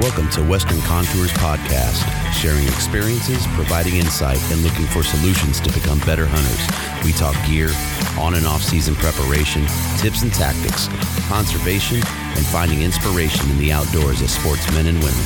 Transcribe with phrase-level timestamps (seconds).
[0.00, 5.98] Welcome to Western Contours Podcast, sharing experiences, providing insight, and looking for solutions to become
[6.06, 7.04] better hunters.
[7.04, 7.70] We talk gear,
[8.16, 10.86] on and off season preparation, tips and tactics,
[11.26, 15.24] conservation, and finding inspiration in the outdoors as sportsmen and women.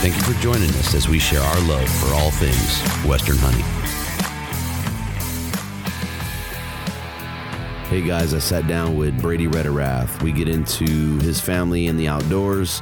[0.00, 3.66] Thank you for joining us as we share our love for all things Western hunting.
[7.90, 10.22] Hey guys, I sat down with Brady Retterath.
[10.22, 12.80] We get into his family and the outdoors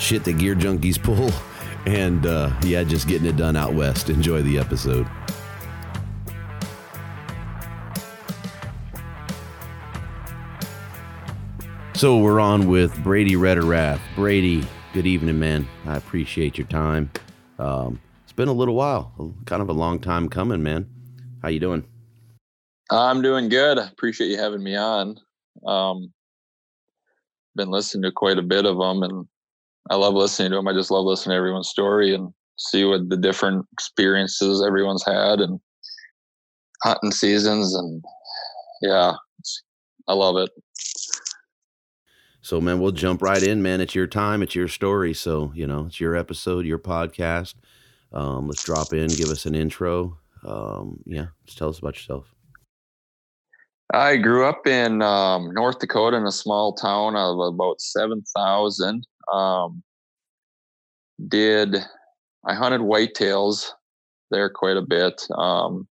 [0.00, 1.30] shit that gear junkies pull,
[1.86, 4.10] and uh, yeah, just getting it done out west.
[4.10, 5.06] Enjoy the episode.
[11.94, 13.98] So we're on with Brady Retterath.
[14.14, 15.66] Brady, good evening, man.
[15.84, 17.10] I appreciate your time.
[17.58, 20.88] Um, it's been a little while, kind of a long time coming, man.
[21.42, 21.84] How you doing?
[22.88, 23.78] I'm doing good.
[23.78, 25.18] Appreciate you having me on.
[25.66, 26.12] Um,
[27.56, 29.26] been listening to quite a bit of them, and
[29.90, 30.68] I love listening to them.
[30.68, 35.40] I just love listening to everyone's story and see what the different experiences everyone's had
[35.40, 35.60] and
[36.82, 38.02] hunting seasons and
[38.82, 39.14] yeah,
[40.06, 40.50] I love it.
[42.40, 43.80] So man, we'll jump right in, man.
[43.80, 45.14] It's your time, it's your story.
[45.14, 47.54] So, you know, it's your episode, your podcast.
[48.12, 50.18] Um, let's drop in, give us an intro.
[50.46, 52.34] Um, yeah, just tell us about yourself.
[53.92, 59.06] I grew up in um, North Dakota in a small town of about 7,000.
[59.32, 59.82] Um,
[61.28, 61.76] did
[62.46, 63.66] I hunted whitetails
[64.30, 65.26] there quite a bit.
[65.36, 65.88] Um,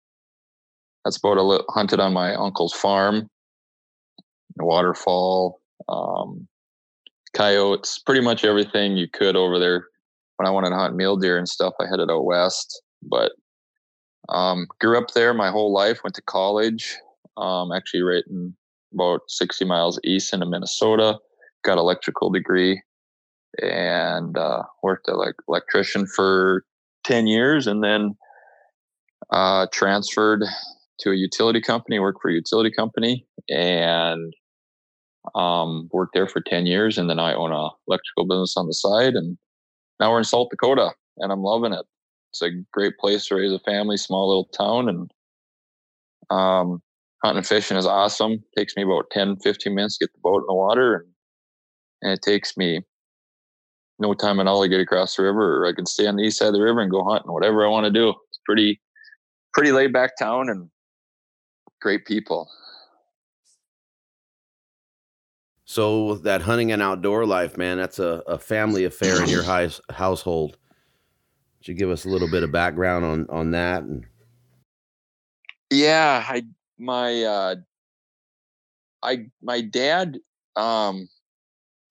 [1.04, 3.30] that's about a li- hunted on my uncle's farm,
[4.58, 5.60] waterfowl,
[5.90, 6.48] um,
[7.34, 9.88] coyotes, pretty much everything you could over there.
[10.38, 12.82] When I wanted to hunt mule deer and stuff, I headed out west.
[13.04, 13.32] But
[14.30, 16.00] um, grew up there my whole life.
[16.04, 16.98] Went to college,
[17.38, 18.56] um, actually right in
[18.94, 21.18] about 60 miles east into Minnesota.
[21.64, 22.82] Got electrical degree
[23.62, 26.64] and uh, worked as like electrician for
[27.04, 28.16] 10 years and then
[29.32, 30.44] uh, transferred
[31.00, 34.34] to a utility company, worked for a utility company and
[35.36, 36.98] um, worked there for 10 years.
[36.98, 39.16] And then I own a electrical business on the side.
[39.16, 39.38] And
[40.00, 41.86] now we're in South Dakota and I'm loving it.
[42.32, 44.88] It's a great place to raise a family, small little town.
[44.88, 45.12] And
[46.30, 46.82] um,
[47.24, 48.44] hunting and fishing is awesome.
[48.58, 50.96] takes me about 10, 15 minutes to get the boat in the water.
[50.96, 51.06] And,
[52.02, 52.82] and it takes me
[54.02, 56.24] no time at all to get across the river, or I can stay on the
[56.24, 58.10] east side of the river and go hunting, whatever I want to do.
[58.10, 58.82] It's pretty,
[59.54, 60.70] pretty laid back town and
[61.80, 62.50] great people.
[65.66, 69.80] So that hunting and outdoor life, man, that's a, a family affair in your house,
[69.90, 70.58] household.
[71.60, 73.84] Could you give us a little bit of background on on that?
[73.84, 74.06] And
[75.70, 76.44] yeah, I
[76.78, 77.56] my uh,
[79.02, 80.20] I my dad,
[80.58, 81.08] um,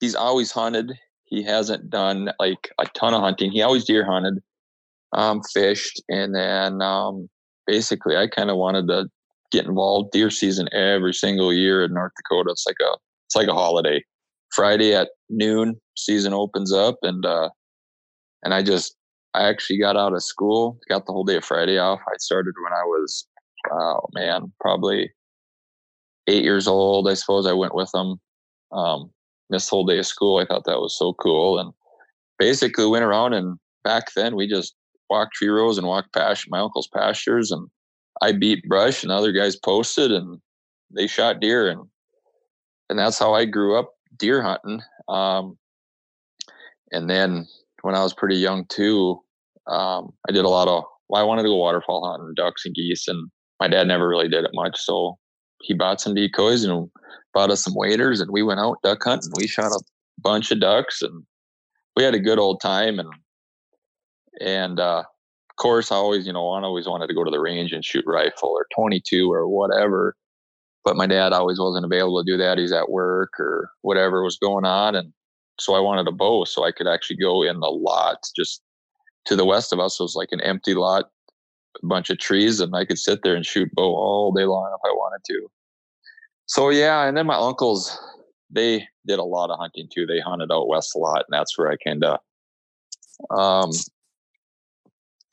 [0.00, 0.92] he's always hunted.
[1.30, 3.52] He hasn't done like a ton of hunting.
[3.52, 4.42] He always deer hunted,
[5.12, 7.28] um, fished, and then um,
[7.66, 9.08] basically I kind of wanted to
[9.52, 10.10] get involved.
[10.10, 12.50] Deer season every single year in North Dakota.
[12.50, 12.96] It's like a
[13.26, 14.04] it's like a holiday.
[14.52, 17.50] Friday at noon, season opens up, and uh,
[18.42, 18.96] and I just
[19.32, 22.00] I actually got out of school, got the whole day of Friday off.
[22.08, 23.26] I started when I was
[23.70, 25.12] oh man, probably
[26.26, 27.08] eight years old.
[27.08, 28.20] I suppose I went with them.
[28.72, 29.10] Um,
[29.50, 30.38] missed whole day of school.
[30.38, 31.58] I thought that was so cool.
[31.58, 31.72] And
[32.38, 34.74] basically went around and back then we just
[35.10, 37.68] walked tree rows and walked past my uncle's pastures, and
[38.22, 40.38] I beat brush, and other guys posted, and
[40.94, 41.82] they shot deer, and
[42.88, 44.80] and that's how I grew up deer hunting.
[45.08, 45.58] Um,
[46.92, 47.46] and then
[47.82, 49.20] when I was pretty young too,
[49.66, 50.84] um, I did a lot of.
[51.08, 54.28] Well, I wanted to go waterfowl hunting, ducks and geese, and my dad never really
[54.28, 54.80] did it much.
[54.80, 55.18] So
[55.60, 56.90] he bought some decoys and
[57.34, 59.32] bought us some waders, and we went out duck hunting.
[59.36, 59.80] We shot a
[60.18, 61.24] bunch of ducks, and
[61.96, 62.98] we had a good old time.
[62.98, 63.10] And
[64.40, 67.40] and uh, of course, I always, you know, I always wanted to go to the
[67.40, 70.16] range and shoot rifle or 22 or whatever.
[70.82, 72.56] But my dad always wasn't available to do that.
[72.56, 75.12] He's at work or whatever was going on, and
[75.58, 78.62] so I wanted a bow so I could actually go in the lot just
[79.26, 81.10] to the west of us was like an empty lot,
[81.82, 84.70] a bunch of trees, and I could sit there and shoot bow all day long
[84.74, 85.50] if I wanted to.
[86.46, 87.96] So yeah, and then my uncles,
[88.50, 90.06] they did a lot of hunting too.
[90.06, 92.18] They hunted out west a lot, and that's where I kind of
[93.30, 93.70] um,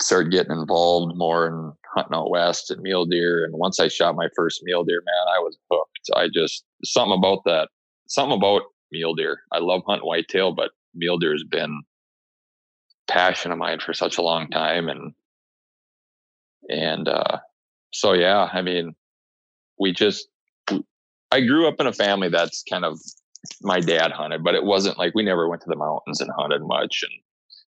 [0.01, 3.43] started getting involved more in hunting out west and mule deer.
[3.43, 6.09] And once I shot my first mule deer, man, I was hooked.
[6.15, 7.69] I just something about that,
[8.07, 9.41] something about mule deer.
[9.51, 11.81] I love hunting whitetail, but mule deer has been
[13.07, 15.13] passion of mine for such a long time, and
[16.69, 17.39] and uh,
[17.94, 18.94] so yeah, I mean,
[19.80, 20.27] we just
[21.31, 23.00] I grew up in a family that's kind of
[23.62, 26.62] my dad hunted, but it wasn't like we never went to the mountains and hunted
[26.63, 27.12] much, and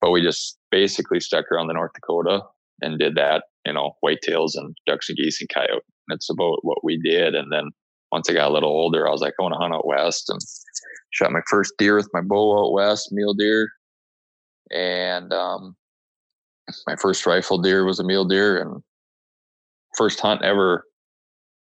[0.01, 2.43] but we just basically stuck around the North Dakota
[2.81, 5.83] and did that, you know, whitetails and ducks and geese and coyote.
[6.09, 7.71] That's about what we did, and then
[8.13, 10.29] once I got a little older, I was like, I want to hunt out west
[10.29, 10.41] and
[11.11, 13.71] shot my first deer with my bow out west, mule deer.
[14.73, 15.77] And um,
[16.87, 18.61] my first rifle deer was a mule deer.
[18.61, 18.83] And
[19.97, 20.85] first hunt ever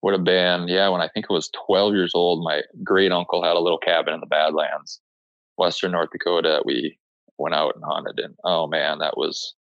[0.02, 3.42] would have been, yeah, when I think it was 12 years old, my great uncle
[3.42, 5.00] had a little cabin in the Badlands,
[5.56, 6.62] Western North Dakota.
[6.64, 6.98] We
[7.38, 8.18] went out and hunted.
[8.18, 9.54] And oh man, that was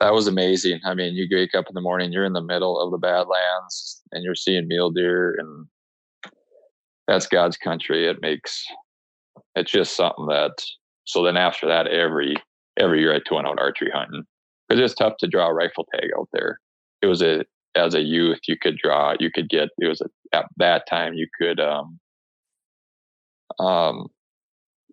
[0.00, 0.80] that was amazing.
[0.84, 4.02] I mean, you wake up in the morning, you're in the middle of the Badlands,
[4.12, 5.66] and you're seeing mule deer, and
[7.06, 8.06] that's God's country.
[8.06, 8.64] It makes
[9.54, 10.52] it's just something that.
[11.04, 12.36] So then after that, every
[12.78, 14.24] every year I went out archery hunting
[14.80, 16.58] it's tough to draw a rifle tag out there.
[17.02, 17.44] It was a
[17.76, 21.14] as a youth you could draw you could get it was a, at that time
[21.14, 21.98] you could um
[23.58, 24.06] um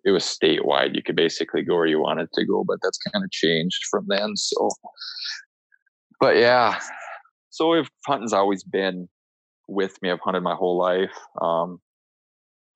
[0.04, 0.96] it was statewide.
[0.96, 4.06] You could basically go where you wanted to go but that's kind of changed from
[4.08, 4.68] then so.
[6.20, 6.80] But yeah.
[7.50, 9.08] So if hunting's always been
[9.68, 10.10] with me.
[10.10, 11.16] I've hunted my whole life.
[11.40, 11.78] Um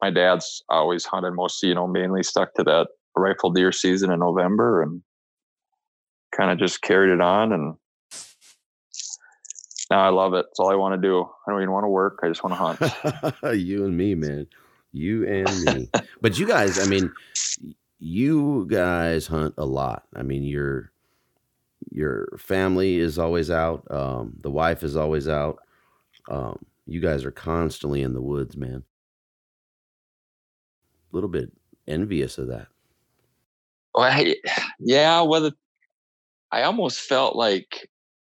[0.02, 4.20] my dad's always hunted most, you know, mainly stuck to that rifle deer season in
[4.20, 5.02] November and
[6.36, 7.52] kind of just carried it on.
[7.52, 7.74] And
[9.90, 10.46] now I love it.
[10.50, 11.28] It's all I want to do.
[11.46, 12.20] I don't even want to work.
[12.22, 12.86] I just want to
[13.42, 13.58] hunt.
[13.58, 14.46] you and me, man.
[14.92, 15.90] You and me.
[16.20, 17.12] but you guys, I mean,
[17.98, 20.04] you guys hunt a lot.
[20.14, 20.92] I mean, your
[21.90, 23.86] your family is always out.
[23.90, 25.58] Um, the wife is always out.
[26.28, 28.82] Um, you guys are constantly in the woods, man
[31.12, 31.52] A little bit
[31.86, 32.68] envious of that.
[33.94, 34.36] Well, I,
[34.78, 35.52] yeah, whether
[36.52, 37.88] I almost felt like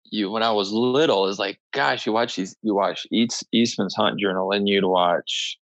[0.06, 3.96] you when I was little is like, gosh, you watch these, you watch East, Eastman's
[3.96, 5.58] Hunt Journal, and you'd watch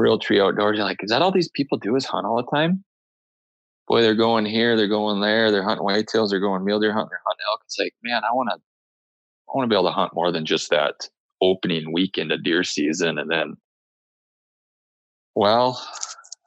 [0.00, 0.76] Realtree Outdoors.
[0.78, 2.82] You're like, is that all these people do is hunt all the time?
[3.88, 7.10] Boy, they're going here, they're going there, they're hunting whitetails, they're going mule deer hunting,
[7.10, 7.60] they're hunting elk.
[7.66, 10.44] It's like, man, I want to, I want to be able to hunt more than
[10.44, 11.08] just that
[11.40, 13.56] opening weekend of deer season, and then,
[15.34, 15.86] well,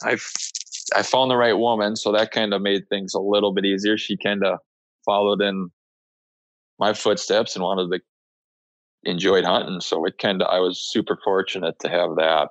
[0.04, 0.28] I've
[0.96, 3.98] I found the right woman, so that kind of made things a little bit easier.
[3.98, 4.60] She kind of
[5.06, 5.70] followed in
[6.80, 8.00] my footsteps and wanted to
[9.04, 12.50] enjoyed hunting, so it kind of I was super fortunate to have that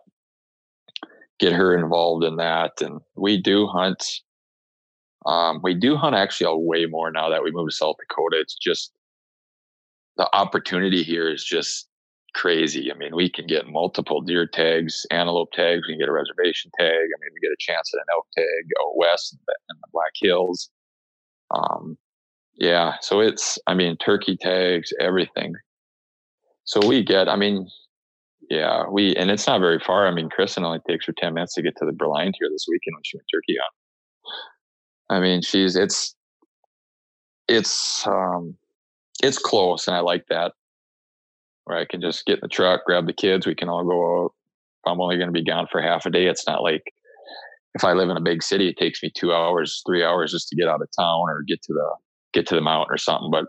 [1.39, 4.05] get her involved in that, and we do hunt.
[5.27, 8.39] Um, we do hunt actually way more now that we moved to South Dakota.
[8.41, 8.93] It's just
[10.17, 11.89] the opportunity here is just
[12.35, 12.91] crazy.
[12.93, 15.87] I mean, we can get multiple deer tags, antelope tags.
[15.87, 16.93] We can get a reservation tag.
[16.93, 20.13] I mean, we get a chance at an elk tag out west in the Black
[20.21, 20.71] Hills.
[21.51, 21.99] Um,
[22.59, 25.55] yeah, so it's, I mean, turkey tags, everything.
[26.65, 27.69] So we get, I mean,
[28.51, 30.09] yeah, we, and it's not very far.
[30.09, 32.67] I mean, Kristen only takes her 10 minutes to get to the Berlin here this
[32.69, 35.17] weekend when she went turkey on.
[35.17, 36.17] I mean, she's, it's,
[37.47, 38.57] it's, um,
[39.23, 40.53] it's close and I like that
[41.65, 43.47] where I can just get in the truck, grab the kids.
[43.47, 44.33] We can all go out.
[44.85, 46.83] If I'm only going to be gone for half a day, it's not like
[47.75, 50.49] if I live in a big city, it takes me two hours, three hours just
[50.49, 51.91] to get out of town or get to the
[52.33, 53.31] get to the mountain or something.
[53.31, 53.47] But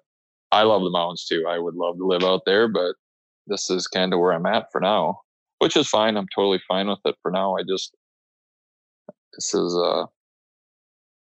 [0.51, 1.45] I love the mountains too.
[1.47, 2.95] I would love to live out there, but
[3.47, 5.21] this is kind of where I'm at for now,
[5.59, 6.17] which is fine.
[6.17, 7.55] I'm totally fine with it for now.
[7.55, 7.95] I just
[9.33, 10.05] this is uh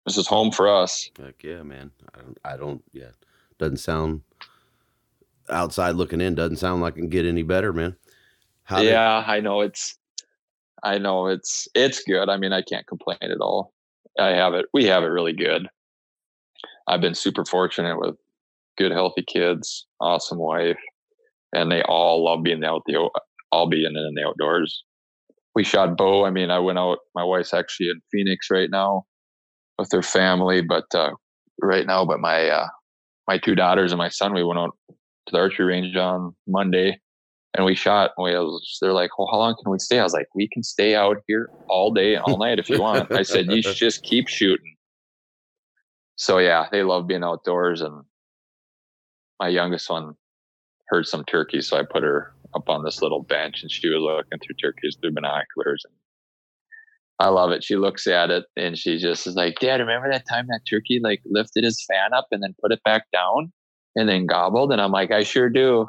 [0.04, 1.10] this is home for us.
[1.18, 1.90] Heck yeah, man.
[2.14, 3.10] I don't I don't yeah
[3.58, 4.22] Doesn't sound
[5.50, 6.34] outside looking in.
[6.34, 7.96] Doesn't sound like it can get any better, man.
[8.64, 9.98] How yeah, did, I know it's.
[10.82, 12.28] I know it's it's good.
[12.28, 13.72] I mean, I can't complain at all.
[14.18, 14.66] I have it.
[14.72, 15.68] We have it really good.
[16.88, 18.16] I've been super fortunate with
[18.78, 20.78] good, healthy kids, awesome wife,
[21.52, 23.08] and they all love being out the
[23.52, 24.84] all being in the outdoors.
[25.54, 26.24] We shot bow.
[26.24, 26.98] I mean, I went out.
[27.14, 29.04] My wife's actually in Phoenix right now
[29.78, 31.12] with her family, but uh,
[31.62, 32.68] right now, but my uh,
[33.26, 37.00] my two daughters and my son, we went out to the archery range on Monday
[37.54, 38.12] and we shot.
[38.16, 40.48] And we was, they're like, "Well, how long can we stay?" I was like, "We
[40.48, 43.62] can stay out here all day and all night if you want." I said, "You
[43.62, 44.75] should just keep shooting."
[46.16, 48.04] So yeah, they love being outdoors, and
[49.38, 50.14] my youngest one
[50.88, 54.00] heard some turkeys, so I put her up on this little bench, and she was
[54.00, 55.94] looking through turkeys through binoculars, and
[57.18, 57.64] I love it.
[57.64, 61.00] She looks at it and she just is like, Dad, remember that time that turkey
[61.02, 63.52] like lifted his fan up and then put it back down
[63.94, 64.70] and then gobbled?
[64.70, 65.88] And I'm like, I sure do.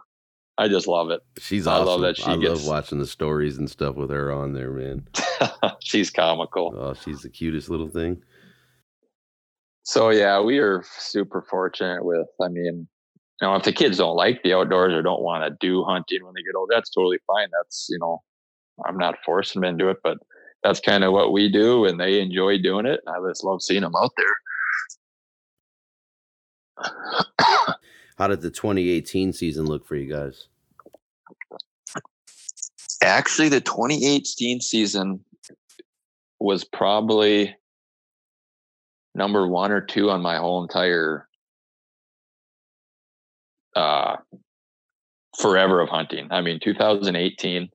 [0.58, 1.20] I just love it.
[1.38, 1.88] She's awesome.
[1.88, 2.66] I love that she I gets...
[2.66, 5.08] love watching the stories and stuff with her on there, man.
[5.84, 6.74] she's comical.
[6.76, 8.24] Oh, she's the cutest little thing.
[9.88, 12.28] So yeah, we are super fortunate with.
[12.42, 12.90] I mean,
[13.42, 16.26] you know, if the kids don't like the outdoors or don't want to do hunting
[16.26, 17.48] when they get old, that's totally fine.
[17.54, 18.22] That's you know,
[18.86, 20.18] I'm not forcing them into it, but
[20.62, 23.00] that's kind of what we do, and they enjoy doing it.
[23.08, 24.26] I just love seeing them out there.
[28.18, 30.48] How did the 2018 season look for you guys?
[33.02, 35.24] Actually, the 2018 season
[36.42, 37.56] was probably
[39.18, 41.28] number one or two on my whole entire
[43.76, 44.18] uh,
[45.38, 46.28] forever of hunting.
[46.32, 47.70] I mean, 2018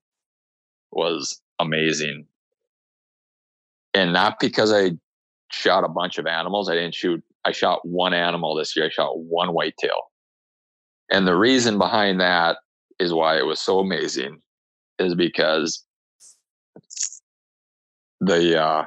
[0.92, 2.26] was amazing.
[3.94, 4.92] And not because I
[5.50, 6.68] shot a bunch of animals.
[6.68, 8.86] I didn't shoot, I shot one animal this year.
[8.86, 10.10] I shot one whitetail.
[11.10, 12.58] And the reason behind that
[12.98, 14.40] is why it was so amazing
[14.98, 15.84] is because
[18.20, 18.84] the uh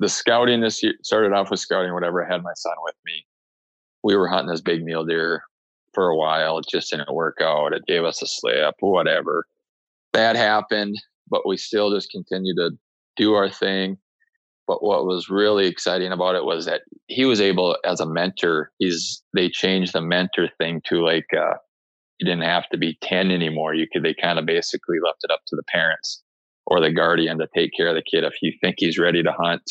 [0.00, 3.24] the scouting this year started off with scouting whatever i had my son with me.
[4.04, 5.42] We were hunting this big mule deer
[5.92, 6.58] for a while.
[6.58, 7.72] It just didn't work out.
[7.72, 9.46] It gave us a slip whatever.
[10.12, 10.96] That happened
[11.30, 12.70] but we still just continued to
[13.16, 13.98] do our thing.
[14.66, 18.70] But what was really exciting about it was that he was able as a mentor
[18.78, 21.54] he's they changed the mentor thing to like uh
[22.18, 23.74] you didn't have to be 10 anymore.
[23.74, 26.22] You could they kind of basically left it up to the parents
[26.66, 29.32] or the guardian to take care of the kid if you think he's ready to
[29.32, 29.62] hunt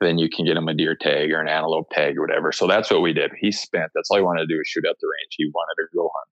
[0.00, 2.52] then you can get him a deer tag or an antelope tag or whatever.
[2.52, 3.32] So that's what we did.
[3.40, 5.34] He spent that's all he wanted to do was shoot at the range.
[5.36, 6.28] He wanted to go hunt.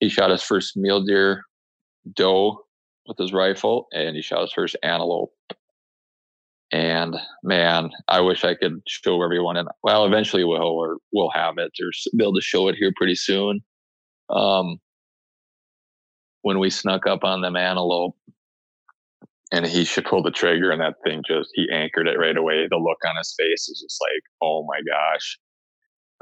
[0.00, 1.44] He shot his first mule deer
[2.14, 2.64] doe
[3.06, 5.32] with his rifle and he shot his first antelope.
[6.70, 9.56] And man, I wish I could show everyone.
[9.56, 11.72] And well, eventually we'll or we'll have it.
[11.80, 13.60] Or be able to show it here pretty soon.
[14.30, 14.78] Um,
[16.42, 18.16] when we snuck up on them antelope,
[19.52, 22.66] and he should pull the trigger, and that thing just he anchored it right away.
[22.68, 25.38] The look on his face is just like, oh my gosh,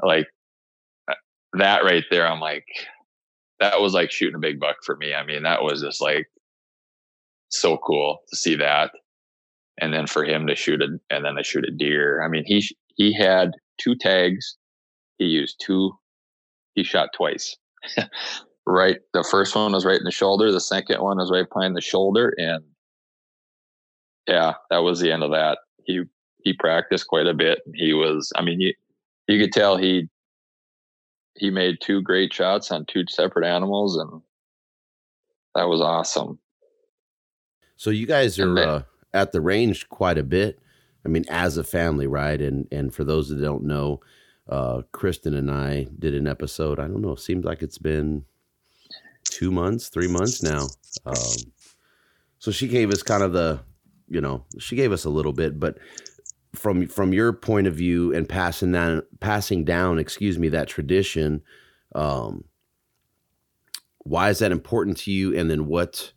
[0.01, 0.27] like
[1.09, 1.15] uh,
[1.53, 2.27] that right there.
[2.27, 2.65] I'm like,
[3.59, 5.13] that was like shooting a big buck for me.
[5.13, 6.27] I mean, that was just like
[7.49, 8.91] so cool to see that
[9.79, 12.23] and then for him to shoot it and then to shoot a deer.
[12.23, 12.63] I mean, he
[12.95, 14.57] he had two tags.
[15.17, 15.91] He used two.
[16.73, 17.55] He shot twice.
[18.65, 20.51] right, the first one was right in the shoulder.
[20.51, 22.63] The second one was right behind the shoulder, and
[24.27, 25.59] yeah, that was the end of that.
[25.83, 26.03] He
[26.43, 27.59] he practiced quite a bit.
[27.73, 28.73] He was, I mean, you
[29.27, 30.09] you could tell he
[31.35, 34.21] he made two great shots on two separate animals, and
[35.55, 36.39] that was awesome.
[37.75, 38.53] So you guys are.
[38.53, 40.59] Then, uh at the range quite a bit.
[41.05, 42.39] I mean, as a family, right?
[42.41, 44.01] And and for those that don't know,
[44.47, 46.79] uh, Kristen and I did an episode.
[46.79, 47.15] I don't know.
[47.15, 48.25] Seems like it's been
[49.23, 50.67] two months, three months now.
[51.05, 51.51] Um,
[52.39, 53.59] so she gave us kind of the,
[54.07, 55.77] you know, she gave us a little bit, but
[56.55, 61.41] from from your point of view and passing down, passing down, excuse me, that tradition.
[61.95, 62.45] Um,
[63.99, 65.37] why is that important to you?
[65.37, 66.13] And then what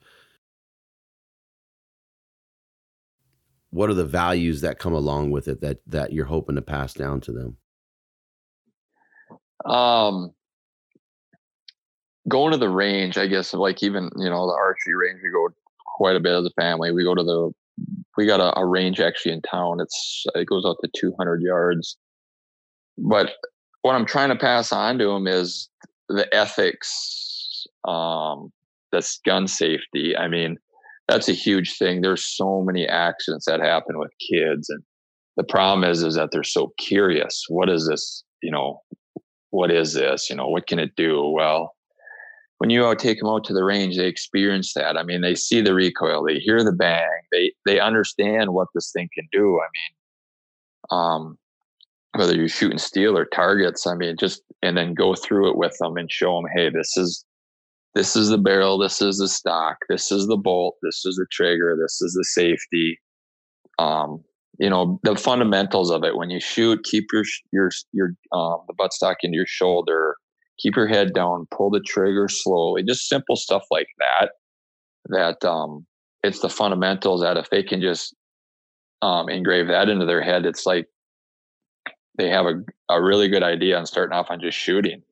[3.71, 6.93] what are the values that come along with it that that you're hoping to pass
[6.93, 7.57] down to them
[9.65, 10.33] um
[12.29, 15.49] going to the range i guess like even you know the archery range we go
[15.97, 17.53] quite a bit as a family we go to the
[18.17, 21.97] we got a, a range actually in town it's it goes out to 200 yards
[22.99, 23.33] but
[23.83, 25.69] what i'm trying to pass on to them is
[26.09, 28.51] the ethics um
[28.93, 30.57] this gun safety i mean
[31.11, 32.01] that's a huge thing.
[32.01, 34.81] There's so many accidents that happen with kids, and
[35.37, 37.45] the problem is is that they're so curious.
[37.49, 38.23] What is this?
[38.43, 38.81] You know,
[39.51, 40.31] what is this?
[40.31, 41.29] You know, what can it do?
[41.29, 41.75] Well,
[42.61, 44.99] when you take them out to the range, they experience that.
[44.99, 48.93] I mean, they see the recoil, they hear the bang, they they understand what this
[48.93, 49.59] thing can do.
[49.59, 51.39] I mean, um,
[52.17, 55.75] whether you're shooting steel or targets, I mean, just and then go through it with
[55.79, 57.25] them and show them, hey, this is
[57.95, 61.27] this is the barrel, this is the stock, this is the bolt, this is the
[61.33, 63.01] trigger, this is the safety.
[63.79, 64.23] Um,
[64.59, 68.75] you know the fundamentals of it when you shoot keep your your your um, the
[68.79, 70.17] buttstock into your shoulder
[70.61, 74.33] keep your head down pull the trigger slowly just simple stuff like that
[75.09, 75.87] that um
[76.23, 78.15] it's the fundamentals that if they can just
[79.03, 80.87] um engrave that into their head it's like
[82.19, 85.03] they have a, a really good idea on starting off on just shooting.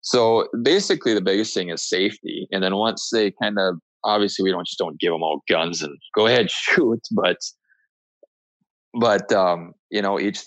[0.00, 4.50] So basically the biggest thing is safety and then once they kind of obviously we
[4.50, 7.36] don't just don't give them all guns and go ahead shoot but
[8.94, 10.44] but um, you know, each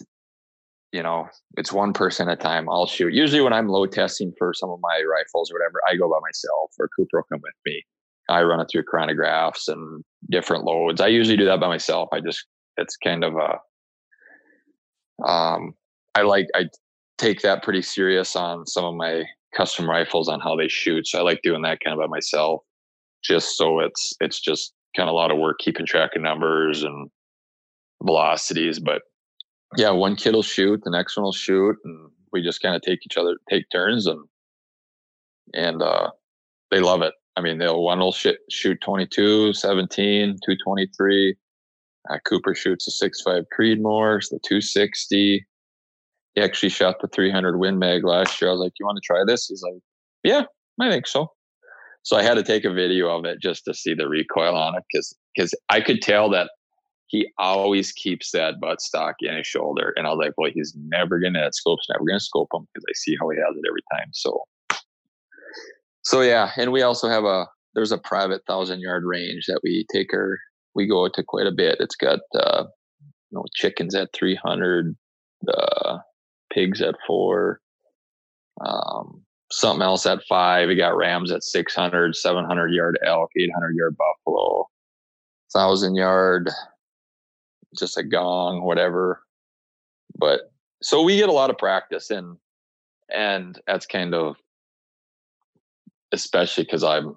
[0.96, 2.70] you know, it's one person at a time.
[2.70, 3.14] I'll shoot.
[3.14, 6.20] Usually when I'm load testing for some of my rifles or whatever, I go by
[6.22, 7.84] myself or Cooper will come with me.
[8.30, 11.02] I run it through chronographs and different loads.
[11.02, 12.08] I usually do that by myself.
[12.14, 12.46] I just
[12.78, 15.74] it's kind of a um
[16.16, 16.68] I like I
[17.18, 21.08] take that pretty serious on some of my custom rifles on how they shoot.
[21.08, 22.62] So I like doing that kind of by myself.
[23.22, 26.84] Just so it's it's just kind of a lot of work keeping track of numbers
[26.84, 27.10] and
[28.02, 28.80] velocities.
[28.80, 29.02] But
[29.78, 32.82] yeah, one kid will shoot, the next one will shoot, and we just kind of
[32.82, 34.24] take each other, take turns, and
[35.54, 36.10] and uh,
[36.72, 37.14] they love it.
[37.36, 41.36] I mean, they'll one will sh- shoot 22, 17, 223.
[42.10, 45.46] Uh, Cooper shoots a 6.5 Creedmoor, the 260.
[46.36, 48.50] He actually shot the 300 Win Mag last year.
[48.50, 49.82] I was like, "You want to try this?" He's like,
[50.24, 50.44] "Yeah,
[50.80, 51.32] I think so."
[52.04, 54.76] So I had to take a video of it just to see the recoil on
[54.76, 56.52] it because because I could tell that
[57.08, 59.94] he always keeps that buttstock in his shoulder.
[59.96, 62.86] And I was like, well, he's never gonna that scope's never gonna scope him because
[62.90, 64.10] I see how he has it every time.
[64.14, 64.44] So
[66.04, 69.86] so yeah, and we also have a there's a private thousand yard range that we
[69.92, 70.40] take our
[70.74, 71.78] we go to quite a bit.
[71.80, 72.66] It's got uh
[73.02, 74.96] you know chickens at three hundred,
[75.48, 75.98] uh
[76.52, 77.60] pigs at four,
[78.66, 80.68] um something else at five.
[80.68, 84.68] We got rams at 600, 700 yard elk, 800 yard buffalo,
[85.54, 86.50] thousand yard
[87.78, 89.22] just a gong, whatever.
[90.18, 92.38] But so we get a lot of practice and
[93.14, 94.36] and that's kind of
[96.12, 97.16] especially because I'm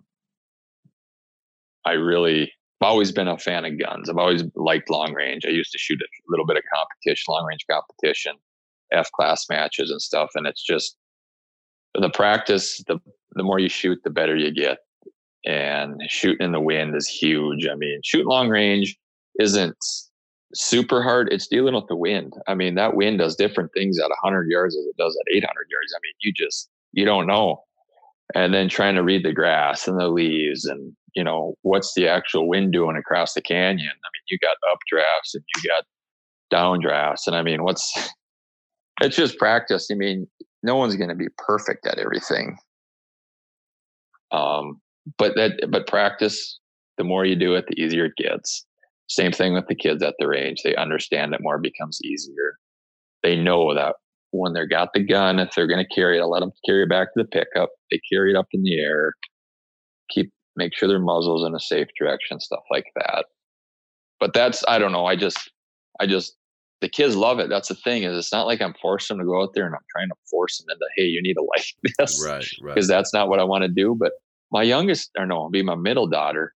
[1.84, 4.08] I really I've always been a fan of guns.
[4.08, 5.44] I've always liked long range.
[5.44, 8.34] I used to shoot a little bit of competition, long range competition,
[8.92, 10.30] F class matches and stuff.
[10.34, 10.96] And it's just
[11.94, 12.98] the practice, the
[13.32, 14.78] the more you shoot, the better you get.
[15.44, 17.66] And shooting in the wind is huge.
[17.66, 18.96] I mean, shooting long range
[19.40, 19.76] isn't
[20.54, 21.32] super hard.
[21.32, 22.34] It's dealing with the wind.
[22.46, 25.44] I mean, that wind does different things at 100 yards as it does at 800
[25.70, 25.94] yards.
[25.94, 27.62] I mean, you just you don't know.
[28.34, 32.08] And then trying to read the grass and the leaves and you know what's the
[32.08, 33.88] actual wind doing across the canyon.
[33.88, 35.84] I mean, you got updrafts and you got
[36.52, 37.92] downdrafts, and I mean, what's
[39.00, 39.88] it's just practice.
[39.90, 40.26] I mean,
[40.62, 42.56] no one's going to be perfect at everything.
[44.30, 44.80] Um,
[45.16, 46.58] but that but practice.
[46.98, 48.66] The more you do it, the easier it gets
[49.08, 50.62] same thing with the kids at the range.
[50.62, 52.58] They understand it more becomes easier.
[53.22, 53.96] They know that
[54.30, 56.90] when they're got the gun, if they're going to carry it, let them carry it
[56.90, 57.70] back to the pickup.
[57.90, 59.14] They carry it up in the air.
[60.10, 63.26] Keep make sure their muzzle's in a safe direction, stuff like that.
[64.20, 65.06] But that's I don't know.
[65.06, 65.50] I just
[66.00, 66.36] I just
[66.80, 67.48] the kids love it.
[67.48, 69.74] That's the thing is it's not like I'm forcing them to go out there and
[69.74, 71.64] I'm trying to force them into hey you need to like
[71.98, 73.96] this right right because that's not what I want to do.
[73.98, 74.12] But
[74.52, 76.54] my youngest or no, be my middle daughter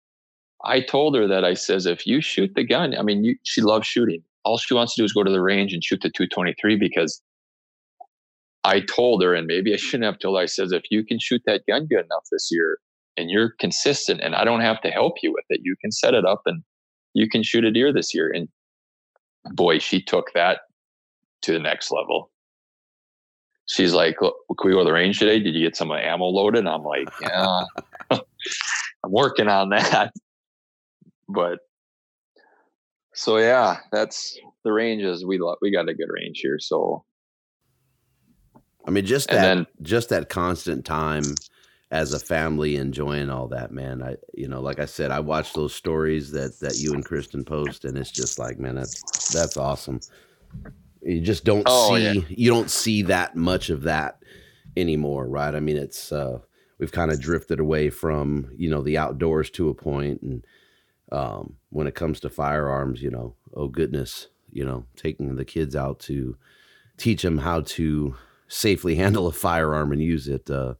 [0.65, 3.61] I told her that I says, if you shoot the gun, I mean, you, she
[3.63, 4.23] loves shooting.
[4.45, 7.23] All she wants to do is go to the range and shoot the 223 because
[8.65, 11.19] I told her, and maybe I shouldn't have told her, I says, if you can
[11.19, 12.79] shoot that gun good enough this year
[13.17, 16.15] and you're consistent and I don't have to help you with it, you can set
[16.15, 16.63] it up and
[17.15, 18.31] you can shoot a deer this year.
[18.31, 18.49] And
[19.55, 20.61] boy, she took that
[21.43, 22.31] to the next level.
[23.67, 24.31] She's like, can
[24.65, 25.39] we go to the range today?
[25.39, 26.67] Did you get some ammo loaded?
[26.67, 27.63] I'm like, yeah,
[28.11, 28.21] I'm
[29.13, 30.13] working on that
[31.33, 31.59] but
[33.15, 35.25] so yeah, that's the ranges.
[35.25, 35.59] We love.
[35.61, 36.59] we got a good range here.
[36.59, 37.05] So
[38.87, 41.25] I mean, just that then, just that constant time
[41.91, 44.03] as a family enjoying all that, man.
[44.03, 47.45] I you know, like I said, I watch those stories that that you and Kristen
[47.45, 50.01] post, and it's just like, man, that's that's awesome.
[51.03, 52.21] You just don't oh, see yeah.
[52.29, 54.23] you don't see that much of that
[54.77, 55.55] anymore, right?
[55.55, 56.39] I mean, it's uh
[56.79, 60.45] we've kind of drifted away from you know the outdoors to a point and
[61.13, 65.75] um, when it comes to firearms, you know, oh goodness, you know, taking the kids
[65.75, 66.37] out to
[66.97, 68.17] teach them how to
[68.49, 70.51] safely handle a firearm and use it.
[70.51, 70.75] Uh,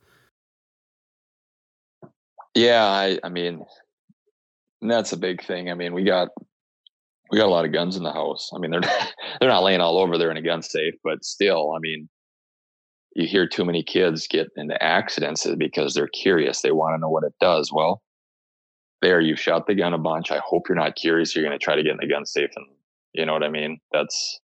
[2.55, 3.65] yeah, I, I mean,
[4.81, 5.71] that's a big thing.
[5.71, 6.29] I mean, we got
[7.31, 8.51] we got a lot of guns in the house.
[8.55, 8.81] I mean, they're
[9.41, 12.09] they're not laying all over there in a gun safe, but still, I mean,
[13.15, 16.63] you hear too many kids get into accidents because they're curious.
[16.63, 17.73] They want to know what it does.
[17.73, 18.03] Well,
[19.03, 20.31] there you've shot the gun a bunch.
[20.31, 21.35] I hope you're not curious.
[21.35, 22.67] You're going to try to get in the gun safe, and
[23.13, 23.81] you know what I mean.
[23.93, 24.41] That's,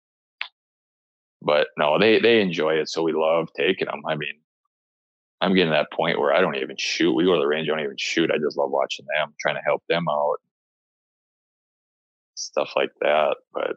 [1.43, 4.03] but no, they they enjoy it, so we love taking them.
[4.07, 4.35] I mean,
[5.41, 7.13] I'm getting to that point where I don't even shoot.
[7.13, 8.31] We go to the range, I don't even shoot.
[8.31, 10.39] I just love watching them, trying to help them out,
[12.35, 13.37] stuff like that.
[13.53, 13.77] But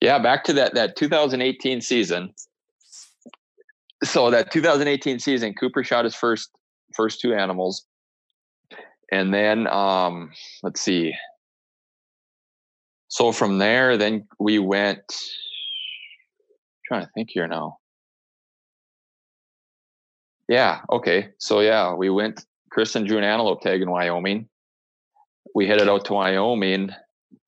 [0.00, 2.34] yeah, back to that that 2018 season.
[4.04, 6.50] So that 2018 season, Cooper shot his first
[6.94, 7.86] first two animals,
[9.10, 11.14] and then um, let's see.
[13.08, 15.04] So from there, then we went.
[15.08, 17.78] I'm trying to think here now.
[20.48, 20.80] Yeah.
[20.90, 21.30] Okay.
[21.38, 22.44] So yeah, we went.
[22.70, 24.48] Kristen drew an antelope tag in Wyoming.
[25.54, 26.90] We headed out to Wyoming,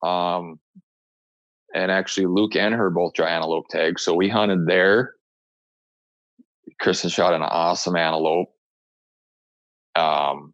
[0.01, 0.59] um,
[1.75, 4.01] and actually Luke and her both draw antelope tags.
[4.01, 5.13] So we hunted there.
[6.79, 8.49] Kristen shot an awesome antelope.
[9.95, 10.53] Um,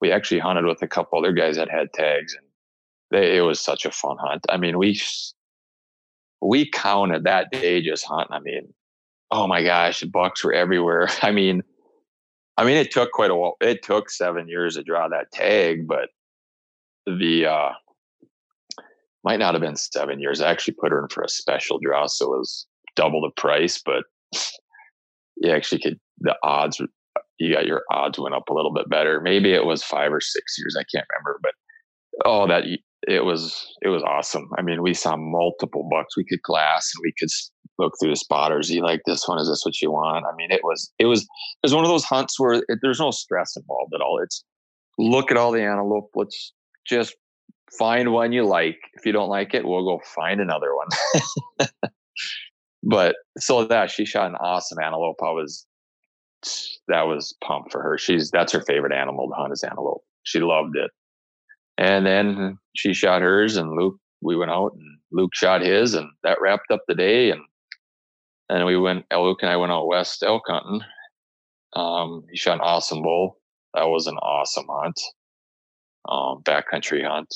[0.00, 2.46] we actually hunted with a couple other guys that had tags, and
[3.10, 4.44] they, it was such a fun hunt.
[4.48, 5.00] I mean, we
[6.40, 8.34] we counted that day just hunting.
[8.34, 8.72] I mean,
[9.30, 11.08] oh my gosh, the bucks were everywhere.
[11.22, 11.62] I mean,
[12.56, 13.56] I mean, it took quite a while.
[13.60, 16.08] It took seven years to draw that tag, but
[17.06, 17.70] the uh,
[19.24, 20.40] might not have been seven years.
[20.40, 23.80] I actually put her in for a special draw, so it was double the price.
[23.84, 24.04] But
[25.36, 26.80] you actually could the odds.
[27.38, 29.20] You got your odds went up a little bit better.
[29.20, 30.76] Maybe it was five or six years.
[30.78, 31.52] I can't remember, but
[32.24, 32.64] oh, that
[33.06, 34.50] it was it was awesome.
[34.58, 36.16] I mean, we saw multiple bucks.
[36.16, 37.30] We could glass and we could
[37.78, 38.70] look through the spotters.
[38.70, 39.38] You like this one?
[39.38, 40.26] Is this what you want?
[40.26, 41.28] I mean, it was it was it
[41.62, 44.20] was one of those hunts where it, there's no stress involved at all.
[44.22, 44.44] It's
[44.98, 46.10] look at all the antelope.
[46.14, 46.52] Let's
[46.86, 47.14] just
[47.78, 48.78] find one you like.
[48.94, 51.68] If you don't like it, we'll go find another one.
[52.82, 55.20] but so that she shot an awesome antelope.
[55.22, 55.66] I was
[56.88, 57.98] that was pumped for her.
[57.98, 60.04] She's that's her favorite animal to hunt is antelope.
[60.22, 60.90] She loved it.
[61.78, 66.08] And then she shot hers, and Luke, we went out and Luke shot his, and
[66.24, 67.30] that wrapped up the day.
[67.30, 67.40] And
[68.48, 70.80] then we went, Luke and I went out west elk hunting.
[71.74, 73.38] Um, he shot an awesome bull.
[73.74, 75.00] That was an awesome hunt,
[76.08, 77.32] um, backcountry hunt.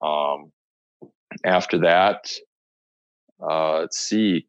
[0.00, 0.52] Um,
[1.44, 2.30] after that,
[3.42, 4.46] uh, let's see,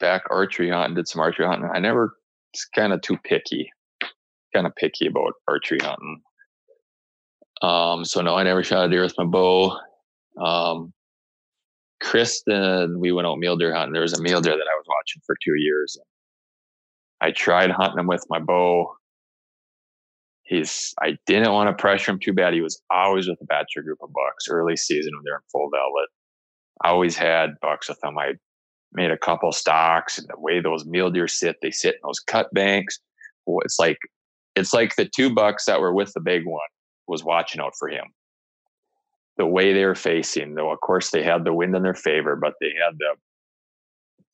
[0.00, 1.70] back archery hunting, did some archery hunting.
[1.72, 2.16] I never,
[2.56, 3.70] it's kind of too picky,
[4.54, 6.22] kind of picky about archery hunting.
[7.60, 9.78] Um, so no, I never shot a deer with my bow.
[10.42, 10.94] Um,
[12.00, 13.92] Kristen, we went out mule deer hunting.
[13.92, 15.98] There was a mule deer that I was watching for two years.
[17.20, 18.96] I tried hunting him with my bow.
[20.44, 22.54] He's I didn't want to pressure him too bad.
[22.54, 25.68] He was always with a bachelor group of bucks early season when they're in full
[25.70, 26.08] velvet.
[26.82, 28.16] I always had bucks with them.
[28.16, 28.34] I
[28.96, 32.18] made a couple stocks and the way those mule deer sit, they sit in those
[32.18, 32.98] cut banks.
[33.46, 33.98] It's like
[34.56, 36.68] it's like the two bucks that were with the big one
[37.06, 38.06] was watching out for him.
[39.36, 42.34] The way they were facing, though, of course, they had the wind in their favor,
[42.34, 43.14] but they had the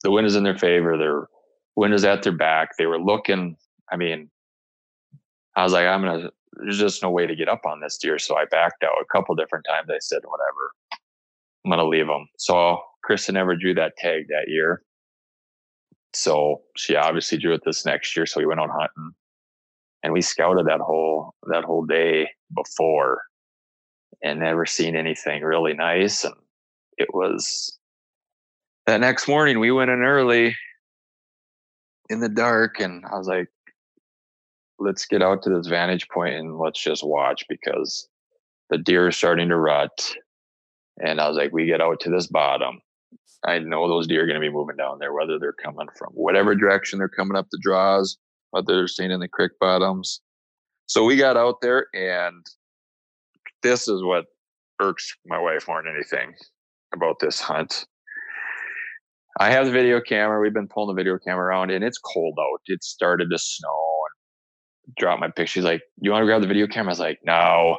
[0.05, 0.97] the wind is in their favor.
[0.97, 1.27] Their
[1.77, 2.77] wind is at their back.
[2.77, 3.57] They were looking.
[3.91, 4.31] I mean,
[5.57, 6.31] I was like, I'm gonna.
[6.55, 9.07] There's just no way to get up on this deer, so I backed out a
[9.13, 9.89] couple different times.
[9.91, 10.71] I said, whatever,
[11.65, 12.29] I'm gonna leave them.
[12.39, 14.83] So Kristen never drew that tag that year.
[16.15, 18.27] So she obviously drew it this next year.
[18.27, 19.13] So we went out hunting
[20.03, 23.23] and we scouted that whole that whole day before
[24.23, 26.35] and never seen anything really nice and
[26.99, 27.79] it was
[28.87, 30.55] that next morning we went in early
[32.11, 33.49] in the dark and i was like
[34.79, 38.09] let's get out to this vantage point and let's just watch because
[38.71, 40.15] the deer is starting to rut
[41.01, 42.81] and i was like we get out to this bottom
[43.47, 46.11] i know those deer are going to be moving down there whether they're coming from
[46.15, 48.19] whatever direction they're coming up the draws
[48.53, 50.21] whether they're staying in the creek bottoms.
[50.87, 52.45] So we got out there, and
[53.63, 54.27] this is what
[54.81, 56.35] irks my wife more than anything
[56.95, 57.87] about this hunt.
[59.41, 60.41] I have the video camera.
[60.41, 62.61] We've been pulling the video camera around, and it's cold out.
[62.67, 64.01] It started to snow
[64.87, 65.47] and drop my picture.
[65.47, 67.79] She's like, "You want to grab the video camera?" I was like, "No."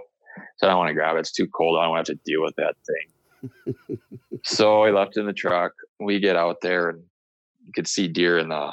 [0.57, 1.19] So I don't want to grab it.
[1.19, 1.77] It's too cold.
[1.77, 3.13] I don't want to have to deal with that thing.
[4.43, 5.73] so I left in the truck.
[5.99, 7.03] We get out there, and
[7.65, 8.71] you could see deer in the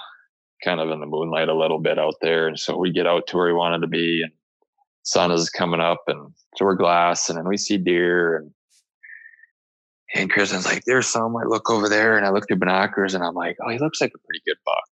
[0.65, 2.47] kind of in the moonlight a little bit out there.
[2.47, 4.33] And so we get out to where we wanted to be and
[5.03, 8.53] sun is coming up and so we're glassing and we see deer and
[10.15, 11.37] And Kristen's like, there's some.
[11.37, 14.01] I look over there and I look through binoculars and I'm like, oh, he looks
[14.01, 14.85] like a pretty good buck.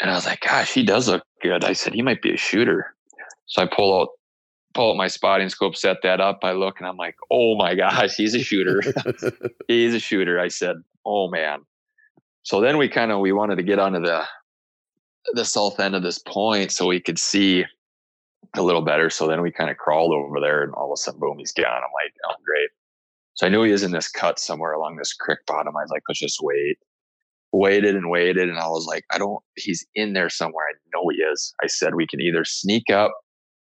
[0.00, 1.64] And I was like, gosh, he does look good.
[1.64, 2.94] I said, he might be a shooter.
[3.46, 4.08] So I pull out
[4.74, 6.40] pull out my spotting scope, set that up.
[6.42, 8.82] I look and I'm like, oh my gosh, he's a shooter.
[9.68, 10.38] he's a shooter.
[10.38, 11.60] I said, oh man.
[12.42, 14.24] So then we kind of we wanted to get onto the
[15.34, 17.64] the south end of this point so we could see
[18.56, 19.10] a little better.
[19.10, 21.52] So then we kind of crawled over there and all of a sudden, boom, he's
[21.52, 21.66] gone.
[21.66, 22.70] I'm like, oh great.
[23.34, 25.76] So I knew he was in this cut somewhere along this creek bottom.
[25.76, 26.78] I was like, let's just wait.
[27.52, 28.48] Waited and waited.
[28.48, 30.64] And I was like, I don't, he's in there somewhere.
[30.64, 31.54] I know he is.
[31.62, 33.12] I said, we can either sneak up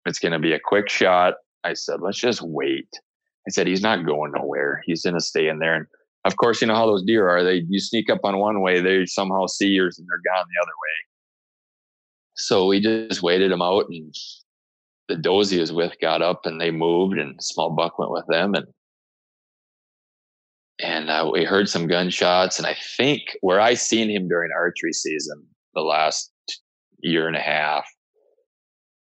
[0.05, 1.35] it's going to be a quick shot.
[1.63, 2.89] I said, let's just wait.
[3.47, 4.81] I said, he's not going nowhere.
[4.85, 5.75] He's going to stay in there.
[5.75, 5.85] And
[6.25, 7.43] of course, you know how those deer are.
[7.43, 10.61] They you sneak up on one way, they somehow see yours and they're gone the
[10.61, 11.05] other way.
[12.35, 14.13] So we just waited them out, and
[15.07, 18.25] the does he was with got up and they moved, and small buck went with
[18.27, 18.65] them, and
[20.79, 22.57] and uh, we heard some gunshots.
[22.57, 26.31] And I think where I seen him during archery season the last
[26.99, 27.85] year and a half,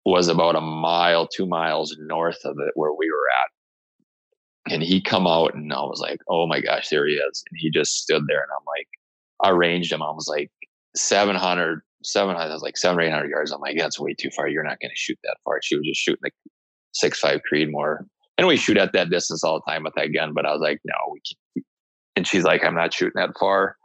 [0.09, 4.73] was about a mile, two miles north of it where we were at.
[4.73, 7.42] And he come out and I was like, oh my gosh, there he is.
[7.51, 8.88] And he just stood there and I'm like,
[9.40, 10.03] I ranged him.
[10.03, 10.51] I was like
[10.94, 13.51] 700, 700, I was like seven or 800 yards.
[13.51, 14.49] I'm like, that's way too far.
[14.49, 15.61] You're not going to shoot that far.
[15.62, 16.31] She was just shooting the
[16.92, 18.01] six, five Creedmoor.
[18.37, 20.33] And we shoot at that distance all the time with that gun.
[20.35, 21.66] But I was like, no, we can't.
[22.16, 23.77] And she's like, I'm not shooting that far.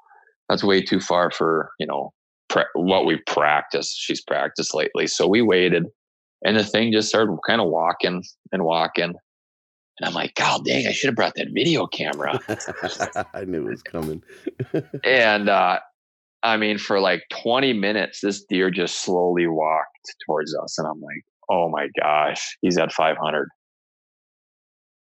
[0.49, 2.13] That's way too far for, you know,
[2.49, 3.95] pre- what we practice.
[3.95, 5.07] She's practiced lately.
[5.07, 5.85] So we waited
[6.43, 9.13] and the thing just started kind of walking and walking.
[9.99, 12.39] And I'm like, God dang, I should have brought that video camera.
[13.33, 14.23] I knew it was coming.
[15.03, 15.79] and uh,
[16.41, 20.77] I mean, for like 20 minutes, this deer just slowly walked towards us.
[20.77, 23.47] And I'm like, oh my gosh, he's at 500.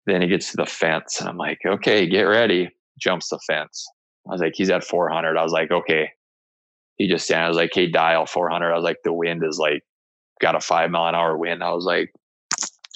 [0.05, 2.69] Then he gets to the fence, and I'm like, okay, get ready.
[2.97, 3.85] Jumps the fence.
[4.27, 5.37] I was like, he's at 400.
[5.37, 6.09] I was like, okay.
[6.95, 7.31] He just.
[7.31, 8.71] I was like, hey, dial 400.
[8.71, 9.83] I was like, the wind is like
[10.39, 11.63] got a five mile an hour wind.
[11.63, 12.13] I was like,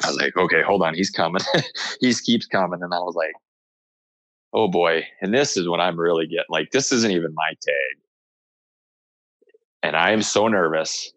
[0.04, 1.42] I was like, okay, hold on, he's coming.
[2.02, 3.34] he keeps coming, and I was like,
[4.54, 5.06] oh boy.
[5.22, 7.98] And this is when I'm really getting like, this isn't even my tag,
[9.84, 11.12] and I am so nervous.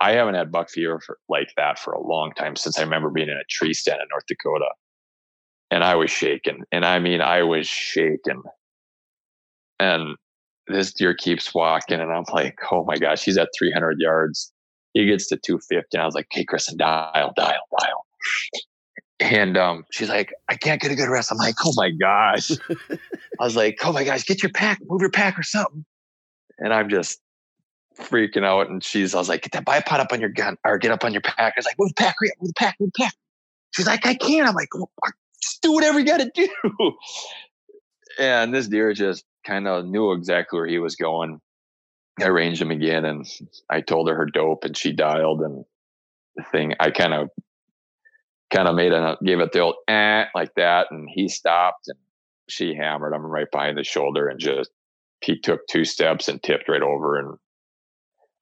[0.00, 3.10] I haven't had buck fever for, like that for a long time since I remember
[3.10, 4.68] being in a tree stand in North Dakota,
[5.70, 8.42] and I was shaking, and I mean, I was shaking,
[9.78, 10.16] and
[10.66, 14.53] this deer keeps walking, and I'm like, oh my gosh, he's at 300 yards
[14.94, 18.06] he gets to 250 and i was like hey kristen dial dial dial.
[19.20, 21.30] And um, she's like i can't get a good rest.
[21.30, 22.50] I'm like oh my gosh.
[22.90, 25.84] I was like oh my gosh get your pack move your pack or something.
[26.58, 27.20] And i'm just
[27.98, 30.78] freaking out and she's i was like get that bipod up on your gun or
[30.78, 31.54] get up on your pack.
[31.56, 33.14] I was like move the pack move the pack move the pack.
[33.72, 34.48] She's like i can't.
[34.48, 34.68] I'm like
[35.40, 36.48] just do whatever you gotta do.
[38.18, 41.40] And this deer just kind of knew exactly where he was going
[42.20, 43.26] I arranged him again and
[43.70, 45.64] I told her her dope and she dialed and
[46.36, 47.28] the thing I kind of
[48.52, 51.98] kind of made a gave it the old eh like that and he stopped and
[52.48, 54.70] she hammered him right behind the shoulder and just
[55.22, 57.36] he took two steps and tipped right over and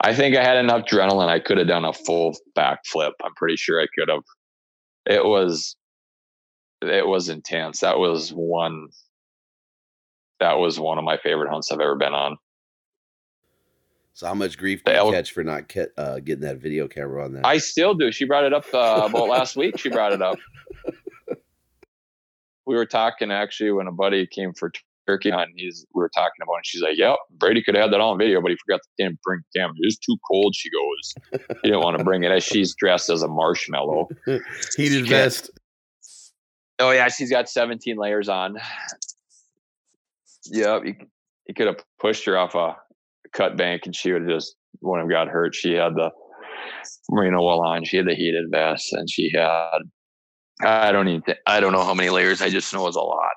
[0.04, 3.12] I think I had enough adrenaline I could have done a full backflip.
[3.24, 4.24] I'm pretty sure I could have.
[5.06, 5.76] It was
[6.82, 7.80] it was intense.
[7.80, 8.88] That was one
[10.40, 12.36] that was one of my favorite hunts I've ever been on.
[14.14, 17.24] So how much grief did you catch for not ke- uh, getting that video camera
[17.24, 17.46] on that?
[17.46, 18.12] I still do.
[18.12, 19.78] She brought it up uh, about last week.
[19.78, 20.38] She brought it up.
[22.64, 24.70] We were talking actually when a buddy came for
[25.08, 25.50] turkey hunt.
[25.56, 28.16] He's we were talking about, and she's like, "Yep, Brady could have had that on
[28.18, 29.74] video, but he forgot to damn bring camera.
[29.80, 33.10] It was too cold." She goes, "He didn't want to bring it." As she's dressed
[33.10, 34.10] as a marshmallow,
[34.76, 35.50] heated vest.
[36.78, 38.56] Oh yeah, she's got 17 layers on.
[40.46, 40.94] Yep, he,
[41.46, 42.76] he could have pushed her off a
[43.32, 46.10] cut bank and she would just when I got hurt, she had the
[47.10, 49.78] merino wool on, she had the heated vest, and she had
[50.60, 52.40] I don't even th- I don't know how many layers.
[52.40, 53.32] I just know it was a lot.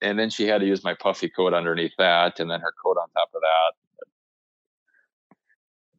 [0.00, 2.96] And then she had to use my puffy coat underneath that, and then her coat
[3.00, 4.06] on top of that.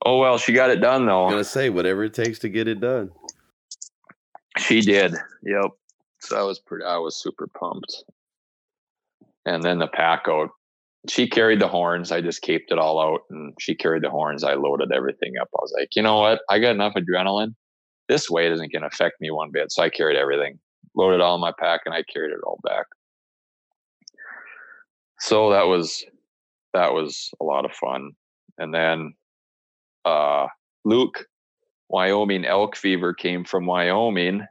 [0.06, 1.26] Oh well, she got it done though.
[1.26, 3.12] I'm gonna say whatever it takes to get it done.
[4.58, 5.16] She did.
[5.44, 5.72] Yep.
[6.20, 6.86] So I was pretty.
[6.86, 8.04] I was super pumped.
[9.46, 10.50] And then the pack out
[11.10, 12.12] she carried the horns.
[12.12, 14.44] I just caped it all out and she carried the horns.
[14.44, 15.50] I loaded everything up.
[15.54, 16.42] I was like, you know what?
[16.50, 17.56] I got enough adrenaline.
[18.08, 19.72] This weight isn't going to affect me one bit.
[19.72, 20.60] So I carried everything,
[20.96, 22.86] loaded all in my pack, and I carried it all back.
[25.20, 26.04] So that was
[26.74, 28.12] that was a lot of fun.
[28.58, 29.14] And then
[30.06, 30.48] uh,
[30.84, 31.28] Luke,
[31.90, 34.46] Wyoming elk fever came from Wyoming,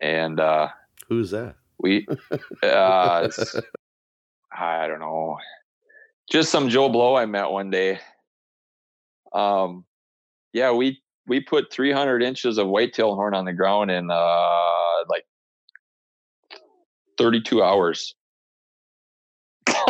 [0.00, 0.68] and uh,
[1.08, 1.56] who's that?
[1.78, 2.06] We,
[2.62, 3.28] uh,
[4.56, 5.38] I don't know,
[6.30, 7.98] just some Joe Blow I met one day.
[9.32, 9.84] Um,
[10.52, 15.24] yeah, we we put 300 inches of whitetail horn on the ground in uh like
[17.18, 18.14] 32 hours.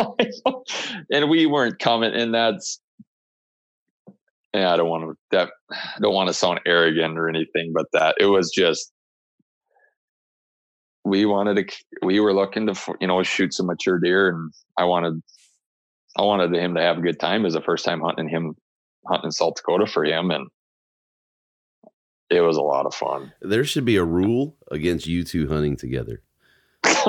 [1.11, 2.79] and we weren't coming, and that's
[4.53, 7.87] yeah, I don't want to that I don't want to sound arrogant or anything, but
[7.93, 8.91] that it was just
[11.05, 14.83] we wanted to we were looking to you know shoot some mature deer, and I
[14.85, 15.21] wanted
[16.17, 18.55] I wanted him to have a good time as a first time hunting him
[19.07, 20.47] hunting South Dakota for him, and
[22.29, 23.31] it was a lot of fun.
[23.41, 26.23] There should be a rule against you two hunting together.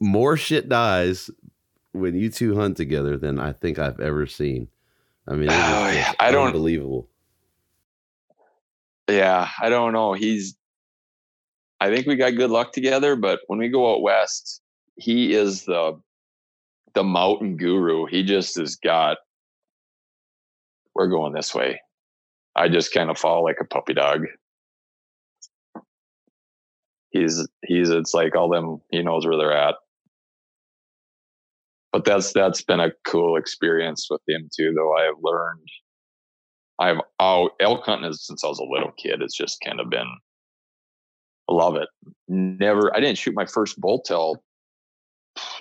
[0.00, 1.30] More shit dies
[1.92, 4.68] when you two hunt together than I think I've ever seen.
[5.26, 6.12] I mean, oh, yeah.
[6.18, 7.08] I don't unbelievable.
[9.08, 10.12] Yeah, I don't know.
[10.12, 10.56] He's.
[11.80, 14.60] I think we got good luck together, but when we go out west,
[14.96, 16.00] he is the
[16.94, 18.06] the mountain guru.
[18.06, 19.18] He just has got.
[20.94, 21.80] We're going this way.
[22.56, 24.26] I just kind of fall like a puppy dog.
[27.10, 29.76] He's he's it's like all them he knows where they're at
[31.92, 34.72] but that's that's been a cool experience with him too.
[34.74, 35.68] Though I have learned,
[36.78, 39.22] I've oh elk hunting since I was a little kid.
[39.22, 40.08] It's just kind of been,
[41.50, 41.88] love it.
[42.28, 44.42] Never, I didn't shoot my first bull till,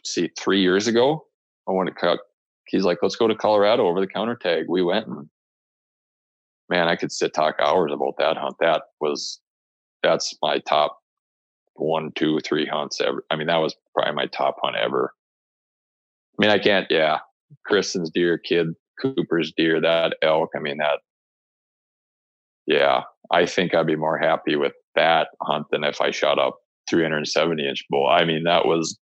[0.05, 1.25] see, three years ago.
[1.67, 2.19] I went to cut.
[2.67, 4.65] He's like, let's go to Colorado over the counter tag.
[4.69, 5.29] We went and
[6.69, 8.55] man, I could sit talk hours about that hunt.
[8.59, 9.39] That was
[10.03, 10.99] that's my top
[11.73, 13.25] one, two, three hunts ever.
[13.31, 15.13] I mean, that was probably my top hunt ever
[16.39, 17.19] I mean, I can't, yeah.
[17.65, 18.67] Kristen's deer, kid,
[19.01, 20.51] Cooper's deer, that elk.
[20.55, 20.99] I mean, that,
[22.65, 26.57] yeah, I think I'd be more happy with that hunt than if I shot up
[26.89, 28.07] 370 inch bull.
[28.07, 28.97] I mean, that was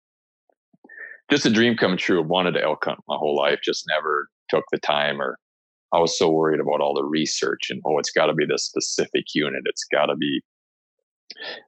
[1.30, 2.22] just a dream come true.
[2.22, 5.38] I wanted to elk hunt my whole life, just never took the time or
[5.94, 8.66] I was so worried about all the research and oh, it's got to be this
[8.66, 9.64] specific unit.
[9.66, 10.42] It's got to be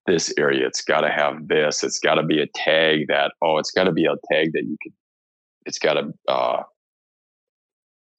[0.06, 0.68] this area.
[0.68, 1.84] It's got to have this.
[1.84, 4.64] It's got to be a tag that oh, it's got to be a tag that
[4.64, 4.94] you can
[5.68, 6.64] it's got to uh,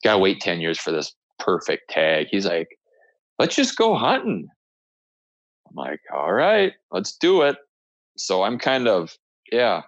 [0.04, 2.28] got to wait 10 years for this perfect tag.
[2.30, 2.68] He's like,
[3.38, 4.48] let's just go hunting.
[5.68, 7.56] I'm like, all right, let's do it.
[8.16, 9.16] So I'm kind of,
[9.52, 9.82] yeah,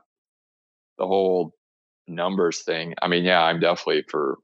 [0.98, 1.54] the whole
[2.06, 2.94] numbers thing.
[3.02, 4.38] I mean, yeah, I'm definitely for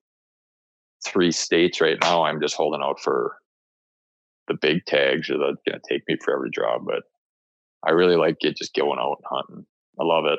[1.06, 2.24] three states right now.
[2.24, 3.36] I'm just holding out for
[4.48, 7.02] the big tags are going to take me forever to draw, but
[7.86, 9.66] I really like it just going out and hunting.
[10.00, 10.38] I love it.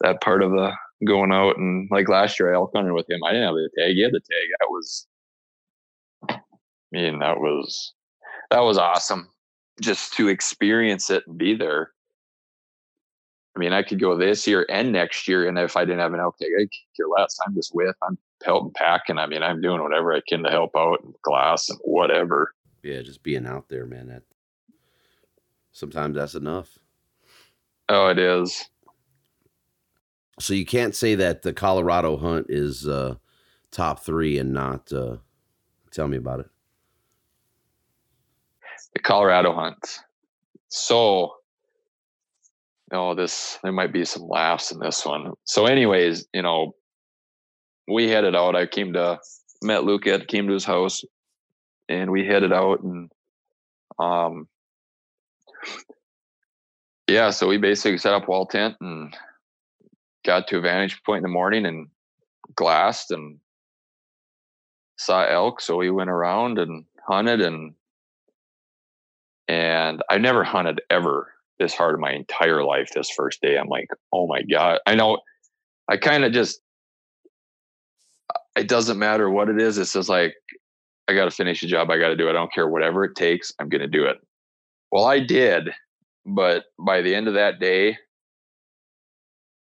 [0.00, 0.72] That part of the
[1.06, 3.20] going out and like last year I elk hunted with him.
[3.24, 3.94] I didn't have the tag.
[3.94, 4.48] He had the tag.
[4.60, 5.06] That was
[6.28, 6.38] I
[6.92, 7.94] mean, that was
[8.50, 9.28] that was awesome.
[9.80, 11.90] Just to experience it and be there.
[13.56, 16.14] I mean, I could go this year and next year, and if I didn't have
[16.14, 17.38] an elk tag, I could care less.
[17.46, 17.96] I'm just with.
[18.02, 19.18] I'm helping packing.
[19.18, 22.54] I mean, I'm doing whatever I can to help out and glass and whatever.
[22.82, 24.08] Yeah, just being out there, man.
[24.08, 24.22] That
[25.72, 26.78] sometimes that's enough.
[27.88, 28.68] Oh, it is.
[30.38, 33.16] So you can't say that the Colorado hunt is uh,
[33.70, 34.92] top three and not.
[34.92, 35.16] Uh,
[35.90, 36.46] tell me about it.
[38.94, 40.00] The Colorado hunt.
[40.68, 41.34] So,
[42.92, 45.32] oh, this there might be some laughs in this one.
[45.44, 46.74] So, anyways, you know,
[47.88, 48.56] we headed out.
[48.56, 49.18] I came to
[49.62, 51.04] met Luke at came to his house,
[51.88, 53.10] and we headed out and
[53.98, 54.48] um
[57.10, 59.16] yeah, so we basically set up wall tent and
[60.24, 61.88] got to a vantage point in the morning and
[62.54, 63.38] glassed and
[64.96, 65.60] saw elk.
[65.60, 67.74] So we went around and hunted and
[69.50, 72.90] and I never hunted ever this hard in my entire life.
[72.94, 74.78] This first day, I'm like, oh my god!
[74.86, 75.18] I know.
[75.88, 76.60] I kind of just.
[78.56, 79.76] It doesn't matter what it is.
[79.76, 80.34] It's just like
[81.08, 81.90] I got to finish the job.
[81.90, 82.30] I got to do it.
[82.30, 83.52] I don't care whatever it takes.
[83.58, 84.18] I'm going to do it.
[84.92, 85.70] Well, I did,
[86.24, 87.96] but by the end of that day,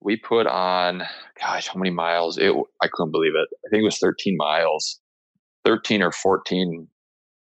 [0.02, 1.04] we put on
[1.40, 2.52] gosh how many miles it
[2.82, 5.00] i couldn't believe it i think it was 13 miles
[5.64, 6.88] 13 or 14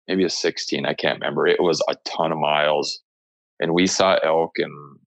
[0.10, 1.47] maybe a 16 i can't remember.
[1.47, 2.99] It was a ton of miles.
[3.62, 4.99] And we saw elk and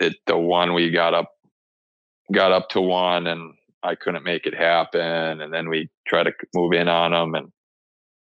[0.00, 1.30] it the one we got up
[2.32, 5.40] got up to one and i couldn't make it happen.
[5.40, 7.52] And then we tried to move in on them and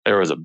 [0.05, 0.37] there was a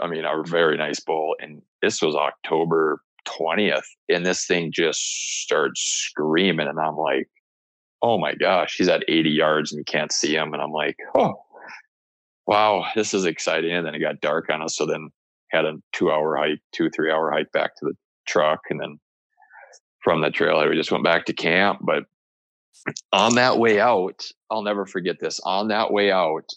[0.00, 1.34] i mean a very nice bull.
[1.40, 5.00] And this was october 20th and this thing just
[5.42, 7.28] started screaming and i'm like
[8.02, 10.52] oh my gosh he's at 80 yards and you can't see him.
[10.52, 11.34] And i'm like oh
[12.46, 15.10] wow this is exciting and then it got dark on us so then
[15.50, 17.94] had a two hour hike two three hour hike back to the
[18.26, 18.98] truck and then
[20.02, 20.68] from the trailhead.
[20.68, 21.80] We just went back to camp.
[21.82, 22.04] But
[23.12, 25.40] on that way out, I'll never forget this.
[25.40, 26.48] On that way out,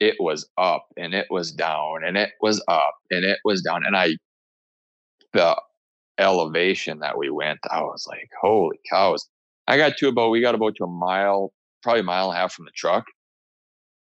[0.00, 3.84] it was up and it was down and it was up and it was down.
[3.84, 4.16] And I,
[5.32, 5.60] the
[6.18, 9.28] elevation that we went, I was like, holy cows.
[9.66, 12.40] I got to about, we got about to a mile, probably a mile and a
[12.40, 13.04] half from the truck.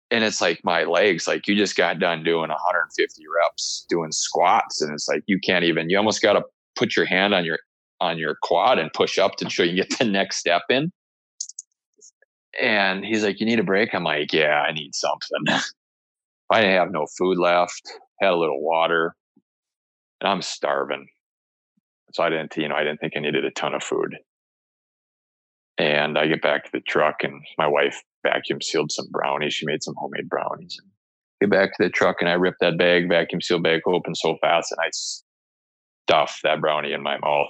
[0.10, 4.82] And it's like my legs, like you just got done doing 150 reps doing squats.
[4.82, 6.44] And it's like you can't even, you almost got to
[6.78, 7.60] put your hand on your
[8.00, 10.92] on your quad and push up to show you get the next step in.
[12.60, 13.94] And he's like, You need a break?
[13.94, 15.44] I'm like, Yeah, I need something.
[16.52, 17.82] I didn't have no food left,
[18.22, 19.16] had a little water,
[20.22, 21.08] and I'm starving.
[22.14, 24.16] So I didn't, you know, I didn't think I needed a ton of food.
[25.78, 29.54] And I get back to the truck and my wife vacuum sealed some brownies.
[29.54, 30.78] She made some homemade brownies.
[31.42, 34.38] Get back to the truck and I ripped that bag, vacuum seal bag open so
[34.42, 34.90] fast and I
[36.08, 37.48] stuff that brownie in my mouth.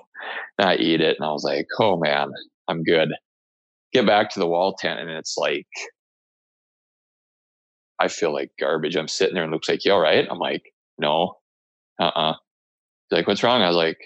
[0.57, 2.32] And I eat it and I was like, oh man,
[2.67, 3.09] I'm good.
[3.93, 5.67] Get back to the wall tent and it's like,
[7.99, 8.95] I feel like garbage.
[8.95, 10.28] I'm sitting there and looks like, you all right?
[10.30, 10.63] I'm like,
[10.99, 11.36] no,
[11.99, 12.32] uh uh-uh.
[12.32, 12.36] uh.
[13.11, 13.61] Like, what's wrong?
[13.61, 13.99] I was like,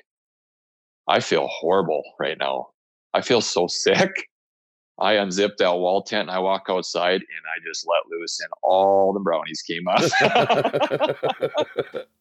[1.07, 2.67] I feel horrible right now.
[3.13, 4.11] I feel so sick.
[4.99, 8.49] I unzipped that wall tent and I walk outside and I just let loose and
[8.61, 10.01] all the brownies came up.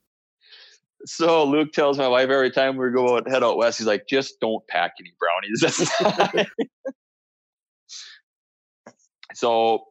[1.07, 4.07] So Luke tells my wife every time we go out, head out west, he's like,
[4.07, 6.47] just don't pack any brownies
[9.35, 9.85] so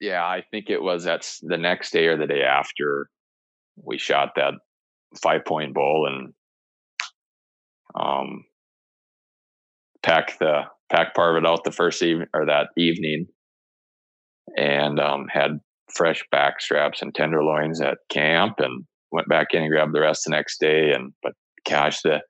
[0.00, 3.08] yeah, I think it was that's the next day or the day after
[3.76, 4.54] we shot that
[5.22, 6.34] five point bull and
[7.94, 8.44] um
[10.02, 10.62] pack the
[10.92, 13.26] pack part of it out the first evening or that evening
[14.56, 15.58] and um had
[15.94, 20.22] fresh back straps and tenderloins at camp and went back in and grabbed the rest
[20.24, 20.92] the next day.
[20.92, 21.32] And but
[21.68, 22.20] gosh, the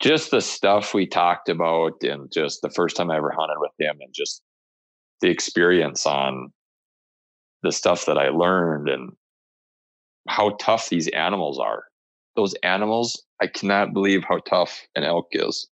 [0.00, 3.70] just the stuff we talked about and just the first time I ever hunted with
[3.78, 4.42] him and just
[5.20, 6.52] the experience on
[7.62, 9.12] the stuff that I learned and
[10.28, 11.84] how tough these animals are.
[12.34, 15.68] Those animals, I cannot believe how tough an elk is.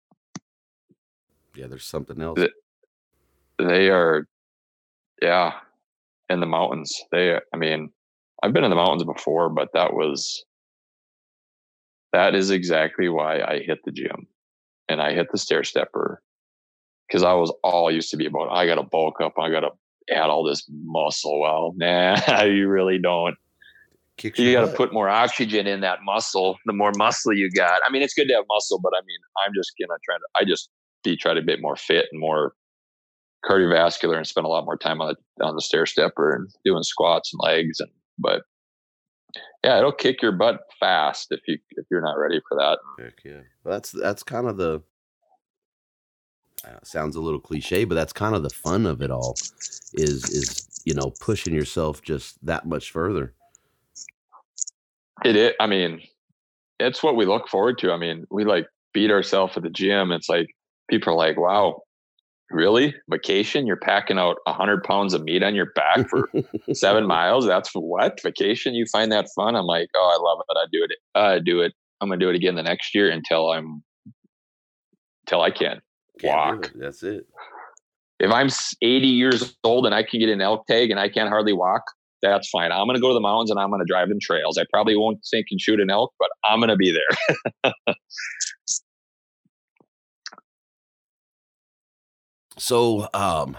[1.57, 2.39] Yeah, there's something else.
[3.59, 4.27] They are,
[5.23, 5.55] yeah,
[6.29, 7.01] in the mountains.
[7.11, 7.91] They, I mean,
[8.43, 10.45] I've been in the mountains before, but that was
[12.13, 14.27] that is exactly why I hit the gym
[14.89, 16.23] and I hit the stair stepper
[17.07, 19.61] because I was all used to be about I got to bulk up, I got
[19.61, 19.71] to
[20.15, 21.41] add all this muscle.
[21.41, 23.37] Well, nah, you really don't.
[24.17, 26.57] Kick you got to put more oxygen in that muscle.
[26.65, 29.19] The more muscle you got, I mean, it's good to have muscle, but I mean,
[29.45, 30.23] I'm just gonna try to.
[30.37, 30.71] I just
[31.11, 32.55] be try to be more fit and more
[33.45, 36.83] cardiovascular and spend a lot more time on the on the stair stepper and doing
[36.83, 38.43] squats and legs and but
[39.65, 42.79] yeah, it'll kick your butt fast if you if you're not ready for that.
[43.03, 44.83] Heck yeah, well, that's that's kind of the
[46.65, 49.35] uh, sounds a little cliche, but that's kind of the fun of it all.
[49.95, 53.35] Is is you know pushing yourself just that much further.
[55.25, 56.01] It, it I mean,
[56.79, 57.93] it's what we look forward to.
[57.93, 60.13] I mean, we like beat ourselves at the gym.
[60.13, 60.55] It's like
[60.89, 61.83] people are like, "Wow,
[62.51, 62.95] really?
[63.11, 63.67] Vacation?
[63.67, 66.29] You're packing out 100 pounds of meat on your back for
[66.73, 67.47] seven miles?
[67.47, 68.21] That's what?
[68.23, 68.75] Vacation?
[68.75, 69.57] You find that fun?
[69.57, 70.57] I'm like oh i love it.
[70.57, 71.73] I do it i do it.
[72.01, 73.83] I'm gonna do it again the next year until i'm
[75.27, 75.81] until i can
[76.21, 76.67] can't walk.
[76.67, 76.73] it.
[76.77, 77.27] that's it.
[78.19, 78.49] If i'm
[78.83, 81.83] 80 years old and i can get an elk tag and i can't hardly walk
[82.23, 82.73] that's fine.
[82.73, 84.59] I'm gonna go to the mountains and i'm gonna drive in trails.
[84.59, 87.73] I probably won't sink and shoot an elk but i'm gonna be there
[92.59, 93.57] So, um,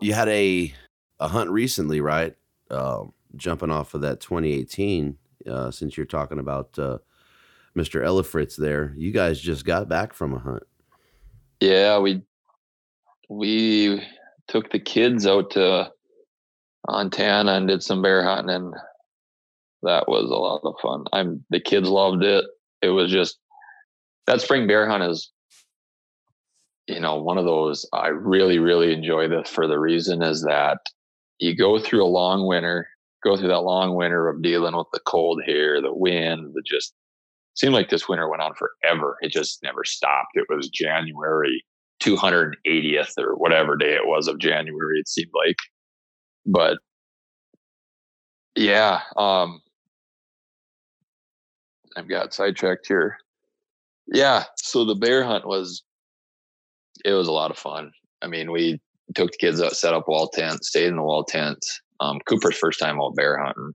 [0.00, 0.72] you had a
[1.18, 2.34] a hunt recently, right?
[2.70, 3.04] Uh,
[3.36, 5.16] jumping off of that 2018.
[5.48, 6.98] Uh, since you're talking about uh,
[7.76, 8.02] Mr.
[8.02, 10.64] Elifritz, there, you guys just got back from a hunt.
[11.60, 12.22] Yeah, we
[13.28, 14.02] we
[14.48, 15.90] took the kids out to
[16.88, 18.74] Montana and did some bear hunting, and
[19.82, 21.04] that was a lot of fun.
[21.12, 22.44] I'm the kids loved it.
[22.82, 23.38] It was just
[24.26, 25.30] that spring bear hunt is
[26.86, 30.78] you know one of those i really really enjoy this for the reason is that
[31.38, 32.88] you go through a long winter
[33.24, 36.94] go through that long winter of dealing with the cold here the wind the just
[37.56, 39.16] seemed like this winter went on forever.
[39.22, 40.32] It just never stopped.
[40.34, 41.64] It was january
[42.02, 45.56] 280th or whatever day it was of january it seemed like.
[46.44, 46.78] But
[48.54, 49.60] yeah um
[51.94, 53.18] i've got sidetracked here
[54.06, 54.44] yeah.
[54.56, 55.82] So the bear hunt was,
[57.04, 57.90] it was a lot of fun.
[58.22, 58.80] I mean, we
[59.14, 61.64] took the kids out, set up wall tent, stayed in the wall tent.
[62.00, 63.72] Um, Cooper's first time out bear hunting.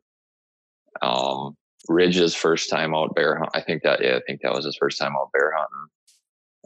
[1.01, 1.55] Um,
[1.89, 3.49] Ridge's first time out bear hunt.
[3.53, 5.87] I think that yeah, I think that was his first time out bear hunting.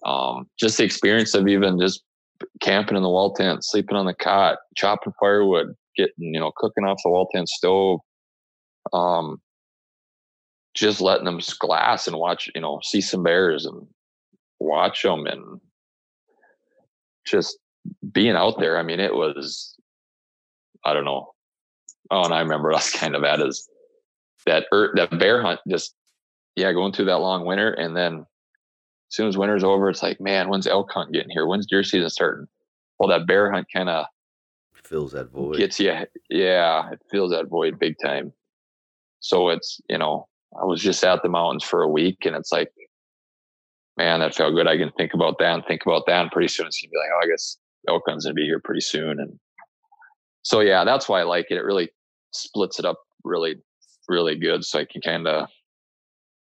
[0.05, 2.03] Um, just the experience of even just
[2.61, 6.83] camping in the wall tent, sleeping on the cot, chopping firewood, getting you know cooking
[6.83, 7.99] off the wall tent stove.
[8.93, 9.37] Um,
[10.75, 13.87] just letting them glass and watch, you know, see some bears and
[14.59, 15.59] watch them and
[17.25, 17.57] just
[18.11, 18.77] being out there.
[18.77, 19.75] I mean, it was,
[20.83, 21.33] I don't know.
[22.11, 23.67] Oh, and I remember us kind of at is
[24.45, 25.61] that er, that bear hunt.
[25.67, 25.95] Just
[26.55, 30.21] yeah, going through that long winter, and then as soon as winter's over, it's like,
[30.21, 31.47] man, when's elk hunt getting here?
[31.47, 32.47] When's deer season starting?
[32.99, 34.05] Well, that bear hunt kind of
[34.83, 35.57] fills that void.
[35.57, 35.93] Gets you,
[36.29, 38.33] yeah, it fills that void big time.
[39.19, 40.27] So it's you know,
[40.61, 42.71] I was just at the mountains for a week, and it's like,
[43.97, 44.67] man, that felt good.
[44.67, 46.97] I can think about that and think about that, and pretty soon it's gonna be
[46.97, 49.39] like, oh, I guess elk hunt's gonna be here pretty soon, and
[50.43, 51.57] so yeah, that's why I like it.
[51.57, 51.89] It really
[52.31, 53.55] splits it up really,
[54.07, 55.47] really good, so I can kind of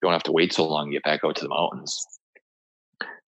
[0.03, 2.05] don't have to wait so long to get back out to the mountains.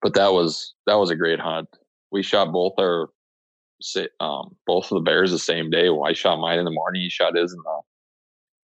[0.02, 1.68] But that was that was a great hunt.
[2.12, 3.10] We shot both our
[4.20, 5.88] um, both of the bears the same day.
[5.88, 7.02] Well, I shot mine in the morning.
[7.02, 7.80] He shot his in the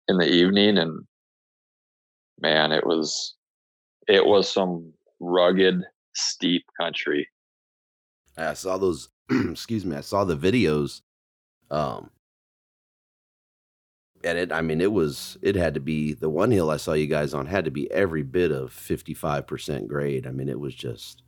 [0.08, 1.06] in the evening, and
[2.42, 3.36] man, it was
[4.08, 5.84] it was some rugged,
[6.14, 7.28] steep country.
[8.38, 9.10] I saw those.
[9.30, 9.96] excuse me.
[9.96, 11.02] I saw the videos.
[11.70, 12.10] Um,
[14.24, 14.52] and it.
[14.52, 15.38] I mean, it was.
[15.42, 17.90] It had to be the one hill I saw you guys on had to be
[17.92, 20.28] every bit of fifty five percent grade.
[20.28, 21.24] I mean, it was just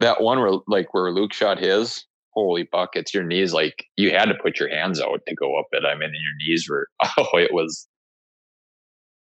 [0.00, 2.04] that one where like where Luke shot his.
[2.32, 3.12] Holy buckets!
[3.12, 5.84] Your knees like you had to put your hands out to go up it.
[5.84, 6.86] I mean, your knees were.
[7.18, 7.88] Oh, it was.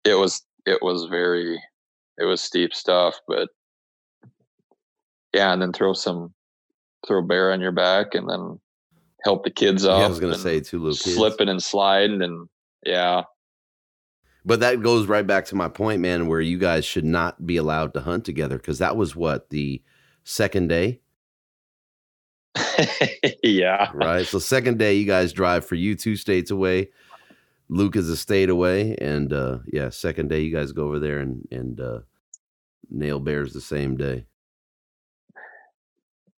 [0.05, 1.61] It was it was very
[2.17, 3.49] it was steep stuff but
[5.33, 6.33] yeah and then throw some
[7.07, 8.59] throw a bear on your back and then
[9.23, 11.15] help the kids up yeah, i was gonna say two little kids.
[11.15, 12.49] slipping and sliding and
[12.85, 13.23] yeah.
[14.45, 17.57] But that goes right back to my point man where you guys should not be
[17.57, 19.81] allowed to hunt together because that was what the
[20.23, 21.01] second day?
[23.43, 23.89] Yeah.
[23.93, 26.89] Right so second day you guys drive for you two states away
[27.69, 31.19] Luke is a state away, and uh, yeah, second day you guys go over there
[31.19, 31.99] and and uh,
[32.89, 34.25] nail bears the same day.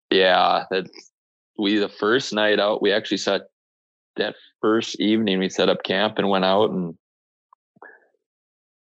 [0.09, 0.89] Yeah, that
[1.57, 2.81] we the first night out.
[2.81, 3.43] We actually set
[4.17, 5.39] that first evening.
[5.39, 6.95] We set up camp and went out, and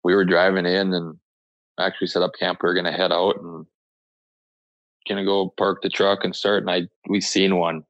[0.06, 1.18] we were driving in and
[1.78, 2.60] actually set up camp.
[2.64, 3.66] We were gonna head out and
[5.10, 6.64] gonna go park the truck and start.
[6.64, 7.84] And I we seen one,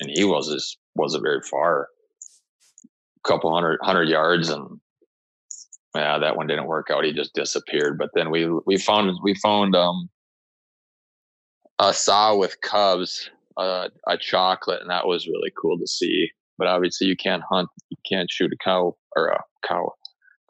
[0.00, 1.88] and he was just wasn't very far
[3.26, 4.80] couple hundred hundred yards and
[5.96, 7.04] yeah, that one didn't work out.
[7.04, 7.98] He just disappeared.
[7.98, 10.08] But then we we found we found um
[11.78, 16.30] a sow with cubs, uh, a chocolate, and that was really cool to see.
[16.58, 19.92] But obviously, you can't hunt, you can't shoot a cow or a cow,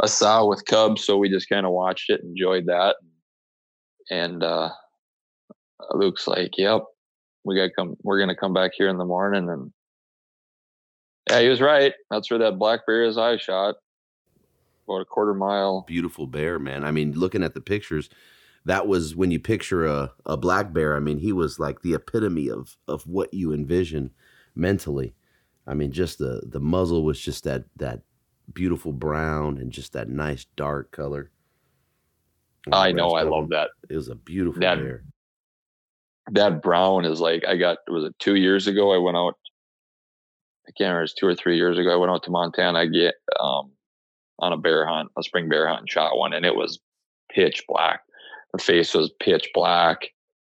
[0.03, 1.05] a sow with cubs.
[1.05, 2.97] So we just kind of watched it, enjoyed that,
[4.11, 4.71] and uh,
[5.93, 6.83] Luke's like, "Yep,
[7.45, 7.97] we got come.
[8.03, 9.73] We're gonna come back here in the morning and
[11.29, 11.93] yeah, he was right.
[12.11, 13.77] That's where that black bear is I shot.
[14.89, 15.85] About a quarter mile.
[15.87, 16.85] Beautiful bear, man.
[16.85, 18.09] I mean, looking at the pictures,
[18.65, 20.97] that was when you picture a, a black bear.
[20.97, 24.13] I mean, he was like the epitome of of what you envision
[24.55, 25.15] mentally.
[25.67, 28.03] I mean, just the the muzzle was just that that
[28.53, 31.31] beautiful brown and just that nice dark color.
[32.71, 33.71] Oh, I know, I love that.
[33.89, 35.05] It was a beautiful that, bear.
[36.33, 38.93] That brown is like I got was it two years ago?
[38.93, 39.37] I went out
[40.69, 41.93] I can't remember, it was two or three years ago.
[41.93, 43.71] I went out to Montana, I get um,
[44.41, 46.79] on a bear hunt, a spring bear hunt, and shot one, and it was
[47.33, 48.01] pitch black.
[48.53, 49.99] The face was pitch black,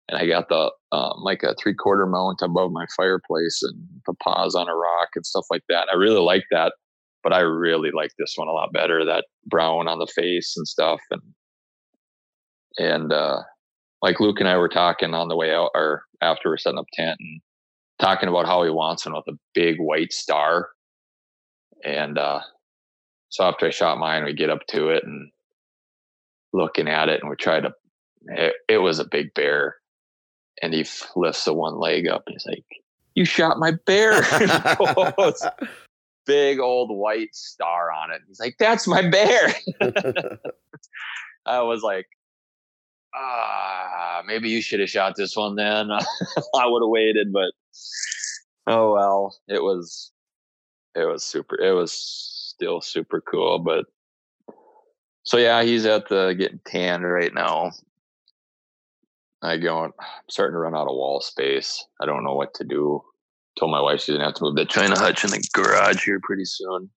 [0.09, 4.15] and I got the um, like a three quarter mount above my fireplace and the
[4.15, 5.89] paws on a rock and stuff like that.
[5.93, 6.75] I really like that,
[7.23, 9.05] but I really like this one a lot better.
[9.05, 11.23] That brown on the face and stuff, and
[12.79, 13.43] and uh,
[14.03, 16.87] like Luke and I were talking on the way out or after we're setting up
[16.95, 17.41] tent, and
[18.03, 20.71] talking about how he wants one with a big white star.
[21.85, 22.41] And uh,
[23.29, 25.31] so after I shot mine, we get up to it and
[26.53, 27.73] looking at it, and we try to.
[28.27, 29.77] It, it was a big bear,
[30.61, 30.85] and he
[31.17, 32.65] lifts the one leg up, and he's like,
[33.15, 34.23] "You shot my bear!"
[36.27, 38.21] big old white star on it.
[38.29, 39.55] He's like, "That's my bear."
[41.47, 42.07] I was like,
[43.15, 45.91] ah, maybe you should have shot this one then.
[45.91, 47.53] I would have waited, but
[48.67, 49.37] oh well.
[49.49, 50.13] It was
[50.95, 53.87] it was super it was still super cool, but
[55.25, 57.73] so yeah, he's at the getting tanned right now.
[59.43, 59.93] I go I'm
[60.29, 61.85] starting to run out of wall space.
[62.01, 63.03] I don't know what to do.
[63.59, 66.21] Told my wife she's gonna have to move the china hutch in the garage here
[66.23, 66.91] pretty soon.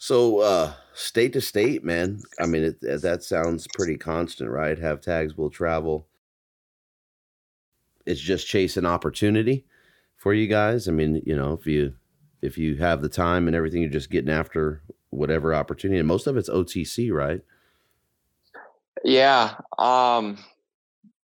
[0.00, 2.22] So, uh, state to state, man.
[2.38, 4.78] I mean, it, that sounds pretty constant, right?
[4.78, 6.07] Have tags will travel.
[8.08, 9.66] It's just chasing opportunity
[10.16, 10.88] for you guys.
[10.88, 11.94] I mean, you know, if you
[12.40, 15.98] if you have the time and everything, you're just getting after whatever opportunity.
[15.98, 17.42] And most of it's OTC, right?
[19.04, 19.54] Yeah.
[19.78, 20.38] Um,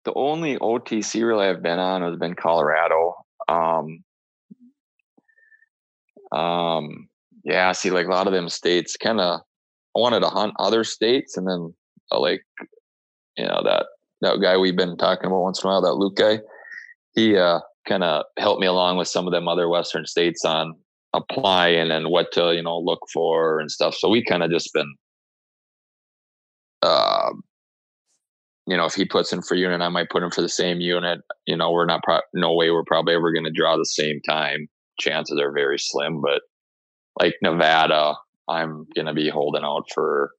[0.05, 3.15] the only OTC really I've been on has been Colorado.
[3.47, 4.03] Um,
[6.32, 7.09] um,
[7.43, 9.41] yeah, see, like a lot of them states kind of
[9.95, 11.74] I wanted to hunt other states, and then
[12.11, 12.43] uh, like
[13.38, 13.86] you know that
[14.21, 16.39] that guy we've been talking about once in a while, that Luke guy,
[17.16, 20.76] he uh, kind of helped me along with some of them other Western states on
[21.14, 23.95] applying and what to you know look for and stuff.
[23.95, 24.95] So we kind of just been,
[26.82, 27.32] uh,
[28.68, 30.82] you know, if he puts in for unit, I might put him for the same
[30.82, 31.22] unit.
[31.45, 34.20] You know, we're not pro- no way we're probably ever going to draw the same
[34.28, 34.68] time.
[34.99, 36.41] Chances are very slim, but
[37.20, 38.16] like Nevada,
[38.47, 40.32] I'm going to be holding out for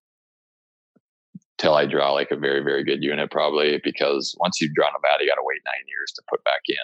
[1.58, 5.24] till I draw like a very, very good unit, probably because once you draw Nevada,
[5.24, 6.76] you got to wait nine years to put back in.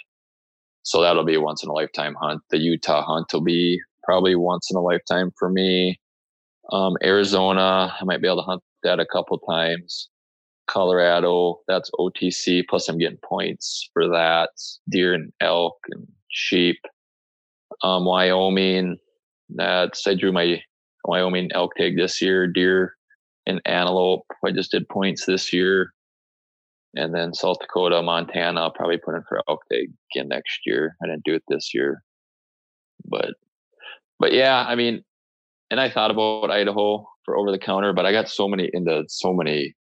[0.83, 2.43] So that'll be a once in a lifetime hunt.
[2.51, 6.01] The Utah hunt will be probably once in a lifetime for me.
[6.73, 10.09] Um, Arizona, I might be able to hunt that a couple times.
[10.69, 12.63] Colorado, that's OTC.
[12.69, 14.51] Plus, I'm getting points for that.
[14.89, 16.79] Deer and elk and sheep.
[17.83, 18.99] Um, Wyoming,
[19.49, 20.63] that's I drew my
[21.05, 22.47] Wyoming elk tag this year.
[22.47, 22.95] Deer
[23.47, 25.93] and antelope, I just did points this year.
[26.95, 30.97] And then South Dakota, Montana, I'll probably put in for elk tag again next year.
[31.03, 32.03] I didn't do it this year,
[33.05, 33.35] but
[34.19, 35.03] but yeah, I mean,
[35.71, 39.05] and I thought about Idaho for over the counter, but I got so many into
[39.09, 39.75] so many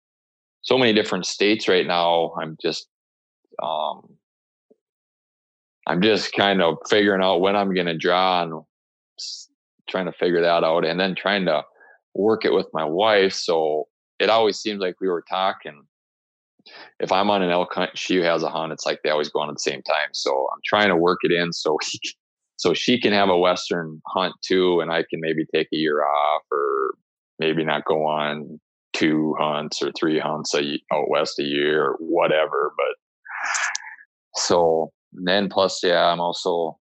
[0.62, 2.34] so many different states right now.
[2.40, 2.88] I'm just
[3.64, 4.18] um
[5.88, 8.64] I'm just kind of figuring out when I'm going to draw and
[9.90, 11.64] trying to figure that out and then trying to
[12.18, 13.34] work it with my wife.
[13.34, 13.88] So
[14.20, 15.84] it always seems like we were talking.
[17.00, 18.74] If I'm on an elk hunt, she has a hunt.
[18.74, 20.10] It's like they always go on at the same time.
[20.14, 21.78] So I'm trying to work it in so
[22.58, 26.04] so she can have a western hunt too, and I can maybe take a year
[26.04, 26.96] off or
[27.40, 28.60] maybe not go on
[28.94, 32.74] two hunts or three hunts a, out west a year or whatever.
[32.76, 36.80] But so then plus, yeah, I'm also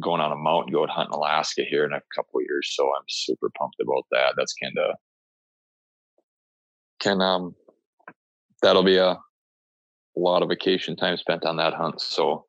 [0.00, 2.72] going on a mountain goat hunt in Alaska here in a couple years.
[2.74, 4.34] So I'm super pumped about that.
[4.36, 4.96] That's kind of
[7.00, 7.54] can um
[8.62, 9.18] that'll be a, a
[10.16, 12.00] lot of vacation time spent on that hunt.
[12.00, 12.44] So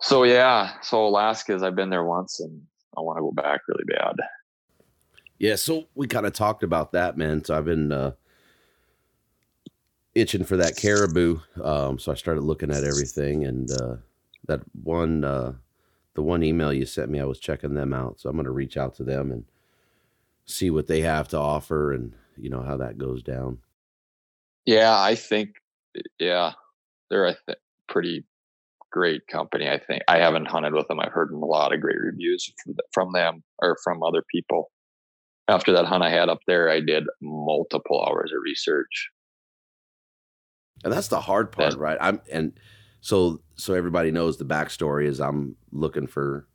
[0.00, 2.62] so yeah, so Alaska's I've been there once and
[2.96, 4.14] I want to go back really bad.
[5.38, 7.44] Yeah, so we kind of talked about that, man.
[7.44, 8.12] So I've been uh
[10.14, 11.40] itching for that caribou.
[11.62, 13.96] Um so I started looking at everything and uh
[14.46, 15.54] that one uh
[16.14, 18.20] the one email you sent me, I was checking them out.
[18.20, 19.44] So I'm going to reach out to them and
[20.44, 23.58] see what they have to offer and, you know, how that goes down.
[24.64, 25.50] Yeah, I think,
[26.18, 26.52] yeah,
[27.10, 27.58] they're a th-
[27.88, 28.24] pretty
[28.90, 29.68] great company.
[29.68, 31.00] I think I haven't hunted with them.
[31.00, 32.50] I've heard a lot of great reviews
[32.92, 34.70] from them or from other people.
[35.48, 39.10] After that hunt I had up there, I did multiple hours of research.
[40.84, 41.98] And that's the hard part, right?
[42.00, 42.52] I'm and
[43.04, 46.48] so so everybody knows the backstory is I'm looking for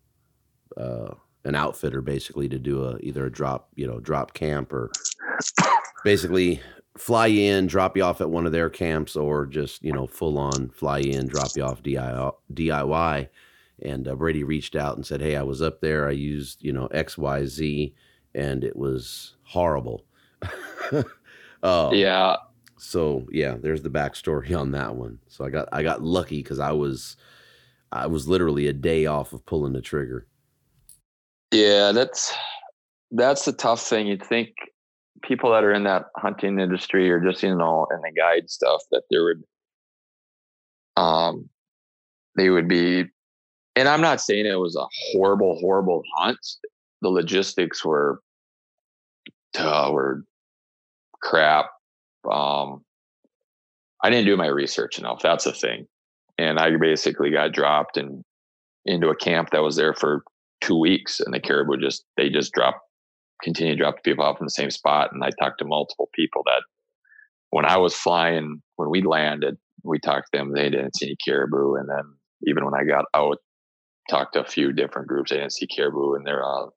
[0.76, 4.90] uh, an outfitter basically to do a either a drop you know drop camp or
[6.04, 6.60] basically
[6.98, 10.40] fly in, drop you off at one of their camps, or just you know full
[10.40, 13.30] on fly in, drop you off DIY.
[13.84, 16.08] And uh, Brady reached out and said, "Hey, I was up there.
[16.08, 17.94] I used you know X Y Z,
[18.34, 20.04] and it was horrible."
[21.62, 22.38] uh, yeah,
[22.80, 25.20] so yeah, there's the backstory on that one.
[25.28, 27.18] So I got I got lucky because I was
[27.92, 30.28] I was literally a day off of pulling the trigger.
[31.52, 32.34] Yeah, that's
[33.12, 34.08] that's the tough thing.
[34.08, 34.50] You'd think
[35.22, 38.82] people that are in that hunting industry or just you know in the guide stuff
[38.92, 39.44] that there would
[40.96, 41.50] um
[42.38, 43.06] they would be
[43.76, 46.40] and I'm not saying it was a horrible, horrible hunt.
[47.02, 48.22] The logistics were
[49.58, 50.26] uh, were
[51.22, 51.68] crap
[52.30, 52.84] um,
[54.04, 55.22] I didn't do my research enough.
[55.22, 55.88] That's a thing.
[56.38, 58.24] And I basically got dropped and
[58.86, 60.24] into a camp that was there for
[60.62, 62.80] two weeks and the caribou just, they just dropped,
[63.44, 65.10] continue to drop people off in the same spot.
[65.12, 66.64] And I talked to multiple people that
[67.50, 71.18] when I was flying, when we landed, we talked to them, they didn't see any
[71.24, 71.76] caribou.
[71.76, 72.04] And then
[72.48, 73.38] even when I got out,
[74.10, 76.68] talked to a few different groups, they didn't see caribou and they're, uh,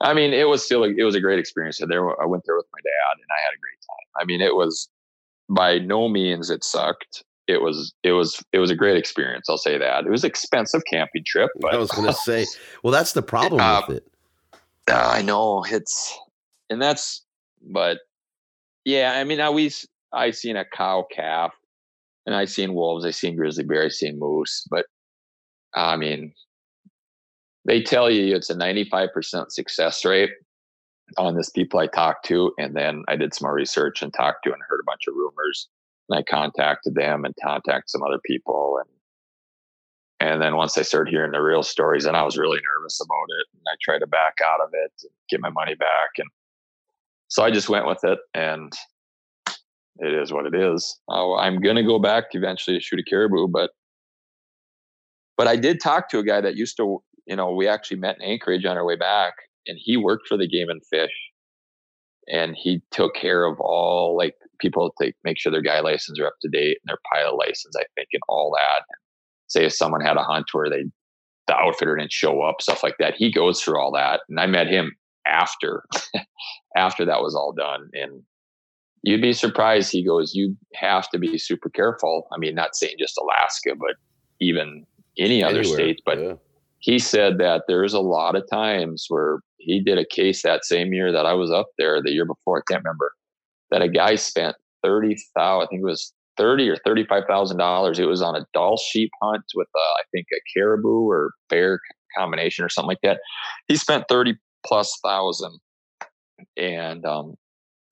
[0.00, 1.80] I mean, it was still, a, it was a great experience.
[1.86, 4.22] There, I went there with my dad and I had a great time.
[4.22, 4.88] I mean, it was
[5.48, 7.24] by no means it sucked.
[7.46, 9.48] It was it was it was a great experience.
[9.48, 10.04] I'll say that.
[10.04, 11.50] It was expensive camping trip.
[11.60, 12.44] But I was going to say,
[12.82, 14.12] well, that's the problem uh, with it.
[14.90, 16.16] Uh, I know it's,
[16.70, 17.24] and that's,
[17.60, 17.98] but
[18.84, 21.52] yeah, I mean, I always I seen a cow calf,
[22.24, 24.86] and I seen wolves, I seen grizzly bear, I seen moose, but
[25.74, 26.34] I mean,
[27.66, 30.30] they tell you it's a 95% success rate
[31.18, 32.52] on this people I talked to.
[32.58, 35.14] And then I did some more research and talked to and heard a bunch of
[35.14, 35.68] rumors.
[36.08, 38.78] And I contacted them and contacted some other people.
[38.80, 38.90] And
[40.18, 43.26] and then once I started hearing the real stories, and I was really nervous about
[43.28, 43.46] it.
[43.52, 46.10] And I tried to back out of it and get my money back.
[46.16, 46.28] And
[47.28, 48.18] so I just went with it.
[48.32, 48.72] And
[49.98, 50.98] it is what it is.
[51.08, 53.70] Oh, I'm going to go back eventually to shoot a caribou, but
[55.36, 58.16] but I did talk to a guy that used to, you know, we actually met
[58.20, 59.34] in Anchorage on our way back,
[59.66, 61.12] and he worked for the Game and Fish,
[62.28, 66.26] and he took care of all like people to make sure their guy license are
[66.26, 68.82] up to date and their pilot license, I think, and all that.
[69.48, 70.84] Say if someone had a hunt where they
[71.46, 74.46] the outfitter didn't show up, stuff like that, he goes through all that, and I
[74.46, 74.92] met him
[75.26, 75.84] after
[76.76, 78.22] after that was all done, and
[79.02, 79.92] you'd be surprised.
[79.92, 82.26] He goes, you have to be super careful.
[82.32, 83.94] I mean, not saying just Alaska, but
[84.40, 84.84] even
[85.18, 85.76] any other Anywhere.
[85.76, 86.00] state.
[86.04, 86.34] But yeah.
[86.78, 90.92] He said that there's a lot of times where he did a case that same
[90.92, 93.12] year that I was up there, the year before, I can't remember,
[93.70, 95.66] that a guy spent thirty thousand.
[95.66, 97.98] I think it was thirty or thirty-five thousand dollars.
[97.98, 101.80] It was on a Dall sheep hunt with, a, I think, a caribou or bear
[102.16, 103.20] combination or something like that.
[103.68, 105.58] He spent thirty plus thousand,
[106.56, 107.34] and um,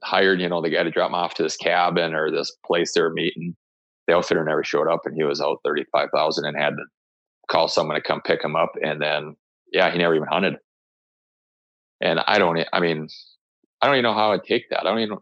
[0.04, 2.92] hired, you know, the guy to drop him off to this cabin or this place
[2.92, 3.56] they were meeting.
[4.06, 6.84] The outfitter never showed up, and he was out thirty-five thousand and had to
[7.48, 8.72] call someone to come pick him up.
[8.82, 9.36] And then,
[9.72, 10.56] yeah, he never even hunted.
[12.00, 13.08] And I don't, I mean,
[13.80, 14.80] I don't even know how I'd take that.
[14.80, 15.18] I don't even,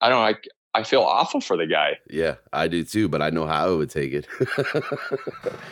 [0.00, 1.98] I don't like, I feel awful for the guy.
[2.08, 4.28] Yeah, I do too, but I know how I would take it.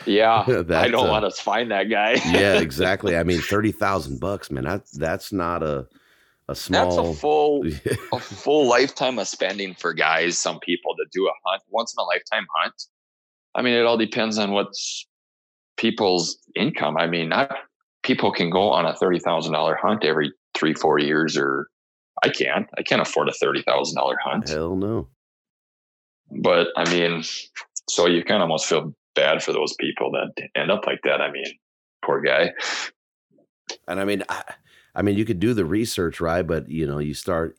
[0.05, 2.17] yeah, I don't uh, want to find that guy.
[2.25, 3.15] yeah, exactly.
[3.15, 4.65] I mean, thirty thousand bucks, man.
[4.65, 5.87] That that's not a
[6.49, 6.95] a small.
[6.95, 7.63] That's a full
[8.11, 10.37] a full lifetime of spending for guys.
[10.37, 12.83] Some people to do a hunt once in a lifetime hunt.
[13.55, 15.07] I mean, it all depends on what's
[15.79, 16.97] people's income.
[16.97, 17.51] I mean, not
[18.03, 21.67] people can go on a thirty thousand dollar hunt every three four years, or
[22.23, 22.67] I can't.
[22.77, 24.49] I can't afford a thirty thousand dollar hunt.
[24.49, 25.07] Hell no.
[26.29, 27.23] But I mean,
[27.89, 31.21] so you kind of almost feel bad for those people that end up like that.
[31.21, 31.45] I mean,
[32.05, 32.51] poor guy.
[33.87, 34.43] And I mean, I,
[34.93, 36.45] I mean, you could do the research, right?
[36.45, 37.57] But you know, you start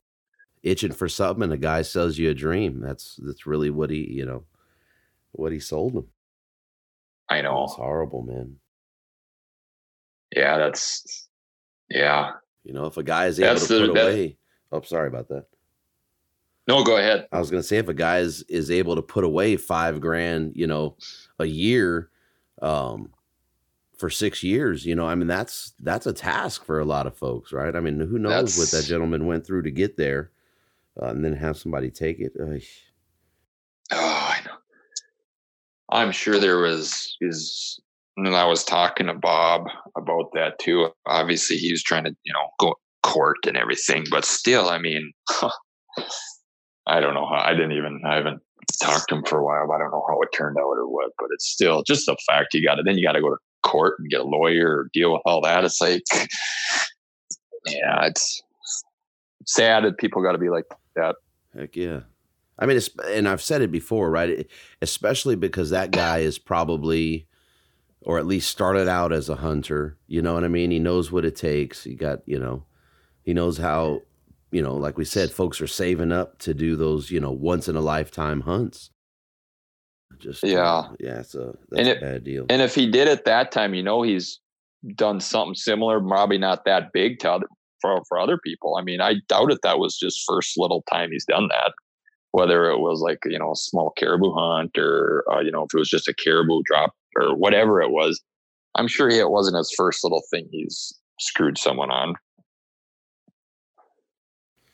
[0.62, 2.80] itching for something, and a guy sells you a dream.
[2.80, 4.44] That's that's really what he, you know,
[5.32, 6.08] what he sold them.
[7.30, 7.64] I know.
[7.64, 8.56] It's horrible, man.
[10.34, 11.28] Yeah, that's
[11.88, 12.32] yeah.
[12.64, 14.36] You know, if a guy is able that's to put the, away,
[14.72, 15.46] oh, sorry about that.
[16.68, 17.26] No, go ahead.
[17.32, 20.00] I was going to say if a guy is, is able to put away five
[20.00, 20.96] grand, you know,
[21.38, 22.10] a year,
[22.62, 23.10] um,
[23.96, 27.16] for six years, you know, I mean that's that's a task for a lot of
[27.16, 27.76] folks, right?
[27.76, 28.58] I mean, who knows that's...
[28.58, 30.30] what that gentleman went through to get there,
[31.00, 32.32] uh, and then have somebody take it.
[33.92, 34.19] Uh.
[35.92, 37.80] I'm sure there was is
[38.16, 40.88] and I was talking to Bob about that too.
[41.06, 45.12] Obviously, he was trying to, you know, go court and everything, but still, I mean,
[46.86, 47.42] I don't know how.
[47.44, 48.02] I didn't even.
[48.04, 48.42] I haven't
[48.82, 49.72] talked to him for a while.
[49.72, 52.54] I don't know how it turned out or what, but it's still just the fact
[52.54, 52.82] you got to.
[52.82, 55.40] Then you got to go to court and get a lawyer or deal with all
[55.42, 55.64] that.
[55.64, 56.02] It's like,
[57.66, 58.42] yeah, it's
[59.46, 60.64] sad that people got to be like
[60.96, 61.16] that.
[61.56, 62.00] Heck yeah.
[62.60, 64.46] I mean, and I've said it before, right?
[64.82, 67.26] Especially because that guy is probably,
[68.02, 69.96] or at least started out as a hunter.
[70.06, 70.70] You know what I mean?
[70.70, 71.84] He knows what it takes.
[71.84, 72.64] He got, you know,
[73.22, 74.02] he knows how,
[74.50, 77.66] you know, like we said, folks are saving up to do those, you know, once
[77.66, 78.90] in a lifetime hunts.
[80.18, 82.44] Just yeah, yeah, it's a that's it, a bad deal.
[82.50, 84.38] And if he did it that time, you know, he's
[84.96, 87.46] done something similar, probably not that big to other,
[87.80, 88.76] for for other people.
[88.78, 91.72] I mean, I doubt if that was just first little time he's done that
[92.32, 95.74] whether it was like you know a small caribou hunt or uh, you know if
[95.74, 98.20] it was just a caribou drop or whatever it was
[98.76, 102.14] i'm sure it wasn't his first little thing he's screwed someone on.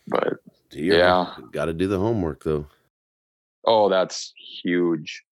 [0.09, 0.35] But
[0.71, 1.35] yeah.
[1.53, 2.67] got to do the homework though?
[3.67, 4.33] Oh that's
[4.63, 5.25] huge.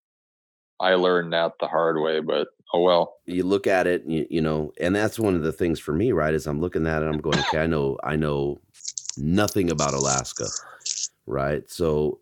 [0.80, 3.14] I learned that the hard way but oh well.
[3.26, 6.12] You look at it you, you know and that's one of the things for me
[6.12, 8.58] right is i'm looking at it i'm going okay i know i know
[9.16, 10.46] nothing about alaska
[11.26, 11.68] right?
[11.70, 12.20] So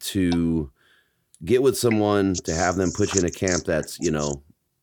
[0.00, 0.70] to
[1.44, 4.42] get with someone to have them put you in a camp that's you know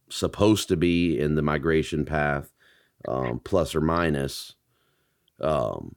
[0.10, 2.52] supposed to be in the migration path
[3.08, 4.56] um, plus or minus
[5.42, 5.96] um,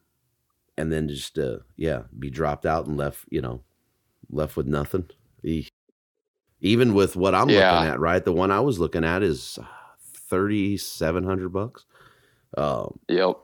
[0.77, 3.63] and then just uh, yeah be dropped out and left you know
[4.31, 5.09] left with nothing
[6.61, 7.75] even with what i'm yeah.
[7.75, 9.59] looking at right the one i was looking at is
[10.29, 11.85] 3700 bucks
[12.57, 13.37] Um, yep.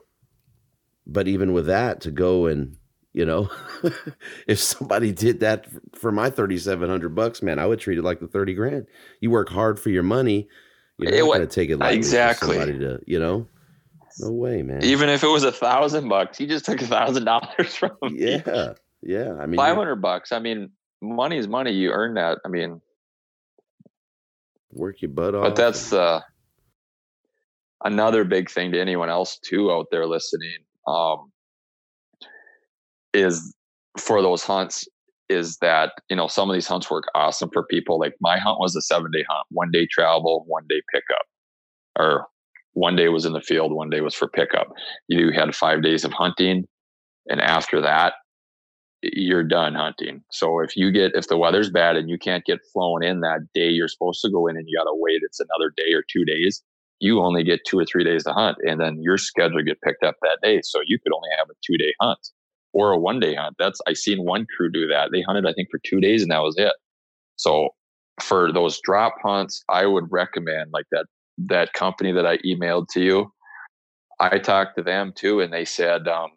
[1.07, 2.77] But even with that, to go and
[3.15, 3.49] you know,
[4.47, 8.03] if somebody did that for my thirty seven hundred bucks, man, I would treat it
[8.03, 8.87] like the thirty grand.
[9.21, 10.49] You work hard for your money.
[10.97, 12.57] You're not going to take it like exactly.
[12.57, 13.47] somebody to, you know.
[14.19, 14.83] No way, man.
[14.83, 18.41] Even if it was a thousand bucks, he just took a thousand dollars from me.
[18.45, 19.33] Yeah, yeah.
[19.39, 20.33] I mean, five hundred bucks.
[20.33, 21.71] I mean, money is money.
[21.71, 22.39] You earn that.
[22.43, 22.81] I mean,
[24.73, 25.43] work your butt off.
[25.43, 26.19] But that's uh,
[27.85, 30.57] another big thing to anyone else too out there listening.
[30.85, 31.31] Um,
[33.15, 33.53] is
[33.97, 34.87] for those hunts
[35.29, 37.99] is that you know some of these hunts work awesome for people.
[37.99, 41.25] Like my hunt was a seven day hunt, one day travel, one day pickup,
[41.97, 42.27] or
[42.73, 44.67] one day was in the field, one day was for pickup.
[45.07, 46.65] You had five days of hunting,
[47.27, 48.13] and after that,
[49.01, 50.23] you're done hunting.
[50.31, 53.39] So if you get if the weather's bad and you can't get flown in that
[53.53, 56.03] day you're supposed to go in and you got to wait it's another day or
[56.11, 56.63] two days,
[56.99, 60.03] you only get two or three days to hunt and then your schedule get picked
[60.03, 60.61] up that day.
[60.63, 62.19] So you could only have a two day hunt
[62.75, 63.55] or a one day hunt.
[63.57, 65.09] That's I seen one crew do that.
[65.11, 66.73] They hunted I think for two days and that was it.
[67.37, 67.69] So
[68.21, 71.05] for those drop hunts, I would recommend like that
[71.37, 73.31] that company that I emailed to you.
[74.19, 76.29] I talked to them too, and they said, um,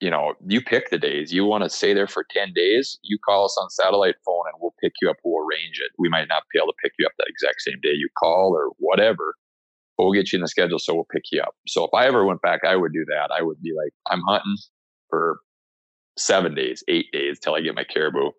[0.00, 1.32] you know, you pick the days.
[1.32, 4.60] You want to stay there for 10 days, you call us on satellite phone and
[4.60, 5.16] we'll pick you up.
[5.24, 5.92] We'll arrange it.
[5.98, 8.54] We might not be able to pick you up that exact same day you call
[8.54, 9.34] or whatever,
[9.96, 10.78] but we'll get you in the schedule.
[10.78, 11.54] So we'll pick you up.
[11.66, 13.30] So if I ever went back, I would do that.
[13.36, 14.56] I would be like, I'm hunting
[15.08, 15.38] for
[16.16, 18.30] seven days, eight days till I get my caribou.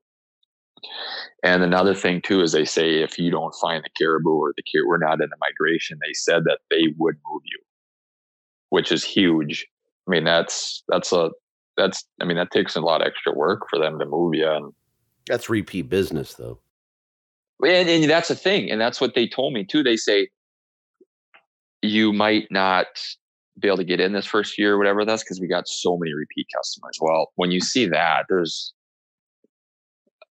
[1.43, 4.63] And another thing too is they say if you don't find the caribou or the
[4.63, 5.97] caribou, we're not in the migration.
[6.01, 7.59] They said that they would move you,
[8.69, 9.67] which is huge.
[10.07, 11.31] I mean, that's that's a
[11.77, 14.49] that's I mean that takes a lot of extra work for them to move you.
[14.49, 14.73] And
[15.27, 16.59] that's repeat business though.
[17.63, 19.81] And, and that's the thing, and that's what they told me too.
[19.81, 20.29] They say
[21.85, 22.87] you might not
[23.59, 25.05] be able to get in this first year or whatever.
[25.05, 26.97] That's because we got so many repeat customers.
[26.99, 28.73] Well, when you see that, there's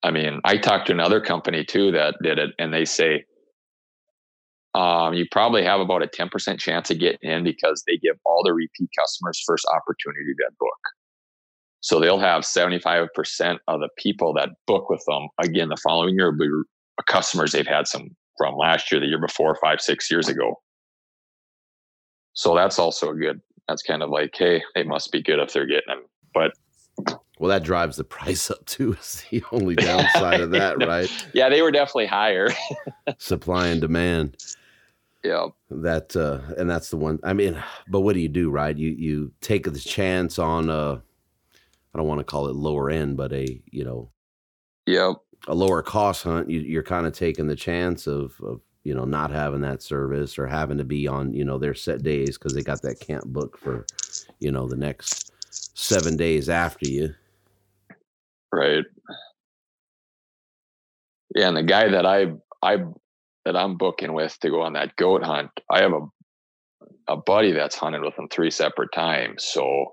[0.02, 3.24] I mean, I talked to another company too that did it, and they say
[4.74, 8.42] um, you probably have about a 10% chance of getting in because they give all
[8.44, 10.78] the repeat customers first opportunity to book.
[11.80, 13.08] So they'll have 75%
[13.68, 16.48] of the people that book with them again the following year will be
[17.06, 20.54] customers they've had some from last year, the year before, five, six years ago.
[22.34, 23.40] So that's also a good.
[23.68, 26.04] That's kind of like, hey, they must be good if they're getting them.
[26.34, 26.52] But
[27.38, 28.92] well, that drives the price up too.
[29.00, 31.10] Is the only downside of that, right?
[31.32, 32.48] Yeah, they were definitely higher.
[33.18, 34.36] Supply and demand.
[35.22, 35.46] Yeah.
[35.70, 37.18] That uh and that's the one.
[37.24, 38.76] I mean, but what do you do, right?
[38.76, 41.00] You you take the chance on uh
[41.94, 44.10] I don't want to call it lower end, but a, you know,
[44.84, 45.14] yep.
[45.46, 46.50] a lower cost hunt.
[46.50, 50.38] You, you're kind of taking the chance of of you know not having that service
[50.38, 53.24] or having to be on you know their set days because they got that camp
[53.26, 53.86] book for
[54.38, 55.32] you know the next
[55.74, 57.14] seven days after you
[58.54, 58.84] Right.
[61.34, 62.26] Yeah, and the guy that I
[62.62, 62.84] I
[63.44, 66.06] that I'm booking with to go on that goat hunt, I have a
[67.08, 69.44] a buddy that's hunted with him three separate times.
[69.44, 69.86] So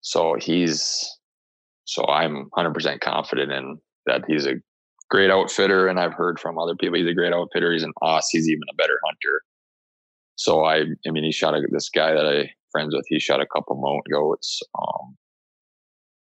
[0.00, 1.08] so he's
[1.84, 4.54] so I'm 100% confident in that he's a
[5.10, 7.72] great outfitter and I've heard from other people he's a great outfitter.
[7.72, 8.28] He's an ass.
[8.30, 9.42] he's even a better hunter.
[10.36, 13.40] So I I mean he shot a, this guy that I friends with, he shot
[13.40, 14.62] a couple mountain goats.
[14.78, 15.16] Um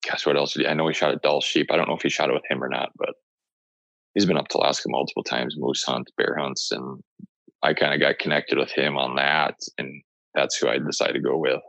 [0.08, 0.68] gosh, what else did?
[0.68, 1.68] I know he shot a Dall sheep.
[1.72, 3.16] I don't know if he shot it with him or not, but
[4.14, 7.02] he's been up to Alaska multiple times, moose hunts, bear hunts, and
[7.64, 10.02] I kind of got connected with him on that, and
[10.34, 11.62] that's who I decided to go with.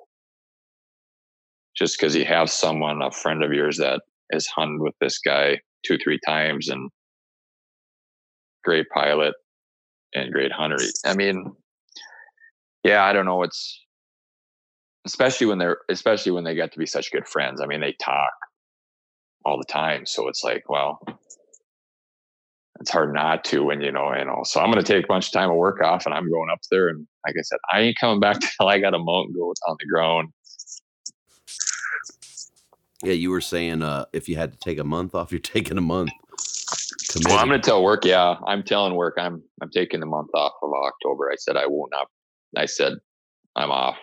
[1.77, 4.03] Just because you have someone, a friend of yours, that
[4.33, 6.91] has hunted with this guy two, three times, and
[8.65, 9.35] great pilot
[10.15, 10.79] and great hunter.
[11.05, 11.53] I mean,
[12.85, 13.43] yeah, I don't know.
[13.43, 13.85] It's
[15.05, 17.61] especially when they're especially when they get to be such good friends.
[17.61, 18.33] I mean, they talk
[19.45, 21.01] all the time, so it's like, well,
[22.81, 24.43] it's hard not to when you know, you know.
[24.45, 26.51] So I'm going to take a bunch of time of work off, and I'm going
[26.51, 29.35] up there, and like I said, I ain't coming back till I got a mountain
[29.35, 30.29] goat on the ground.
[33.03, 35.79] Yeah, you were saying uh, if you had to take a month off, you're taking
[35.79, 36.11] a month.
[37.11, 37.31] Committed.
[37.31, 38.05] Well, I'm going to tell work.
[38.05, 39.15] Yeah, I'm telling work.
[39.19, 41.31] I'm I'm taking the month off of October.
[41.33, 42.07] I said I will not.
[42.57, 42.95] I said
[43.57, 43.97] I'm off.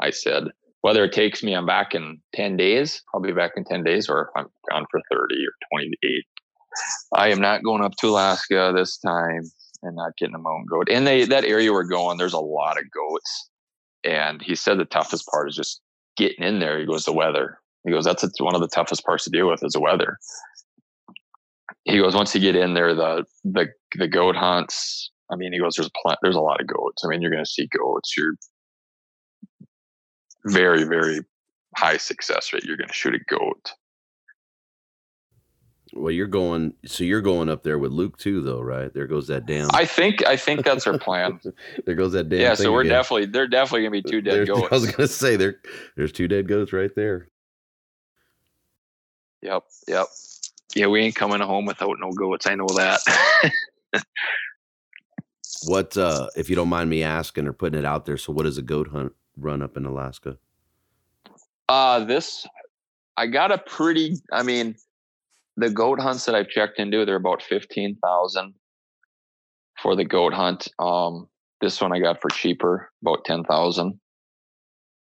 [0.00, 0.44] I said,
[0.82, 4.08] whether it takes me, I'm back in 10 days, I'll be back in 10 days,
[4.08, 6.24] or if I'm gone for 30 or 28.
[7.14, 9.42] I am not going up to Alaska this time
[9.82, 10.88] and not getting a mountain goat.
[10.90, 13.50] And they that area we're going, there's a lot of goats.
[14.04, 15.80] And he said the toughest part is just
[16.16, 16.78] getting in there.
[16.80, 17.58] He goes, the weather.
[17.84, 20.18] He goes, that's one of the toughest parts to deal with is the weather.
[21.84, 23.66] He goes, once you get in there, the the
[23.96, 27.04] the goat hunts, I mean, he goes, there's pl- there's a lot of goats.
[27.04, 28.16] I mean, you're going to see goats.
[28.16, 28.34] You're
[30.44, 31.20] very, very
[31.76, 32.64] high success rate.
[32.64, 33.72] You're going to shoot a goat.
[35.94, 38.92] Well, you're going, so you're going up there with Luke too, though, right?
[38.94, 39.68] There goes that damn.
[39.74, 41.38] I think, I think that's our plan.
[41.84, 42.40] there goes that damn.
[42.40, 42.54] yeah.
[42.54, 42.92] So we're again.
[42.92, 44.68] definitely, they're definitely going to be two dead There's- goats.
[44.72, 45.56] I was gonna say there,
[45.96, 47.28] there's two dead goats right there.
[49.42, 49.64] Yep.
[49.88, 50.06] Yep.
[50.74, 50.86] Yeah.
[50.86, 52.46] We ain't coming home without no goats.
[52.46, 53.00] I know that.
[55.64, 58.16] What, uh, if you don't mind me asking or putting it out there?
[58.16, 60.36] So, what is a goat hunt run up in Alaska?
[61.68, 62.46] Uh, this
[63.16, 64.16] I got a pretty.
[64.32, 64.76] I mean,
[65.56, 68.54] the goat hunts that I've checked into, they're about fifteen thousand
[69.80, 70.68] for the goat hunt.
[70.78, 71.28] Um,
[71.60, 73.98] this one I got for cheaper, about ten thousand.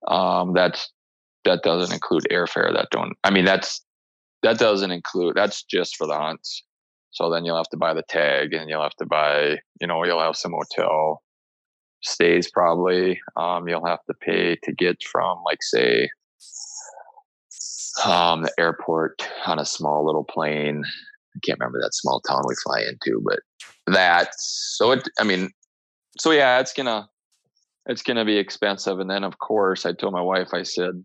[0.09, 0.91] Um, that's
[1.45, 2.73] that doesn't include airfare.
[2.73, 3.17] That don't.
[3.25, 3.83] I mean, that's
[4.43, 5.37] that doesn't include.
[5.37, 6.63] That's just for the hunts.
[7.11, 9.59] So then you'll have to buy the tag, and you'll have to buy.
[9.81, 11.23] You know, you'll have some hotel
[12.03, 13.21] stays probably.
[13.37, 16.09] Um, you'll have to pay to get from, like, say,
[18.05, 20.83] um, the airport on a small little plane.
[21.37, 23.41] I can't remember that small town we fly into, but
[23.87, 24.31] that.
[24.39, 25.09] So it.
[25.19, 25.51] I mean,
[26.19, 27.09] so yeah, it's gonna
[27.87, 28.99] it's gonna be expensive.
[28.99, 31.05] And then of course, I told my wife, I said,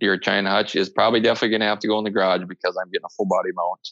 [0.00, 2.90] your China hutch is probably definitely gonna have to go in the garage because I'm
[2.90, 3.88] getting a full body mount.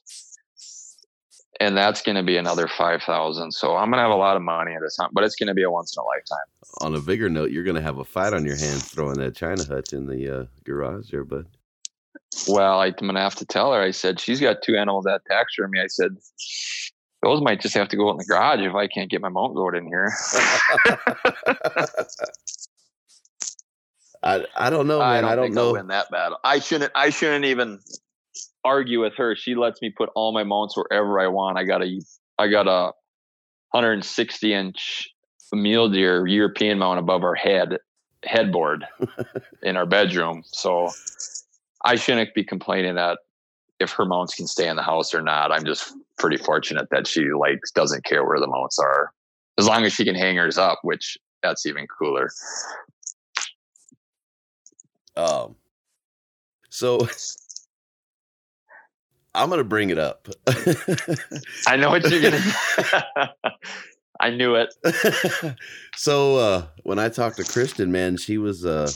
[1.61, 3.53] And that's going to be another five thousand.
[3.53, 5.47] So I'm going to have a lot of money at this hunt, but it's going
[5.47, 6.49] to be a once in a lifetime.
[6.81, 9.65] On a bigger note, you're gonna have a fight on your hands throwing that China
[9.65, 11.47] hutch in the uh, garage there, bud.
[12.49, 13.81] Well, I'm gonna have to tell her.
[13.81, 15.23] I said she's got two animals at
[15.69, 15.81] me.
[15.81, 16.17] I said
[17.23, 19.55] those might just have to go in the garage if I can't get my mount
[19.55, 20.13] goat in here.
[24.25, 25.25] I I don't know, man.
[25.25, 25.73] I don't, think I'll know.
[25.75, 26.39] win that battle.
[26.43, 26.93] I shouldn't.
[26.95, 27.81] I shouldn't even
[28.65, 29.37] argue with her.
[29.37, 31.59] She lets me put all my mounts wherever I want.
[31.59, 32.01] I got a
[32.39, 32.93] I got a
[33.73, 35.11] 160 inch
[35.53, 37.79] mule deer European mount above our head
[38.25, 38.87] headboard
[39.63, 40.43] in our bedroom.
[40.47, 40.91] So
[41.85, 43.19] I shouldn't be complaining that
[43.79, 45.53] if her mounts can stay in the house or not.
[45.53, 49.13] I'm just pretty fortunate that she like doesn't care where the mounts are.
[49.59, 52.31] As long as she can hang hers up, which that's even cooler.
[55.17, 55.57] Um,
[56.71, 57.09] so
[59.35, 60.29] I'm gonna bring it up.
[61.67, 63.35] I know what you're gonna.
[64.21, 64.75] I knew it.
[65.97, 68.91] so uh, when I talked to Kristen, man, she was uh,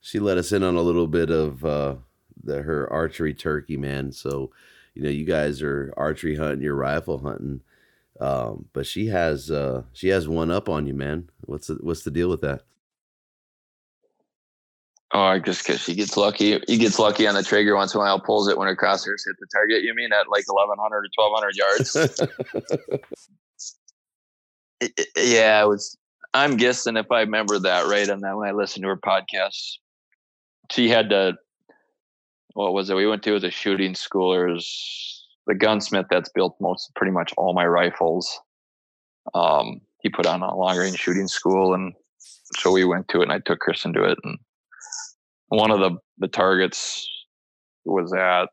[0.00, 1.96] she let us in on a little bit of uh,
[2.42, 4.12] the her archery turkey, man.
[4.12, 4.52] So
[4.94, 7.60] you know, you guys are archery hunting, you're rifle hunting,
[8.20, 11.28] um, but she has uh, she has one up on you, man.
[11.44, 12.62] What's the, what's the deal with that?
[15.12, 16.58] Oh, I guess because she gets lucky.
[16.66, 19.22] He gets lucky on the trigger once in a while, pulls it when her crosshairs
[19.24, 19.82] hit the target.
[19.82, 21.96] You mean at like 1,100 or 1,200 yards?
[24.82, 25.96] I- I- yeah, it was.
[26.34, 29.74] I'm guessing if I remember that right, and then when I listened to her podcast,
[30.70, 31.34] she had to.
[32.54, 32.96] What was it?
[32.96, 34.32] We went to was a shooting school.
[34.32, 38.40] There's the gunsmith that's built most, pretty much all my rifles.
[39.34, 41.94] Um, he put on a long range shooting school, and
[42.58, 44.38] so we went to it, and I took Kristen to it, and
[45.48, 47.08] one of the the targets
[47.84, 48.48] was at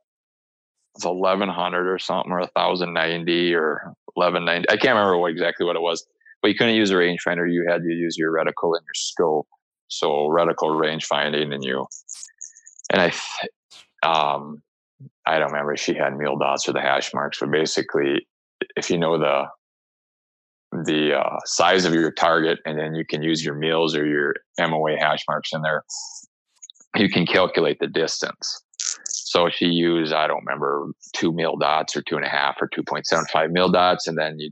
[0.96, 4.70] it's eleven hundred or something, or thousand ninety or eleven ninety.
[4.70, 6.06] I can't remember what exactly what it was,
[6.42, 7.52] but you couldn't use a rangefinder.
[7.52, 9.48] You had to use your reticle and your scope.
[9.88, 11.88] So reticle range finding, and you
[12.92, 14.62] and I, um,
[15.26, 18.28] I don't remember if she had mil dots or the hash marks, but basically,
[18.76, 19.46] if you know the
[20.86, 24.36] the uh, size of your target, and then you can use your mils or your
[24.60, 25.84] MOA hash marks in there,
[26.96, 28.62] you can calculate the distance.
[28.78, 32.70] So she used, I don't remember, two mil dots or two and a half or
[32.70, 34.08] 2.75 mil dots.
[34.08, 34.52] And then you,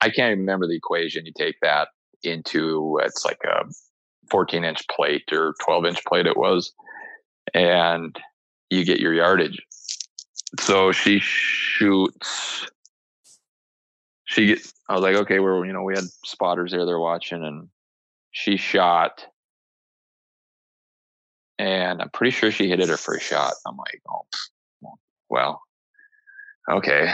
[0.00, 1.26] I can't even remember the equation.
[1.26, 1.88] You take that
[2.22, 3.64] into, it's like a
[4.30, 6.72] 14 inch plate or 12 inch plate it was,
[7.52, 8.16] and
[8.70, 9.60] you get your yardage.
[10.60, 12.66] So she shoots,
[14.24, 17.44] she get, I was like, okay, we're, you know, we had spotters there, they're watching
[17.44, 17.68] and
[18.30, 19.26] she shot
[21.58, 23.54] and I'm pretty sure she hit it her first shot.
[23.66, 24.94] I'm like, oh,
[25.28, 25.62] well,
[26.70, 27.12] okay.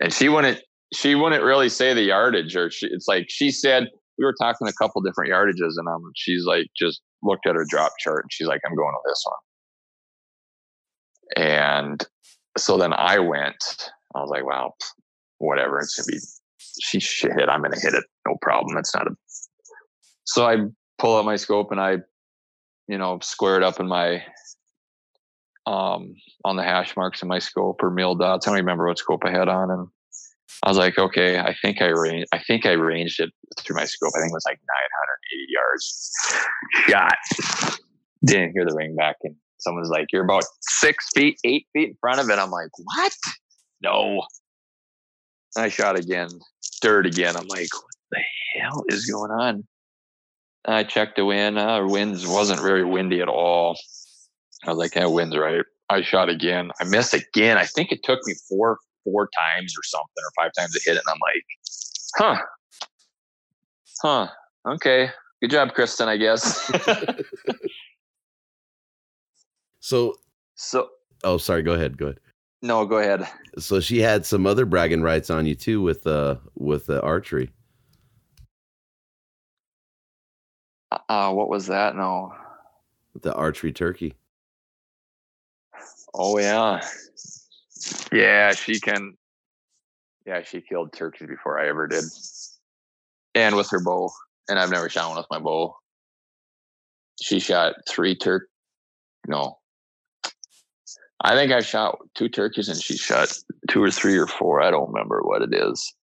[0.00, 0.60] And she wouldn't,
[0.92, 4.66] she wouldn't really say the yardage, or she, it's like she said we were talking
[4.66, 8.32] a couple different yardages, and um, she's like just looked at her drop chart, and
[8.32, 9.24] she's like, I'm going with this
[11.36, 11.44] one.
[11.44, 12.06] And
[12.56, 13.90] so then I went.
[14.14, 14.76] I was like, well,
[15.38, 15.78] whatever.
[15.78, 16.18] It's gonna be.
[16.82, 17.48] She should hit.
[17.48, 18.04] I'm gonna hit it.
[18.26, 18.74] No problem.
[18.74, 19.10] That's not a.
[20.24, 20.56] So I
[20.98, 21.98] pull out my scope and I
[22.88, 24.22] you know, squared up in my
[25.66, 26.14] um
[26.44, 28.46] on the hash marks in my scope or mil dots.
[28.46, 29.88] I don't remember what scope I had on and
[30.62, 33.30] I was like, okay, I think I ranged, I think I ranged it
[33.60, 34.12] through my scope.
[34.16, 34.58] I think it was like
[35.28, 36.12] 980 yards.
[36.88, 37.78] Shot.
[38.24, 39.16] Didn't hear the ring back.
[39.22, 42.38] And someone's like, you're about six feet, eight feet in front of it.
[42.38, 43.12] I'm like, what?
[43.82, 44.22] No.
[45.56, 46.28] I shot again,
[46.82, 47.36] dirt again.
[47.36, 48.20] I'm like, what the
[48.54, 49.64] hell is going on?
[50.64, 51.58] I checked the wind.
[51.58, 53.76] Uh, winds wasn't very windy at all.
[54.66, 55.64] I was like, yeah, wind's right.
[55.88, 56.70] I shot again.
[56.80, 57.56] I missed again.
[57.56, 60.96] I think it took me four four times or something, or five times to hit
[60.96, 61.02] it.
[61.06, 62.42] And I'm like,
[64.02, 64.28] huh, huh,
[64.74, 66.08] okay, good job, Kristen.
[66.08, 66.70] I guess.
[69.80, 70.16] so,
[70.54, 70.88] so.
[71.24, 71.62] Oh, sorry.
[71.62, 71.96] Go ahead.
[71.96, 72.20] Go ahead.
[72.60, 73.26] No, go ahead.
[73.58, 77.50] So she had some other bragging rights on you too with uh with the archery.
[80.90, 81.96] Uh, what was that?
[81.96, 82.34] No.
[83.20, 84.14] The archery turkey.
[86.14, 86.80] Oh yeah.
[88.12, 89.16] Yeah, she can.
[90.26, 92.04] Yeah, she killed turkeys before I ever did,
[93.34, 94.10] and with her bow.
[94.48, 95.76] And I've never shot one with my bow.
[97.20, 98.48] She shot three turk.
[99.26, 99.58] No,
[101.20, 103.36] I think I shot two turkeys, and she shot
[103.68, 104.62] two or three or four.
[104.62, 105.94] I don't remember what it is.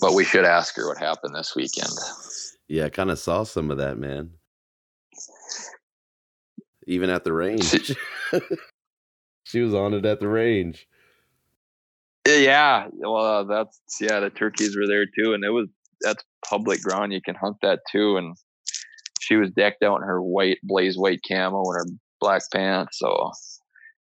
[0.00, 1.90] But we should ask her what happened this weekend.
[2.68, 4.30] Yeah, I kind of saw some of that, man.
[6.86, 7.96] Even at the range.
[9.44, 10.86] She, was on it at the range.
[12.26, 14.20] Yeah, well, uh, that's yeah.
[14.20, 15.68] The turkeys were there too, and it was
[16.00, 17.12] that's public ground.
[17.12, 18.16] You can hunt that too.
[18.16, 18.36] And
[19.20, 22.98] she was decked out in her white blaze white camo and her black pants.
[22.98, 23.32] So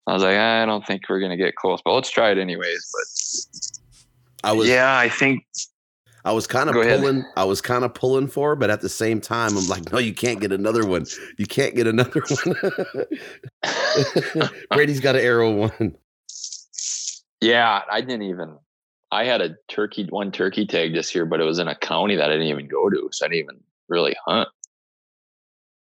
[0.07, 2.91] I was like, I don't think we're gonna get close, but let's try it anyways.
[2.93, 5.45] But I was, yeah, I think
[6.26, 7.19] I was kind of pulling.
[7.19, 7.32] Ahead.
[7.36, 10.13] I was kind of pulling for, but at the same time, I'm like, no, you
[10.13, 11.05] can't get another one.
[11.38, 13.05] You can't get another one.
[14.71, 15.95] Brady's got an arrow one.
[17.41, 18.57] Yeah, I didn't even.
[19.11, 22.15] I had a turkey one turkey tag this year, but it was in a county
[22.15, 23.59] that I didn't even go to, so I didn't even
[23.89, 24.49] really hunt.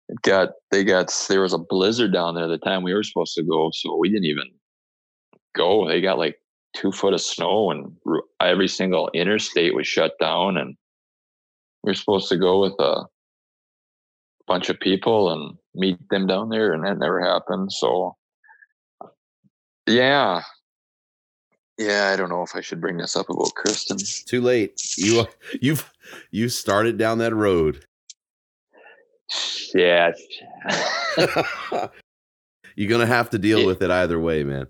[0.09, 3.35] It got they got there was a blizzard down there the time we were supposed
[3.35, 4.49] to go, so we didn't even
[5.55, 5.87] go.
[5.87, 6.37] They got like
[6.73, 7.95] two foot of snow and
[8.39, 10.75] every single interstate was shut down and
[11.83, 13.05] we are supposed to go with a
[14.47, 18.15] bunch of people and meet them down there and that never happened so
[19.87, 20.41] yeah.
[21.77, 23.97] Yeah i don't know if i should bring this up about kristen.
[24.25, 24.79] Too late.
[24.97, 25.25] You uh,
[25.61, 25.91] you've
[26.31, 27.85] you started down that road.
[29.73, 30.11] Yeah
[32.75, 34.67] you're gonna have to deal with it either way man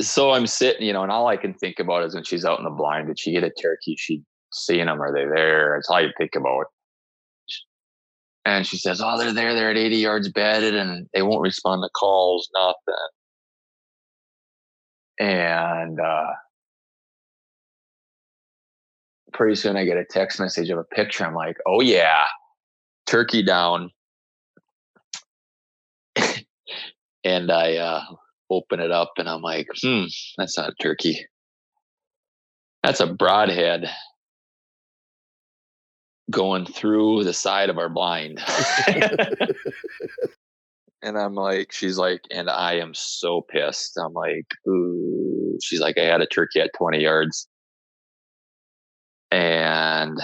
[0.00, 2.58] so I'm sitting, you know, and all I can think about is when she's out
[2.58, 3.96] in the blind, did she get a turkey?
[3.98, 4.22] She
[4.52, 5.00] seeing them?
[5.00, 5.74] Are they there?
[5.76, 6.66] That's all you think about.
[8.46, 9.54] And she says, "Oh, they're there.
[9.54, 13.08] They're at 80 yards bedded, and they won't respond to calls, nothing."
[15.18, 16.26] And uh,
[19.32, 21.24] pretty soon, I get a text message of a picture.
[21.24, 22.24] I'm like, "Oh yeah,
[23.06, 23.90] turkey down."
[27.24, 28.04] and I uh,
[28.56, 30.04] open it up and I'm like, hmm,
[30.36, 31.26] that's not a turkey.
[32.82, 33.88] That's a broadhead
[36.30, 38.42] going through the side of our blind.
[41.02, 43.98] and I'm like, she's like, and I am so pissed.
[43.98, 45.58] I'm like, ooh.
[45.62, 47.48] She's like, I had a turkey at 20 yards.
[49.30, 50.18] And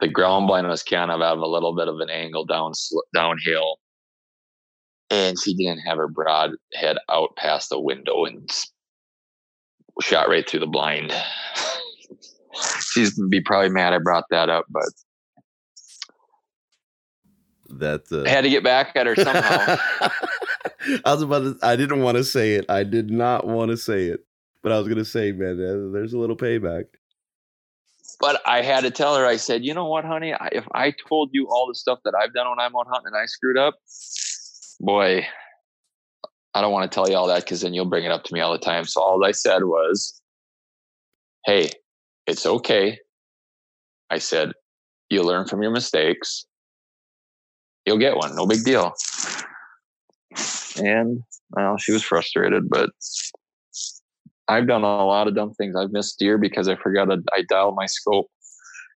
[0.00, 2.72] the ground blind was kind of having a little bit of an angle down
[3.14, 3.78] downhill
[5.12, 8.50] and she didn't have her broad head out past the window and
[10.00, 11.12] shot right through the blind.
[12.80, 14.88] She's be probably mad I brought that up, but
[17.68, 18.22] that uh...
[18.22, 19.76] I had to get back at her somehow.
[21.04, 21.66] I was about to.
[21.66, 22.66] I didn't want to say it.
[22.68, 24.24] I did not want to say it,
[24.62, 25.56] but I was going to say, man,
[25.92, 26.84] there's a little payback.
[28.20, 29.26] But I had to tell her.
[29.26, 30.34] I said, you know what, honey?
[30.52, 33.16] If I told you all the stuff that I've done when I'm out hunting and
[33.16, 33.74] I screwed up,
[34.82, 35.24] boy,
[36.54, 38.34] I don't want to tell you all that because then you'll bring it up to
[38.34, 38.84] me all the time.
[38.84, 40.20] So all I said was,
[41.46, 41.70] hey,
[42.26, 42.98] it's okay.
[44.10, 44.52] I said,
[45.08, 46.44] you learn from your mistakes.
[47.86, 48.36] You'll get one.
[48.36, 48.92] No big deal.
[50.76, 52.90] And well, she was frustrated, but
[54.48, 55.76] I've done a lot of dumb things.
[55.76, 58.30] I've missed deer because I forgot to, I dialed my scope.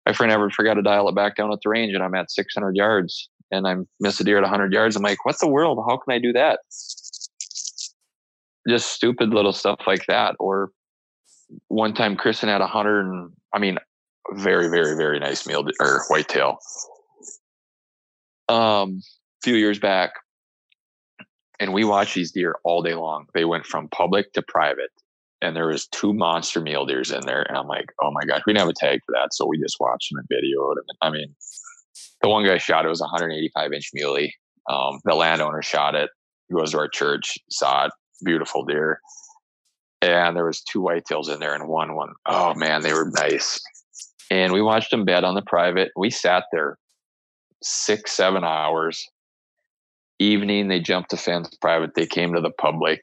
[0.06, 2.76] I never forgot to dial it back down at the range and I'm at 600
[2.76, 4.96] yards and I miss a deer at 100 yards.
[4.96, 5.80] I'm like, what the world?
[5.88, 6.60] How can I do that?
[8.68, 10.36] Just stupid little stuff like that.
[10.40, 10.72] Or
[11.68, 13.78] one time, Kristen had a hundred and I mean,
[14.32, 16.58] very, very, very nice meal or whitetail.
[18.50, 20.12] Um, a few years back,
[21.60, 23.26] and we watched these deer all day long.
[23.34, 24.90] They went from public to private,
[25.42, 28.42] and there was two monster mule deers in there, and I'm like, oh my gosh,
[28.46, 30.86] we didn't have a tag for that, so we just watched them and videoed them.
[31.02, 31.36] I mean,
[32.24, 34.34] the one guy shot it was 185 inch muley.
[34.70, 36.10] Um, the landowner shot it.
[36.48, 37.92] He goes to our church, saw it,
[38.24, 39.00] beautiful deer,
[40.02, 42.14] and there was two whitetails in there, and one one.
[42.26, 43.62] Oh man, they were nice.
[44.32, 45.92] And we watched them bed on the private.
[45.96, 46.78] We sat there
[47.62, 49.06] six, seven hours.
[50.20, 51.96] Evening, they jumped the fence private.
[51.96, 53.02] They came to the public,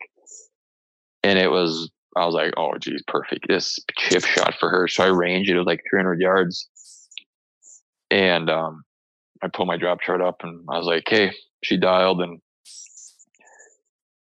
[1.22, 3.46] and it was I was like, oh, geez, perfect.
[3.48, 4.88] This chip shot for her.
[4.88, 5.56] So I ranged it.
[5.56, 6.68] Was like 300 yards.
[8.10, 8.82] And um,
[9.42, 12.20] I pulled my drop chart up and I was like, hey, she dialed.
[12.20, 12.40] And,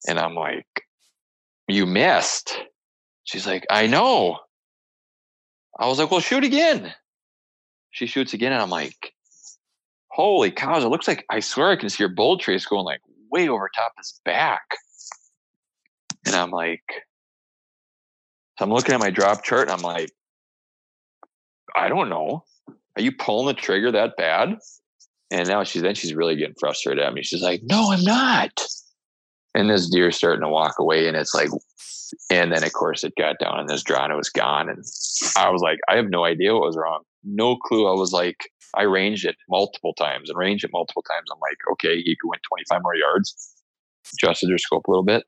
[0.07, 0.67] and I'm like,
[1.69, 2.59] you missed.
[3.25, 4.39] She's like, I know.
[5.79, 6.93] I was like, well, shoot again.
[7.91, 8.53] She shoots again.
[8.53, 9.13] And I'm like,
[10.09, 10.85] holy cows.
[10.85, 13.71] It looks like, I swear I can see her bolt trace going like way over
[13.75, 14.63] top his back.
[16.27, 16.83] And I'm like,
[18.59, 20.11] so I'm looking at my drop chart and I'm like,
[21.75, 22.45] I don't know.
[22.97, 24.59] Are you pulling the trigger that bad?
[25.31, 27.23] And now she's then she's really getting frustrated at me.
[27.23, 28.65] She's like, No, I'm not.
[29.55, 31.49] And this deer starting to walk away, and it's like,
[32.31, 34.69] and then of course it got down in this draw and it was gone.
[34.69, 34.85] And
[35.37, 37.03] I was like, I have no idea what was wrong.
[37.25, 37.89] No clue.
[37.89, 41.29] I was like, I ranged it multiple times and ranged it multiple times.
[41.33, 43.55] I'm like, okay, he could went 25 more yards,
[44.13, 45.25] adjusted her scope a little bit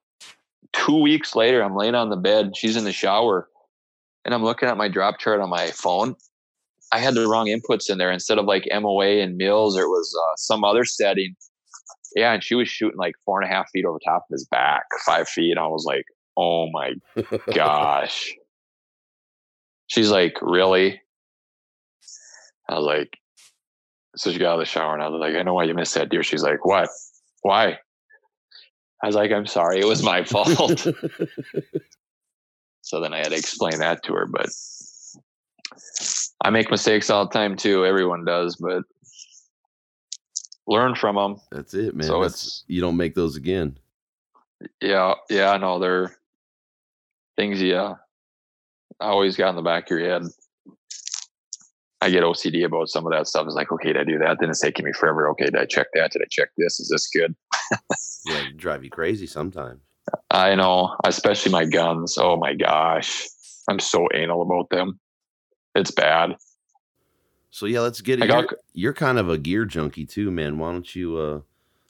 [0.73, 2.57] two weeks later, I'm laying on the bed.
[2.57, 3.49] She's in the shower,
[4.25, 6.17] and I'm looking at my drop chart on my phone.
[6.93, 9.89] I had the wrong inputs in there instead of like MOA and mils, or it
[9.89, 11.35] was uh, some other setting.
[12.17, 14.47] Yeah, and she was shooting like four and a half feet over top of his
[14.47, 15.59] back, five feet.
[15.59, 16.05] I was like,
[16.37, 16.95] oh my
[17.55, 18.33] gosh.
[19.89, 21.01] She's like, really?
[22.69, 23.19] I was like,
[24.17, 25.75] so she got out of the shower and I was like, I know why you
[25.75, 26.23] missed that deer.
[26.23, 26.89] She's like, what?
[27.43, 27.79] Why?
[29.03, 30.81] I was like, I'm sorry, it was my fault.
[32.83, 34.27] so then I had to explain that to her.
[34.27, 34.49] But
[36.45, 37.85] I make mistakes all the time too.
[37.85, 38.83] Everyone does, but
[40.67, 41.41] learn from them.
[41.51, 42.07] That's it, man.
[42.07, 43.79] So That's, it's you don't make those again.
[44.81, 46.17] Yeah, yeah, I know they're
[47.37, 47.95] things you uh,
[49.01, 50.23] always got in the back of your head.
[52.01, 53.47] I get OCD about some of that stuff.
[53.47, 54.39] It's like, okay, did I do that?
[54.39, 55.29] Then it's taking me forever.
[55.31, 56.13] Okay, did I check that?
[56.13, 56.79] Did I check this?
[56.79, 57.35] Is this good?
[58.27, 59.81] yeah, drive you crazy sometimes.
[60.31, 62.17] I know, especially my guns.
[62.19, 63.27] Oh my gosh,
[63.69, 65.01] I'm so anal about them.
[65.79, 66.37] It's bad.
[67.51, 68.29] So yeah, let's get it.
[68.29, 70.59] You're, you're, kind of a gear junkie too, man.
[70.59, 71.41] Why don't you uh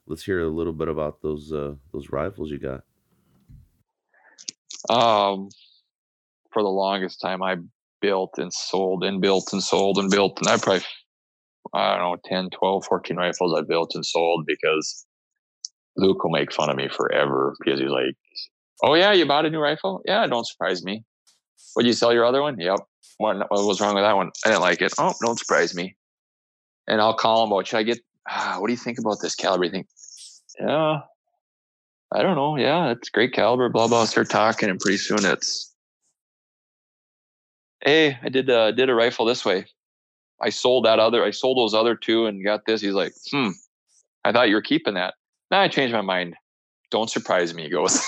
[0.06, 2.84] let's hear a little bit about those uh those rifles you got.
[4.94, 5.48] Um
[6.52, 7.56] for the longest time I
[8.00, 10.84] built and sold and built and sold and built and I probably
[11.72, 15.06] I don't know 10, 12, 14 rifles I built and sold because
[15.96, 18.14] Luke will make fun of me forever because he's like,
[18.82, 20.02] "Oh yeah, you bought a new rifle?
[20.04, 21.04] Yeah, don't surprise me.
[21.76, 22.58] Would you sell your other one?
[22.58, 22.80] Yep.
[23.18, 24.30] What, what was wrong with that one?
[24.44, 24.94] I didn't like it.
[24.98, 25.96] Oh, don't surprise me.
[26.86, 29.34] And I'll call him about, should I get, ah, what do you think about this
[29.34, 29.68] caliber?
[29.68, 29.86] thing?
[30.58, 31.00] yeah,
[32.12, 32.56] I don't know.
[32.56, 34.04] Yeah, it's great caliber, blah, blah.
[34.06, 35.74] Start talking and pretty soon it's,
[37.84, 39.66] hey, I did, uh, did a rifle this way.
[40.40, 42.80] I sold that other, I sold those other two and got this.
[42.80, 43.50] He's like, hmm,
[44.24, 45.14] I thought you were keeping that.
[45.50, 46.36] Now I changed my mind.
[46.90, 48.00] Don't surprise me, he goes.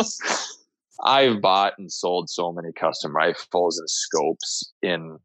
[1.04, 5.18] I've bought and sold so many custom rifles and scopes in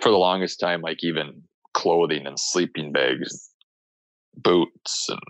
[0.00, 1.42] for the longest time, like even
[1.74, 3.50] clothing and sleeping bags,
[4.36, 5.20] boots, and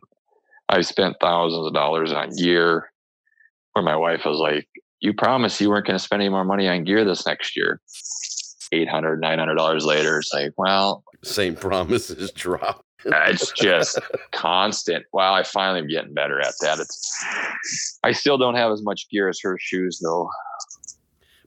[0.68, 2.90] I've spent thousands of dollars on gear.
[3.72, 4.68] Where my wife was like,
[5.00, 7.80] "You promised you weren't going to spend any more money on gear this next year."
[8.72, 13.98] 800 900 dollars later it's like well same promises drop it's just
[14.32, 15.04] constant.
[15.12, 16.78] Wow, I finally am getting better at that.
[16.78, 17.24] It's
[18.02, 20.28] I still don't have as much gear as her shoes though.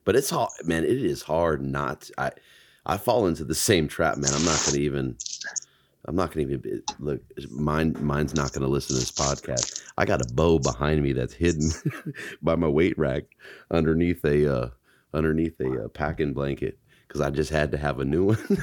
[0.04, 0.84] But it's hard, man.
[0.84, 2.10] It is hard not.
[2.18, 2.30] I
[2.86, 4.32] I fall into the same trap, man.
[4.32, 5.16] I'm not going to even.
[6.08, 7.20] I'm not going to even look.
[7.50, 9.82] Mine, mine's not going to listen to this podcast.
[9.98, 11.70] I got a bow behind me that's hidden
[12.42, 13.24] by my weight rack
[13.72, 14.68] underneath a uh,
[15.12, 16.78] underneath a uh, packing blanket
[17.08, 18.38] because I just had to have a new one.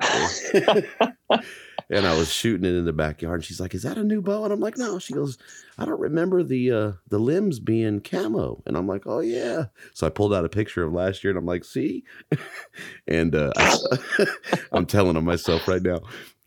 [1.90, 3.36] and I was shooting it in the backyard.
[3.36, 5.38] And she's like, "Is that a new bow?" And I'm like, "No." She goes,
[5.78, 10.06] "I don't remember the uh, the limbs being camo." And I'm like, "Oh yeah." So
[10.06, 12.04] I pulled out a picture of last year, and I'm like, "See,"
[13.08, 14.26] and uh, I,
[14.72, 16.00] am telling on myself right now.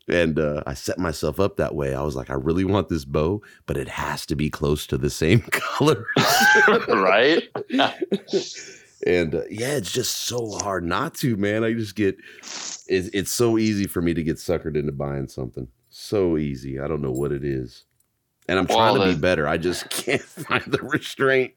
[0.08, 1.94] And uh, I set myself up that way.
[1.94, 4.98] I was like, I really want this bow, but it has to be close to
[4.98, 6.06] the same color,
[6.88, 7.48] right?
[9.06, 11.64] And uh, yeah, it's just so hard not to, man.
[11.64, 15.68] I just get it's, it's so easy for me to get suckered into buying something.
[15.88, 16.80] So easy.
[16.80, 17.84] I don't know what it is,
[18.48, 19.46] and I'm trying well, to be better.
[19.46, 21.54] I just can't find the restraint.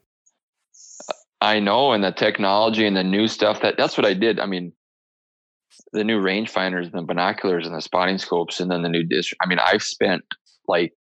[1.42, 4.40] I know, and the technology and the new stuff that that's what I did.
[4.40, 4.74] I mean,
[5.92, 9.34] the new rangefinders, the binoculars, and the spotting scopes, and then the new dish.
[9.42, 10.24] I mean, I've spent
[10.68, 10.94] like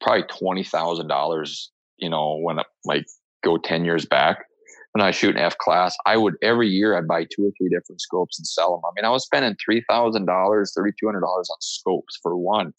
[0.00, 1.70] probably twenty thousand dollars.
[1.96, 3.06] You know, when like
[3.42, 4.46] go ten years back
[4.94, 7.68] when I shoot an F class, I would every year I'd buy two or three
[7.68, 8.82] different scopes and sell them.
[8.86, 12.36] I mean, I was spending three thousand dollars, thirty two hundred dollars on scopes for
[12.36, 12.72] one,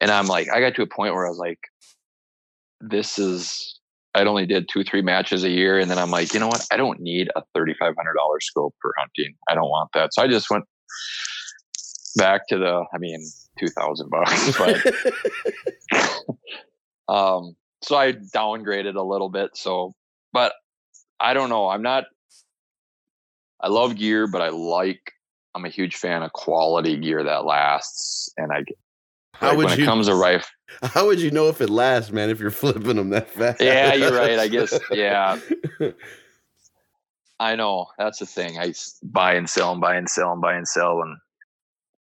[0.00, 1.58] and I'm like, I got to a point where I was like,
[2.80, 3.78] this is.
[4.14, 6.64] I'd only did two, three matches a year, and then I'm like, you know what?
[6.70, 9.34] I don't need a thirty five hundred dollar scope for hunting.
[9.48, 10.14] I don't want that.
[10.14, 10.64] So I just went
[12.16, 12.84] back to the.
[12.94, 13.26] I mean,
[13.58, 16.36] two thousand bucks, but
[17.12, 19.56] um, so I downgraded a little bit.
[19.56, 19.94] So,
[20.32, 20.52] but
[21.22, 21.68] I don't know.
[21.68, 22.04] I'm not.
[23.60, 25.12] I love gear, but I like.
[25.54, 28.64] I'm a huge fan of quality gear that lasts, and I.
[29.34, 29.84] How like would when you?
[29.84, 30.48] it comes to rifle?
[30.82, 32.28] How would you know if it lasts, man?
[32.28, 33.60] If you're flipping them that fast?
[33.60, 34.38] Yeah, you're right.
[34.38, 34.78] I guess.
[34.90, 35.38] Yeah,
[37.40, 37.86] I know.
[37.98, 38.58] That's the thing.
[38.58, 41.16] I buy and sell and buy and sell and buy and sell and.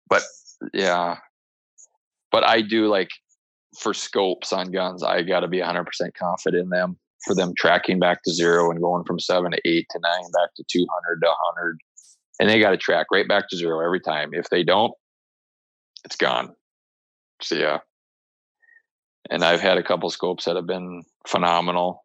[0.09, 0.23] But
[0.73, 1.17] yeah,
[2.31, 3.11] but I do like
[3.79, 5.03] for scopes on guns.
[5.03, 8.71] I got to be 100 percent confident in them for them tracking back to zero
[8.71, 11.79] and going from seven to eight to nine back to 200 to 100
[12.39, 14.31] and they got to track right back to zero every time.
[14.33, 14.93] If they don't
[16.07, 16.55] it's gone.
[17.43, 17.79] So yeah.
[19.29, 22.05] And i've had a couple scopes that have been phenomenal.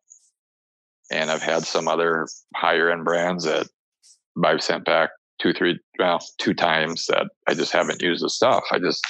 [1.12, 3.68] And i've had some other higher end brands that
[4.44, 8.64] i've sent back two three well two times that i just haven't used the stuff.
[8.72, 9.06] I just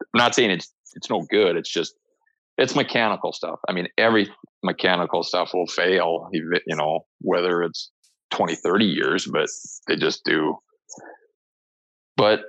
[0.00, 1.56] i'm not saying it's it's no good.
[1.56, 1.94] It's just
[2.58, 3.60] it's mechanical stuff.
[3.68, 4.28] I mean every
[4.64, 7.90] mechanical stuff will fail you know whether it's
[8.30, 9.48] 20 30 years but
[9.86, 10.56] they just do.
[12.16, 12.40] But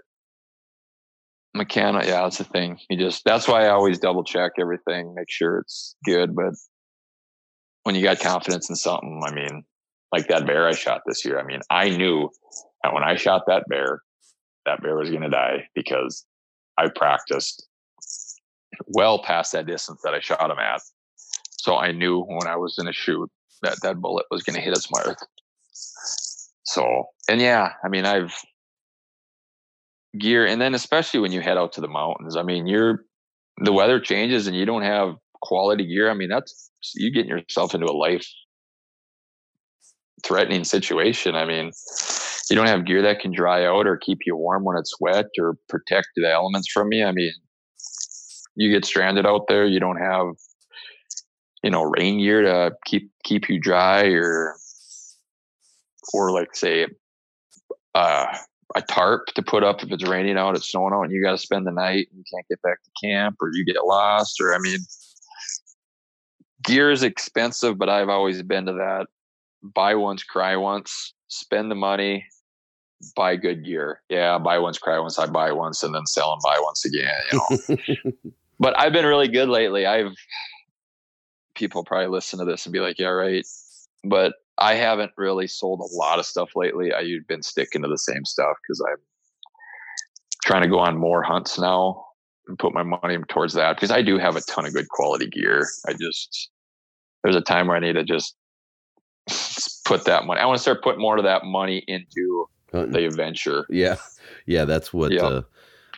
[1.54, 2.80] mechanic yeah that's the thing.
[2.90, 6.54] You just that's why i always double check everything make sure it's good but
[7.84, 9.64] when you got confidence in something i mean
[10.12, 12.30] like that bear i shot this year i mean i knew
[12.84, 14.02] that when i shot that bear
[14.66, 16.26] that bear was going to die because
[16.78, 17.66] i practiced
[18.88, 20.82] well past that distance that i shot him at
[21.66, 23.28] so I knew when I was in a shoot
[23.64, 25.18] that that bullet was going to hit its mark.
[26.64, 28.36] So, and yeah, I mean, I've
[30.20, 33.06] gear, and then especially when you head out to the mountains, I mean, you're
[33.64, 36.12] the weather changes and you don't have quality gear.
[36.12, 38.28] I mean, that's you getting yourself into a life
[40.24, 41.34] threatening situation.
[41.34, 41.72] I mean,
[42.48, 45.26] you don't have gear that can dry out or keep you warm when it's wet
[45.40, 47.06] or protect the elements from you.
[47.06, 47.34] I mean,
[48.56, 50.28] you get stranded out there, you don't have
[51.66, 54.56] you know rain gear to keep keep you dry or
[56.14, 56.86] or like say
[57.96, 58.38] uh,
[58.76, 61.32] a tarp to put up if it's raining out it's snowing out and you got
[61.32, 64.40] to spend the night and you can't get back to camp or you get lost
[64.40, 64.78] or i mean
[66.64, 69.08] gear is expensive but i've always been to that
[69.74, 72.24] buy once cry once spend the money
[73.16, 74.02] buy good gear.
[74.10, 77.20] Yeah buy once cry once i buy once and then sell and buy once again
[77.32, 78.12] you know?
[78.58, 79.86] But i've been really good lately.
[79.86, 80.14] I've
[81.56, 83.45] people probably listen to this and be like, yeah, right.
[84.03, 86.94] But I haven't really sold a lot of stuff lately.
[86.94, 88.98] I've been sticking to the same stuff because I'm
[90.44, 92.06] trying to go on more hunts now
[92.48, 95.27] and put my money towards that because I do have a ton of good quality
[95.27, 95.68] gear.
[95.88, 96.49] I just,
[97.23, 98.36] there's a time where I need to just
[99.86, 100.40] put that money.
[100.40, 103.65] I want to start putting more of that money into the adventure.
[103.69, 103.95] Yeah.
[104.45, 104.65] Yeah.
[104.65, 105.23] That's what, Yep.
[105.23, 105.41] uh,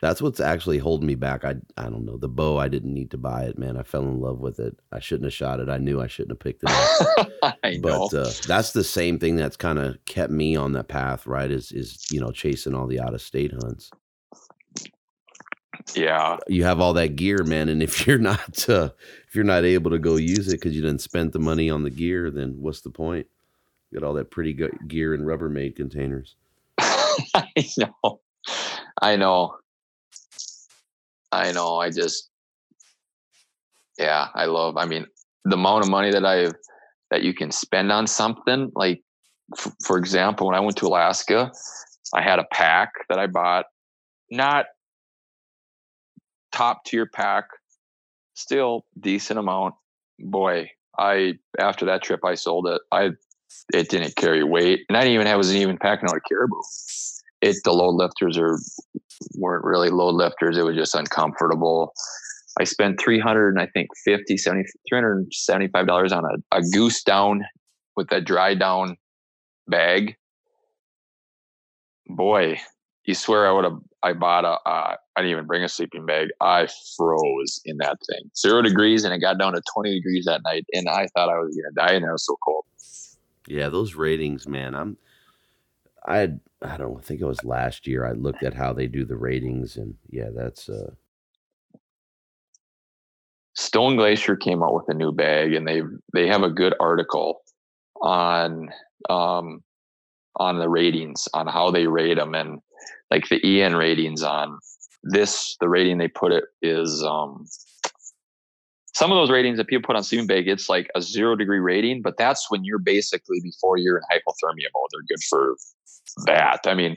[0.02, 1.44] that's what's actually holding me back.
[1.46, 2.18] I I don't know.
[2.18, 3.78] The bow, I didn't need to buy it, man.
[3.78, 4.78] I fell in love with it.
[4.92, 5.70] I shouldn't have shot it.
[5.70, 7.30] I knew I shouldn't have picked it up.
[7.64, 8.10] I know.
[8.10, 11.50] but uh, that's the same thing that's kind of kept me on that path, right?
[11.50, 13.92] Is is you know chasing all the out of state hunts.
[15.96, 16.38] yeah.
[16.48, 18.90] You have all that gear, man, and if you're not uh,
[19.28, 21.84] if you're not able to go use it because you didn't spend the money on
[21.84, 23.28] the gear, then what's the point?
[23.92, 24.54] You got all that pretty
[24.88, 26.36] gear in Rubbermaid containers.
[26.80, 27.48] I
[27.78, 28.20] know.
[29.02, 29.56] I know.
[31.32, 31.78] I know.
[31.78, 32.30] I just,
[33.98, 34.78] yeah, I love.
[34.78, 35.06] I mean,
[35.46, 36.54] the amount of money that I've
[37.12, 38.72] that you can spend on something.
[38.76, 39.02] Like,
[39.58, 41.52] f- for example, when I went to Alaska,
[42.14, 43.66] I had a pack that I bought,
[44.30, 44.66] not
[46.52, 47.46] top tier pack,
[48.34, 49.76] still decent amount.
[50.20, 52.82] Boy, I after that trip, I sold it.
[52.92, 53.12] I
[53.74, 56.62] it didn't carry weight, and I didn't even I wasn't even packing out a caribou.
[57.42, 58.58] It the load lifters are
[59.36, 60.58] weren't really load lifters.
[60.58, 61.94] It was just uncomfortable.
[62.60, 67.44] I spent 300 and I think 50, 70, 375 dollars on a, a goose down
[67.96, 68.98] with a dry down
[69.68, 70.16] bag.
[72.08, 72.60] Boy,
[73.06, 73.80] you swear I would have.
[74.04, 74.60] I bought a.
[74.70, 76.30] Uh, I didn't even bring a sleeping bag.
[76.40, 78.30] I froze in that thing.
[78.38, 81.38] Zero degrees, and it got down to 20 degrees that night, and I thought I
[81.38, 82.66] was gonna die, and it was so cold.
[83.48, 84.76] Yeah, those ratings, man.
[84.76, 84.98] I'm
[86.08, 86.30] I
[86.62, 88.06] I don't think it was last year.
[88.06, 90.92] I looked at how they do the ratings, and yeah, that's uh
[93.56, 95.82] Stone Glacier came out with a new bag, and they
[96.14, 97.42] they have a good article
[98.02, 98.70] on
[99.10, 99.64] um,
[100.36, 102.60] on the ratings on how they rate them and
[103.10, 104.60] like the EN ratings on
[105.04, 105.58] this.
[105.60, 107.48] The rating they put it is um,
[108.94, 110.48] some of those ratings that people put on sleeping bag.
[110.48, 114.70] It's like a zero degree rating, but that's when you're basically before you're in hypothermia
[114.74, 114.90] mode.
[114.92, 115.56] They're good for
[116.26, 116.62] that.
[116.66, 116.96] I mean,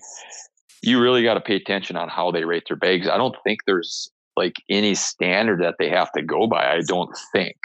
[0.82, 3.08] you really got to pay attention on how they rate their bags.
[3.08, 6.72] I don't think there's like any standard that they have to go by.
[6.72, 7.56] I don't think.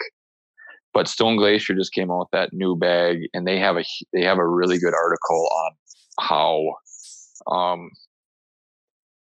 [0.92, 4.22] But Stone Glacier just came out with that new bag, and they have a they
[4.22, 5.72] have a really good article on
[6.18, 6.74] how
[7.54, 7.90] um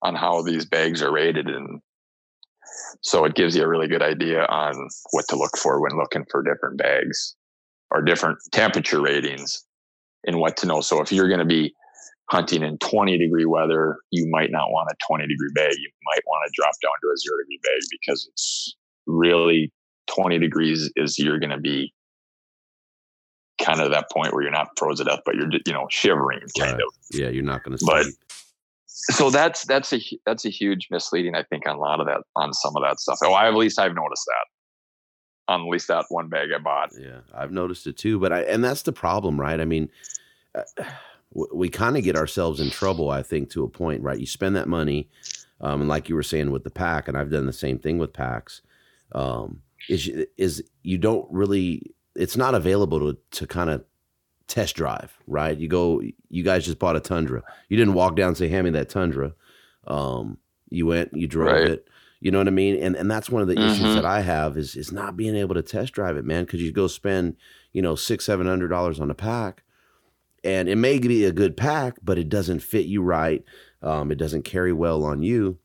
[0.03, 1.81] on how these bags are rated and
[3.03, 6.25] so it gives you a really good idea on what to look for when looking
[6.31, 7.37] for different bags
[7.91, 9.65] or different temperature ratings
[10.27, 11.73] and what to know so if you're going to be
[12.31, 16.23] hunting in 20 degree weather you might not want a 20 degree bag you might
[16.27, 18.77] want to drop down to a zero degree bag because it's
[19.07, 19.73] really
[20.07, 21.93] 20 degrees is you're going to be
[23.63, 26.41] kind of that point where you're not frozen to death, but you're you know shivering
[26.59, 26.81] kind right.
[26.81, 26.95] of.
[27.13, 27.85] Yeah, you're not going to.
[27.85, 28.07] But
[28.87, 32.23] so that's that's a that's a huge misleading, I think, on a lot of that
[32.37, 33.19] on some of that stuff.
[33.25, 36.91] Oh, I at least I've noticed that on at least that one bag I bought.
[36.99, 38.19] Yeah, I've noticed it too.
[38.19, 39.61] But I and that's the problem, right?
[39.61, 39.91] I mean.
[40.55, 40.85] Uh,
[41.33, 44.19] we kind of get ourselves in trouble, I think, to a point, right?
[44.19, 45.09] You spend that money,
[45.61, 47.99] um, and like you were saying with the pack, and I've done the same thing
[47.99, 48.63] with packs.
[49.13, 53.85] Um, is is you don't really it's not available to to kind of
[54.47, 55.57] test drive, right?
[55.57, 57.43] You go, you guys just bought a Tundra.
[57.69, 59.35] You didn't walk down and say, "Hand me that Tundra."
[59.87, 60.39] Um,
[60.69, 61.65] you went, you drove right.
[61.65, 61.89] it.
[62.21, 62.81] You know what I mean?
[62.81, 63.71] And and that's one of the mm-hmm.
[63.71, 66.45] issues that I have is is not being able to test drive it, man.
[66.45, 67.37] Because you go spend,
[67.73, 69.65] you know, six seven hundred dollars on a pack,
[70.45, 73.45] and it may be a good pack, but it doesn't fit you right.
[73.83, 75.59] Um, it doesn't carry well on you.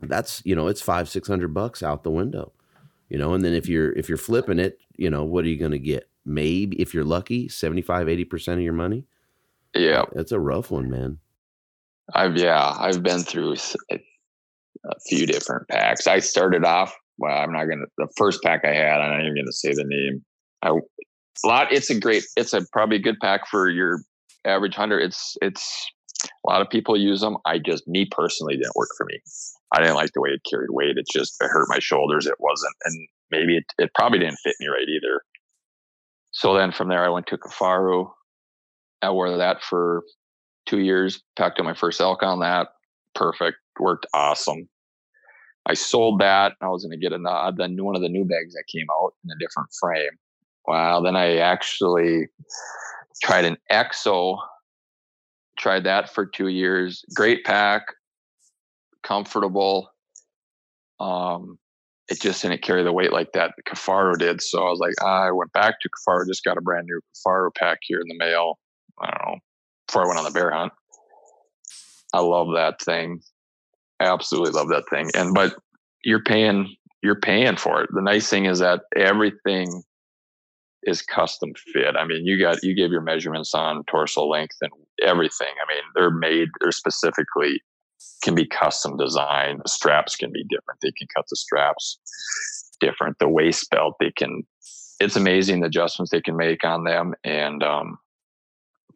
[0.00, 2.52] That's you know, it's five six hundred bucks out the window
[3.08, 3.34] you know?
[3.34, 5.78] And then if you're if you're flipping it you know what are you going to
[5.78, 6.08] get?
[6.24, 9.04] Maybe if you're lucky 75 80% of your money?
[9.74, 11.18] Yeah that's a rough one man.
[12.14, 13.56] I've yeah i've been through
[13.90, 16.06] a, a few different packs.
[16.06, 19.36] I started off well i'm not gonna the first pack i had i'm not even
[19.36, 20.24] gonna say the name.
[20.62, 20.72] I
[21.42, 24.00] a lot it's a great it's a probably a good pack for your
[24.44, 25.90] average hunter it's it's
[26.24, 29.18] a lot of people use them i just me personally didn't work for me
[29.74, 30.96] I didn't like the way it carried weight.
[30.96, 32.26] It just it hurt my shoulders.
[32.26, 35.22] It wasn't, and maybe it, it probably didn't fit me right either.
[36.30, 38.10] So then from there, I went to Kifaru.
[39.02, 40.02] I wore that for
[40.66, 41.22] two years.
[41.36, 42.68] Packed up my first elk on that.
[43.14, 43.56] Perfect.
[43.80, 44.68] Worked awesome.
[45.66, 46.52] I sold that.
[46.60, 49.14] I was going to get a then one of the new bags that came out
[49.24, 50.18] in a different frame.
[50.66, 51.00] Wow.
[51.02, 52.28] Then I actually
[53.22, 54.38] tried an EXO.
[55.58, 57.04] Tried that for two years.
[57.14, 57.82] Great pack
[59.04, 59.88] comfortable.
[60.98, 61.58] Um,
[62.08, 64.42] it just didn't carry the weight like that Kifaru did.
[64.42, 67.00] So I was like, ah, I went back to Kifaru, just got a brand new
[67.14, 68.58] Kifaru pack here in the mail.
[69.00, 69.38] I don't know,
[69.86, 70.72] before I went on the bear hunt.
[72.12, 73.20] I love that thing.
[74.00, 75.10] I absolutely love that thing.
[75.14, 75.56] And but
[76.04, 77.90] you're paying you're paying for it.
[77.92, 79.82] The nice thing is that everything
[80.86, 81.96] is custom fit.
[81.96, 84.70] I mean, you got you gave your measurements on torso length and
[85.02, 85.48] everything.
[85.62, 87.60] I mean, they're made they're specifically
[88.22, 89.60] can be custom designed.
[89.64, 90.80] The straps can be different.
[90.82, 91.98] They can cut the straps
[92.80, 93.18] different.
[93.18, 94.42] The waist belt, they can,
[95.00, 97.14] it's amazing the adjustments they can make on them.
[97.24, 97.98] And um,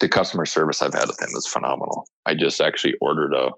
[0.00, 2.08] the customer service I've had with them is phenomenal.
[2.26, 3.50] I just actually ordered a,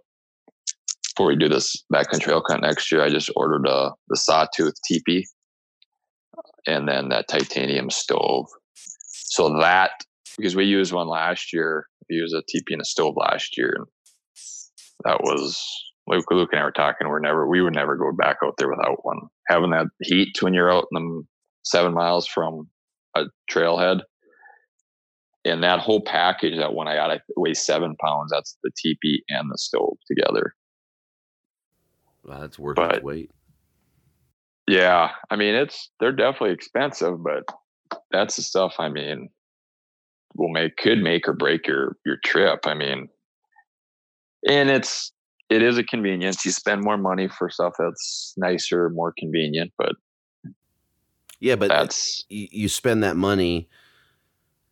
[1.14, 4.74] before we do this backcountry elk hunt next year, I just ordered a, the sawtooth
[4.86, 5.26] teepee
[6.66, 8.46] and then that titanium stove.
[8.74, 9.92] So that,
[10.36, 13.74] because we used one last year, we used a teepee and a stove last year.
[13.76, 13.86] And
[15.04, 15.64] that was
[16.06, 17.08] Luke, Luke and I were talking.
[17.08, 19.18] We're never, we would never go back out there without one.
[19.48, 21.28] Having that heat when you're out in them
[21.64, 22.68] seven miles from
[23.14, 24.00] a trailhead,
[25.44, 28.30] and that whole package, that one I got, I weighs seven pounds.
[28.30, 30.54] That's the teepee and the stove together.
[32.24, 33.30] Wow, that's worth but, its weight.
[34.70, 37.42] Yeah, I mean, it's they're definitely expensive, but
[38.12, 38.76] that's the stuff.
[38.78, 39.28] I mean,
[40.36, 42.60] will make could make or break your your trip.
[42.66, 43.08] I mean,
[44.48, 45.10] and it's
[45.48, 46.44] it is a convenience.
[46.44, 49.96] You spend more money for stuff that's nicer, more convenient, but
[51.40, 53.68] yeah, but uh, that's you spend that money,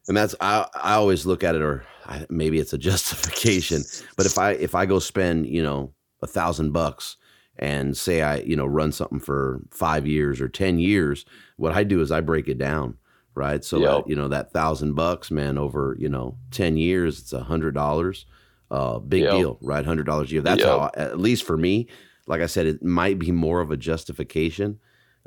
[0.06, 3.82] and that's I I always look at it, or I, maybe it's a justification.
[4.16, 5.92] But if I if I go spend you know
[6.22, 7.16] a thousand bucks
[7.58, 11.24] and say I you know run something for five years or ten years,
[11.56, 12.96] what I do is I break it down
[13.34, 13.64] right?
[13.64, 13.88] So Yep.
[13.88, 17.74] that, you know that thousand bucks, man, over you know ten years, it's a hundred
[17.74, 18.26] dollars.
[18.70, 19.30] Uh, big Yep.
[19.30, 19.84] deal, right?
[19.86, 20.42] Hundred dollars a year.
[20.42, 20.68] That's Yep.
[20.68, 21.88] how, at least for me,
[22.26, 24.78] like I said, it might be more of a justification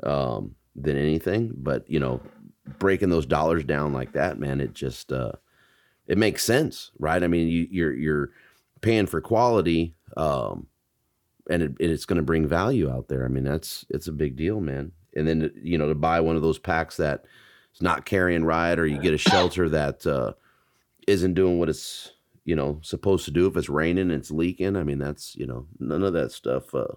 [0.04, 1.52] um, than anything.
[1.56, 2.20] But you know,
[2.78, 5.32] breaking those dollars down like that, man, it just uh,
[6.06, 7.22] it makes sense, right?
[7.22, 8.30] I mean, you, you're you're
[8.80, 10.66] paying for quality, um,
[11.52, 13.24] and it, it's going to bring value out there.
[13.24, 14.92] I mean, that's it's a big deal, man.
[15.14, 17.24] And then you know to buy one of those packs that
[17.74, 20.32] is not carrying right, or you get a shelter that uh,
[21.06, 22.12] isn't doing what it's
[22.44, 23.46] you know supposed to do.
[23.46, 26.74] If it's raining and it's leaking, I mean, that's you know none of that stuff.
[26.74, 26.94] Uh,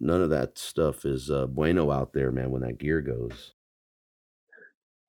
[0.00, 2.50] none of that stuff is uh, bueno out there, man.
[2.50, 3.54] When that gear goes,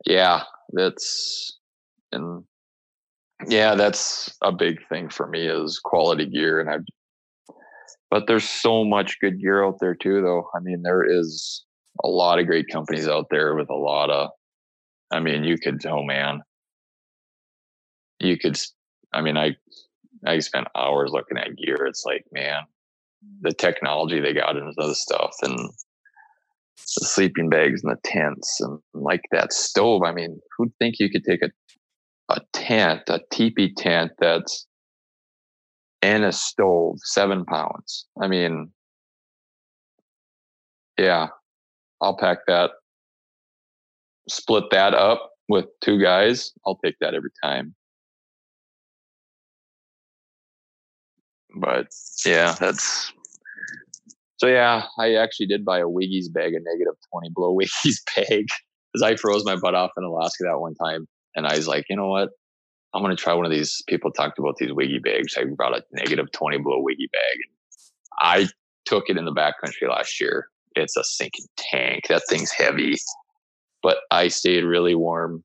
[0.05, 1.59] yeah that's
[2.11, 2.43] and
[3.47, 6.77] yeah that's a big thing for me is quality gear and i
[8.15, 10.47] but there's so much good gear out there too though.
[10.55, 11.65] I mean there is
[12.01, 14.29] a lot of great companies out there with a lot of
[15.11, 16.39] i mean you could oh man.
[18.21, 18.57] You could
[19.11, 19.57] I mean i
[20.25, 21.85] i spent hours looking at gear.
[21.87, 22.63] It's like man
[23.41, 28.79] the technology they got into the stuff and the sleeping bags and the tents and
[28.93, 30.03] like that stove.
[30.03, 31.49] I mean, who'd think you could take a
[32.29, 34.67] a tent, a teepee tent that's
[36.05, 38.05] and a stove, seven pounds.
[38.21, 38.71] I mean,
[40.99, 41.29] yeah,
[41.99, 42.71] I'll pack that,
[44.29, 46.51] split that up with two guys.
[46.65, 47.73] I'll take that every time.
[51.55, 51.87] But
[52.23, 53.11] yeah, that's
[54.37, 58.45] so yeah, I actually did buy a Wiggy's bag, a negative 20 blow Wiggy's bag,
[58.93, 61.07] because I froze my butt off in Alaska that one time.
[61.35, 62.29] And I was like, you know what?
[62.95, 63.83] I'm going to try one of these.
[63.87, 65.35] People talked about these Wiggy bags.
[65.37, 67.37] I brought a negative 20 below Wiggy bag.
[68.19, 68.47] I
[68.85, 70.47] took it in the backcountry last year.
[70.75, 72.07] It's a sinking tank.
[72.07, 72.95] That thing's heavy,
[73.83, 75.43] but I stayed really warm.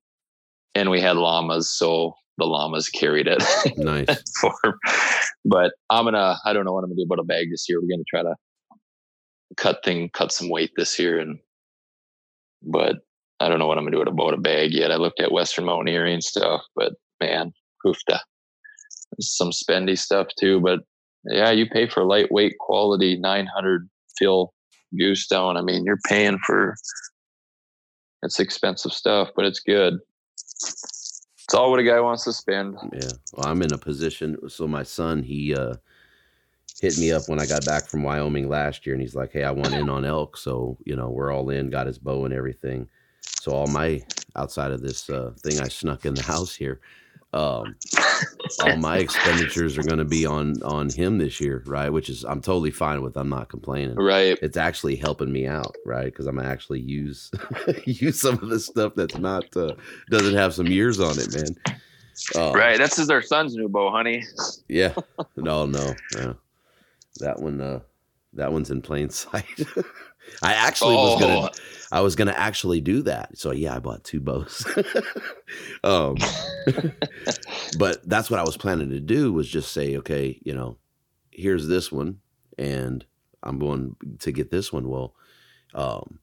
[0.76, 3.42] And we had llamas, so the llamas carried it
[3.76, 4.06] nice.
[4.40, 4.78] for.
[5.44, 6.36] But I'm gonna.
[6.44, 7.80] I don't know what I'm gonna do about a bag this year.
[7.80, 8.34] We're gonna try to
[9.56, 11.40] cut thing, cut some weight this year, and
[12.62, 12.96] but
[13.40, 14.92] I don't know what I'm gonna do about a bag yet.
[14.92, 17.52] I looked at Western Mountaineering stuff, but man,
[17.84, 18.20] hoofda.
[19.20, 20.80] Some spendy stuff too, but
[21.24, 23.88] yeah, you pay for lightweight quality 900
[24.18, 24.54] fill
[24.96, 25.56] goose down.
[25.56, 26.74] I mean, you're paying for
[28.22, 29.98] it's expensive stuff, but it's good.
[30.34, 32.76] It's all what a guy wants to spend.
[32.92, 33.08] Yeah.
[33.32, 34.36] Well, I'm in a position.
[34.48, 35.74] So my son, he uh,
[36.80, 39.42] hit me up when I got back from Wyoming last year, and he's like, "Hey,
[39.42, 41.70] I want in on elk." So you know, we're all in.
[41.70, 42.88] Got his bow and everything.
[43.22, 44.02] So all my
[44.36, 46.80] outside of this uh, thing I snuck in the house here,
[47.32, 47.76] um,
[48.64, 51.90] all my expenditures are going to be on on him this year, right?
[51.90, 53.16] Which is I'm totally fine with.
[53.16, 53.94] I'm not complaining.
[53.96, 54.38] Right.
[54.42, 56.06] It's actually helping me out, right?
[56.06, 57.30] Because I'm gonna actually use
[57.84, 59.74] use some of the stuff that's not uh,
[60.10, 61.56] doesn't have some years on it, man.
[62.36, 62.76] Uh, Right.
[62.78, 64.24] That's his their son's new bow, honey.
[64.68, 64.94] yeah.
[65.36, 65.94] No, no.
[66.16, 66.32] Yeah.
[67.20, 67.80] That one uh
[68.34, 69.44] that one's in plain sight.
[70.42, 71.18] I actually was Oh.
[71.20, 71.50] gonna
[71.92, 73.36] I was gonna actually do that.
[73.38, 74.66] So yeah, I bought two bows.
[75.84, 76.16] um
[77.78, 80.78] but that's what I was planning to do was just say, okay, you know,
[81.30, 82.18] here's this one
[82.58, 83.04] and
[83.42, 84.88] I'm going to get this one.
[84.88, 85.14] Well,
[85.74, 86.18] um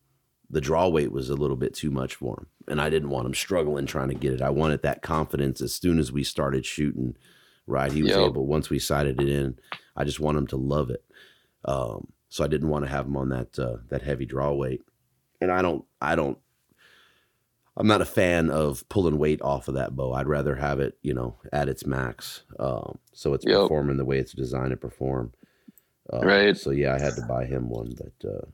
[0.49, 3.25] the draw weight was a little bit too much for him and I didn't want
[3.25, 4.41] him struggling trying to get it.
[4.41, 7.15] I wanted that confidence as soon as we started shooting
[7.69, 7.91] right?
[7.91, 8.27] He was Yep.
[8.27, 9.59] able once we sighted it in.
[9.95, 11.03] I just want him to love it.
[11.65, 14.81] Um, so I didn't want to have him on that uh, that heavy draw weight,
[15.41, 16.37] and I don't I don't
[17.75, 20.13] I'm not a fan of pulling weight off of that bow.
[20.13, 23.61] I'd rather have it you know at its max, um, so it's Yep.
[23.61, 25.33] performing the way it's designed to perform.
[26.11, 26.57] Uh, Right.
[26.57, 28.45] So yeah, I had to buy him one, but uh,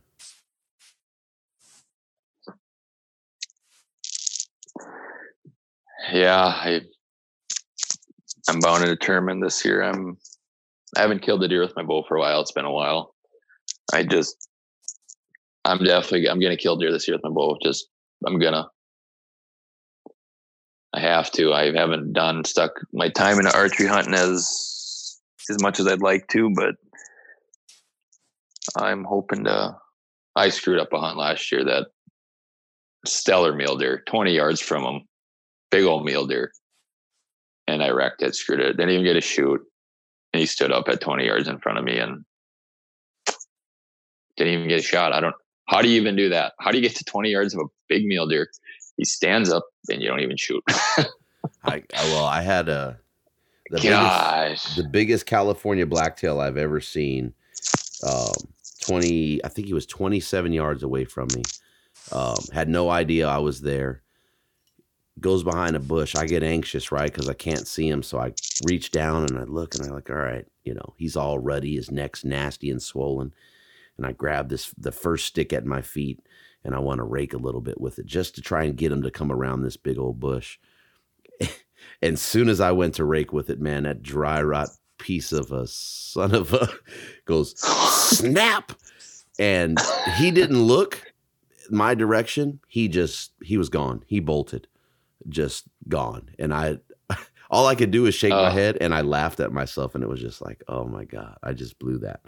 [6.12, 6.82] Yeah, I
[8.50, 9.82] I'm bound and determined this year.
[9.82, 10.18] I'm
[10.98, 12.42] I haven't killed a deer with my bow for a while.
[12.42, 13.13] It's been a while.
[13.94, 14.50] I just
[15.66, 17.58] I'm definitely I'm gonna kill deer this year with my bow.
[17.64, 17.88] Just
[18.26, 18.70] I'm gonna.
[20.94, 21.54] I have to.
[21.54, 25.20] I haven't done stuck my time into archery hunting as
[25.50, 26.76] as much as I'd like to, but
[28.76, 29.78] I'm hoping to.
[30.36, 31.88] I screwed up a hunt last year that
[33.06, 35.02] stellar mule deer, 20 yards from him,
[35.70, 36.52] big old mule deer,
[37.68, 38.78] and I wrecked it, screwed it.
[38.78, 39.62] Didn't even get a shoot,
[40.34, 42.26] and he stood up at 20 yards in front of me and
[44.38, 45.14] didn't even get a shot.
[45.14, 45.36] I don't.
[45.66, 46.54] How do you even do that?
[46.60, 48.50] How do you get to 20 yards of a big mule deer?
[48.98, 50.64] He stands up and you don't even shoot.
[51.64, 53.00] I well I had a
[53.70, 57.34] the biggest, the biggest California blacktail I've ever seen.
[58.06, 58.34] Um,
[58.82, 61.44] twenty, I think he was twenty-seven yards away from me.
[62.12, 64.04] Um, had no idea I was there.
[65.20, 66.16] Goes behind a bush.
[66.16, 67.12] I get anxious, right?
[67.12, 68.04] Because I can't see him.
[68.04, 68.34] So I
[68.68, 71.76] reach down and I look and I'm like, all right, you know, he's all ruddy.
[71.76, 73.34] His neck's nasty and swollen.
[73.98, 76.20] And I grab this the first stick at my feet
[76.64, 78.92] and I want to rake a little bit with it just to try and get
[78.92, 80.60] him to come around this big old bush.
[81.42, 85.32] and as soon as I went to rake with it, man, that dry rot piece
[85.32, 86.70] of a son of a
[87.26, 88.72] goes snap.
[89.40, 89.80] And
[90.18, 91.12] he didn't look
[91.70, 92.60] my direction.
[92.68, 94.04] He just he was gone.
[94.08, 94.68] He bolted.
[95.28, 96.30] Just gone.
[96.38, 96.78] And I
[97.50, 100.04] all I could do was shake uh, my head and I laughed at myself and
[100.04, 102.22] it was just like, oh my God, I just blew that.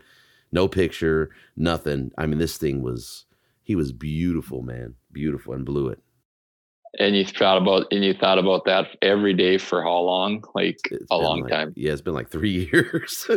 [0.56, 2.12] No picture, nothing.
[2.18, 3.26] I mean, this thing was
[3.62, 4.96] he was beautiful, man.
[5.12, 6.00] Beautiful and blew it.
[6.98, 10.46] And you thought about and you thought about that every day for how long?
[10.56, 11.74] Like it's a long like, time.
[11.76, 13.30] Yeah, it's been like three years.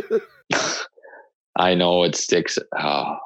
[1.57, 2.57] I know it sticks.
[2.79, 3.17] Oh.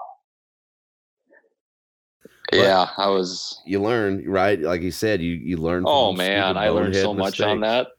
[2.51, 3.61] yeah, I was.
[3.67, 4.59] You learn, right?
[4.59, 5.83] Like you said, you you learn.
[5.85, 7.89] Oh man, I learned so much on that.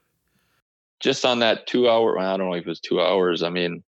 [0.98, 2.18] Just on that two hour.
[2.18, 3.44] I don't know if it was two hours.
[3.44, 3.84] I mean,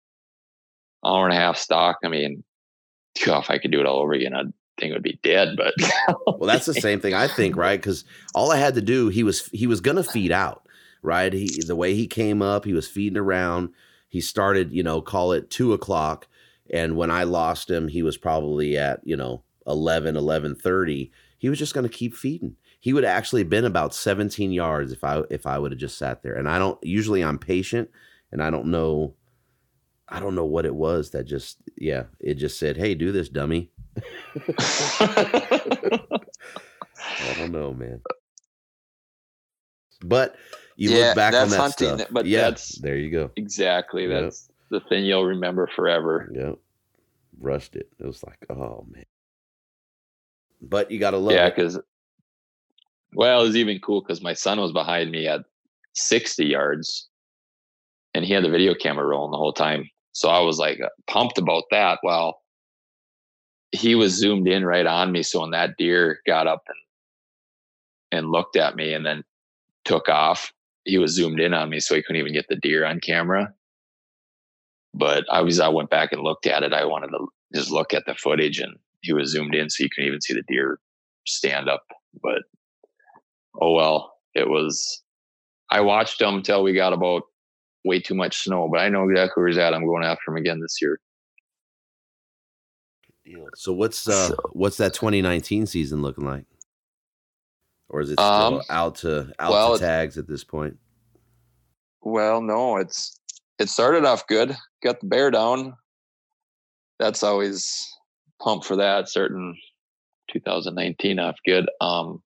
[1.04, 1.98] hour and a half stock.
[2.04, 2.44] I mean,
[3.14, 4.52] if I could do it all over again, I'd
[4.82, 5.56] thing would be dead.
[5.56, 5.74] But
[6.26, 7.80] well, that's the same thing I think, right?
[7.80, 8.04] Because
[8.34, 10.66] all I had to do, he was he was gonna feed out,
[11.02, 11.32] right?
[11.32, 13.70] He the way he came up, he was feeding around.
[14.08, 16.26] He started, you know, call it two o'clock,
[16.70, 21.10] and when I lost him, he was probably at you know 11, 11.30.
[21.38, 22.56] He was just gonna keep feeding.
[22.80, 26.22] He would actually been about 17 yards if I if I would have just sat
[26.22, 26.34] there.
[26.34, 27.90] And I don't usually I'm patient,
[28.30, 29.14] and I don't know.
[30.12, 33.30] I don't know what it was that just yeah, it just said, "Hey, do this,
[33.30, 33.70] dummy."
[34.48, 36.00] I
[37.38, 38.02] don't know, man.
[40.04, 40.36] But
[40.76, 42.08] you yeah, look back on that hunting, stuff.
[42.10, 43.30] But yeah, that's there you go.
[43.36, 44.06] Exactly.
[44.06, 44.22] Yep.
[44.22, 46.30] That's the thing you'll remember forever.
[46.34, 46.58] Yep.
[47.40, 47.88] Rushed it.
[47.98, 49.04] It was like, oh man.
[50.60, 51.80] But you gotta love yeah, because
[53.14, 55.40] well, it was even cool because my son was behind me at
[55.94, 57.08] 60 yards
[58.14, 59.88] and he had the video camera rolling the whole time.
[60.12, 61.98] So I was like pumped about that.
[62.02, 62.40] Well,
[63.72, 65.22] he was zoomed in right on me.
[65.22, 66.76] So when that deer got up and
[68.12, 69.24] and looked at me and then
[69.86, 70.52] took off,
[70.84, 73.52] he was zoomed in on me, so he couldn't even get the deer on camera.
[74.94, 76.74] But I was I went back and looked at it.
[76.74, 79.90] I wanted to just look at the footage, and he was zoomed in, so you
[79.90, 80.78] couldn't even see the deer
[81.26, 81.84] stand up.
[82.22, 82.42] But
[83.60, 85.02] oh well, it was.
[85.70, 87.22] I watched him until we got about
[87.84, 89.74] way too much snow, but I know exactly where he's at.
[89.74, 90.98] I'm going after him again this year.
[93.54, 96.44] So what's uh so, what's that 2019 season looking like?
[97.88, 100.78] Or is it still um, out to out well, to tags at this point?
[102.00, 103.18] Well, no, it's
[103.58, 104.56] it started off good.
[104.82, 105.74] Got the bear down.
[106.98, 107.88] That's always
[108.40, 109.08] pumped for that.
[109.08, 109.54] Certain
[110.32, 111.68] 2019 off good.
[111.80, 112.22] Um,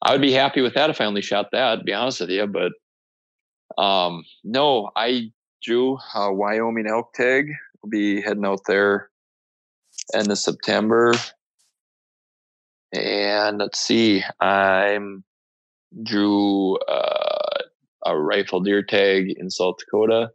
[0.00, 1.76] I would be happy with that if I only shot that.
[1.76, 2.72] To be honest with you, but
[3.78, 5.32] um, no, I
[5.62, 7.50] drew a Wyoming elk tag.
[7.82, 9.10] I'll be heading out there
[10.14, 11.14] end of September.
[12.92, 15.24] And let's see, I'm
[16.02, 17.58] drew uh,
[18.06, 20.30] a rifle deer tag in South Dakota,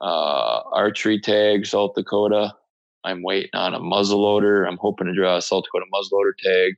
[0.00, 2.54] uh, archery tag South Dakota.
[3.04, 4.66] I'm waiting on a muzzleloader.
[4.66, 6.74] I'm hoping to draw a South Dakota muzzleloader tag.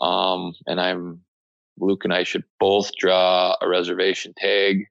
[0.00, 1.20] Um, and I'm
[1.82, 4.86] Luke and I should both draw a reservation tag.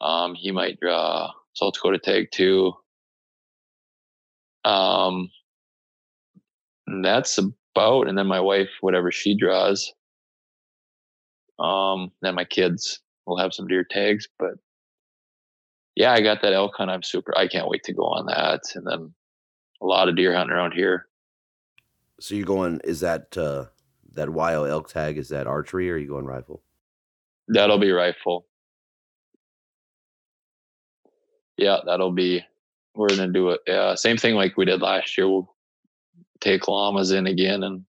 [0.00, 2.72] Um, he might draw South Dakota tag too.
[4.64, 5.30] Um,
[7.02, 9.92] that's about, and then my wife, whatever she draws.
[11.60, 14.54] Um, then my kids will have some deer tags, but
[15.94, 16.90] yeah, I got that elk hunt.
[16.90, 17.36] I'm super.
[17.38, 19.14] I can't wait to go on that, and then
[19.80, 21.06] a lot of deer hunting around here.
[22.18, 22.80] So you're going?
[22.82, 23.66] Is that uh,
[24.14, 25.18] that wild elk tag?
[25.18, 26.62] Is that archery, or are you going rifle?
[27.48, 28.46] That'll be rifle.
[31.56, 32.44] Yeah, that'll be
[32.94, 33.60] we're gonna do it.
[33.66, 35.28] Yeah, same thing like we did last year.
[35.28, 35.54] We'll
[36.40, 37.84] take llamas in again and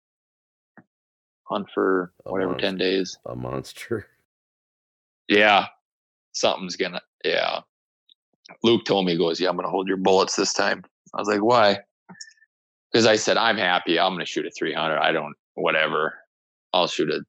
[1.44, 3.18] hunt for a whatever monster, ten days.
[3.26, 4.06] A monster.
[5.28, 5.66] Yeah,
[6.32, 7.00] something's gonna.
[7.24, 7.60] Yeah,
[8.62, 10.84] Luke told me, he goes, "Yeah, I'm gonna hold your bullets this time."
[11.14, 11.78] I was like, "Why?"
[12.92, 13.98] Because I said, "I'm happy.
[13.98, 14.98] I'm gonna shoot a 300.
[14.98, 16.14] I don't whatever.
[16.72, 17.22] I'll shoot it.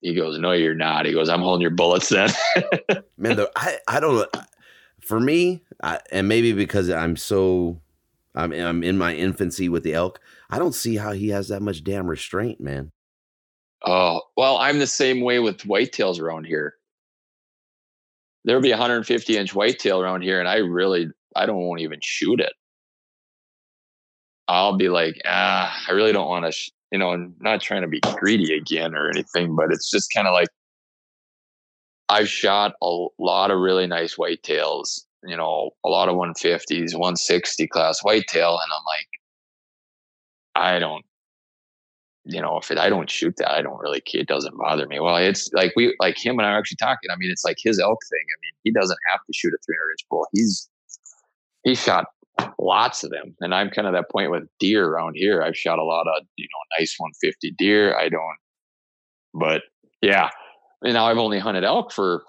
[0.00, 2.30] He goes, "No, you're not." He goes, "I'm holding your bullets then."
[3.18, 4.28] Man, the, I I don't
[5.00, 7.80] for me, I, and maybe because I'm so
[8.34, 11.62] I'm I'm in my infancy with the elk, I don't see how he has that
[11.62, 12.90] much damn restraint, man.
[13.84, 16.74] Oh well, I'm the same way with whitetails around here.
[18.44, 21.84] There'll be a 150 inch whitetail around here, and I really I don't want to
[21.84, 22.52] even shoot it.
[24.46, 27.82] I'll be like, ah, I really don't want to, sh-, you know, I'm not trying
[27.82, 30.48] to be greedy again or anything, but it's just kind of like
[32.08, 37.66] I've shot a lot of really nice whitetails, you know, a lot of 150s, 160
[37.66, 39.08] class whitetail, and I'm like,
[40.54, 41.04] I don't,
[42.24, 44.22] you know, if it, I don't shoot that, I don't really care.
[44.22, 45.00] It doesn't bother me.
[45.00, 47.10] Well, it's like we, like him and I are actually talking.
[47.10, 48.24] I mean, it's like his elk thing.
[48.24, 50.26] I mean, he doesn't have to shoot a 300 inch bull.
[50.32, 50.68] He's
[51.64, 52.06] he shot
[52.58, 55.42] lots of them, and I'm kind of that point with deer around here.
[55.42, 57.96] I've shot a lot of you know nice 150 deer.
[57.96, 58.36] I don't,
[59.34, 59.62] but
[60.02, 60.30] yeah,
[60.82, 62.22] and now I've only hunted elk for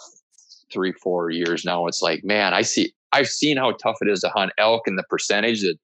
[0.71, 1.87] three, four years now.
[1.87, 4.97] It's like, man, I see, I've seen how tough it is to hunt elk and
[4.97, 5.77] the percentage that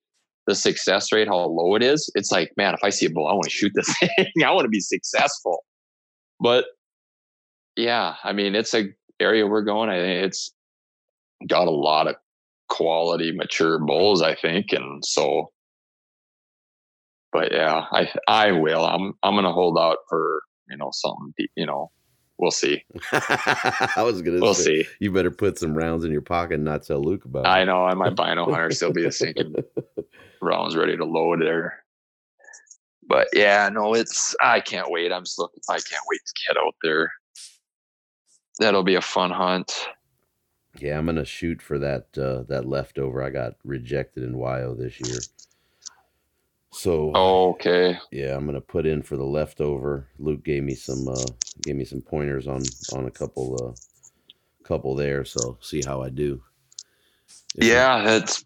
[0.47, 2.11] the success rate, how low it is.
[2.15, 4.27] It's like, man, if I see a bull, I want to shoot this thing.
[4.45, 5.63] I want to be successful.
[6.39, 6.65] But
[7.75, 8.85] yeah, I mean, it's a
[9.19, 9.89] area we're going.
[9.89, 10.53] I think it's
[11.47, 12.15] got a lot of
[12.69, 14.21] quality, mature bulls.
[14.21, 15.51] I think, and so.
[17.31, 18.85] But yeah, I I will.
[18.85, 21.91] I'm I'm gonna hold out for you know something you know
[22.37, 22.83] we'll see.
[23.11, 24.39] I was gonna.
[24.39, 24.87] We'll say, see.
[24.99, 27.45] You better put some rounds in your pocket and not tell Luke about.
[27.45, 27.49] it.
[27.49, 27.85] I know.
[27.85, 29.55] I might buy no hunter still be a sinking
[30.41, 31.83] rounds ready to load there.
[33.07, 34.35] But yeah, no, it's.
[34.41, 35.11] I can't wait.
[35.11, 35.61] I'm just looking.
[35.69, 37.11] I can't wait to get out there.
[38.59, 39.87] That'll be a fun hunt.
[40.79, 43.23] Yeah, I'm gonna shoot for that uh, that leftover.
[43.23, 45.19] I got rejected in WYO this year.
[46.71, 50.07] So okay, yeah, I'm gonna put in for the leftover.
[50.19, 51.25] Luke gave me some uh,
[51.63, 52.61] gave me some pointers on
[52.93, 56.43] on a couple uh, couple there, so see how I do.
[57.55, 58.45] If yeah, not, it's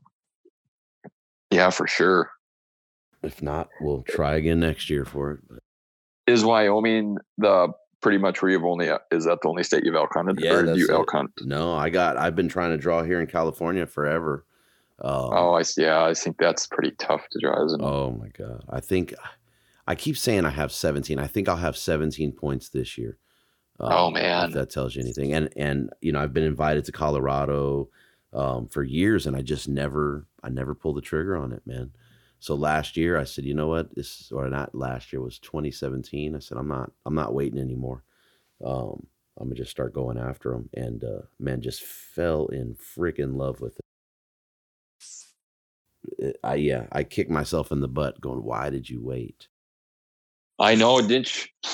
[1.49, 2.30] yeah for sure.
[3.23, 5.39] If not, we'll try again next year for it.
[5.49, 5.60] But.
[6.27, 7.69] Is Wyoming the
[8.02, 10.40] pretty much where you've only is that the only state you've elk hunted?
[10.40, 11.32] Yeah, or you elk hunt?
[11.42, 14.46] No, I got I've been trying to draw here in California forever.
[15.02, 15.84] Um, oh, I see.
[15.84, 17.86] Yeah, I think that's pretty tough to draw, isn't it?
[17.86, 19.14] Oh my god, I think
[19.88, 21.18] I keep saying I have 17.
[21.18, 23.18] I think I'll have 17 points this year.
[23.80, 25.34] Oh, um, oh man, if that tells you anything.
[25.34, 27.90] And and you know I've been invited to Colorado
[28.34, 31.92] um, for years, and I just never I never pulled the trigger on it, man.
[32.40, 36.36] So last year I said, you know what, this or not last year was 2017.
[36.36, 38.03] I said I'm not I'm not waiting anymore.
[38.64, 39.07] Um,
[39.38, 43.61] I'm gonna just start going after them, and uh, man, just fell in freaking love
[43.61, 43.80] with
[46.20, 46.40] it.
[46.44, 49.48] I yeah, I kicked myself in the butt going, why did you wait?
[50.60, 51.72] I know, didn't you?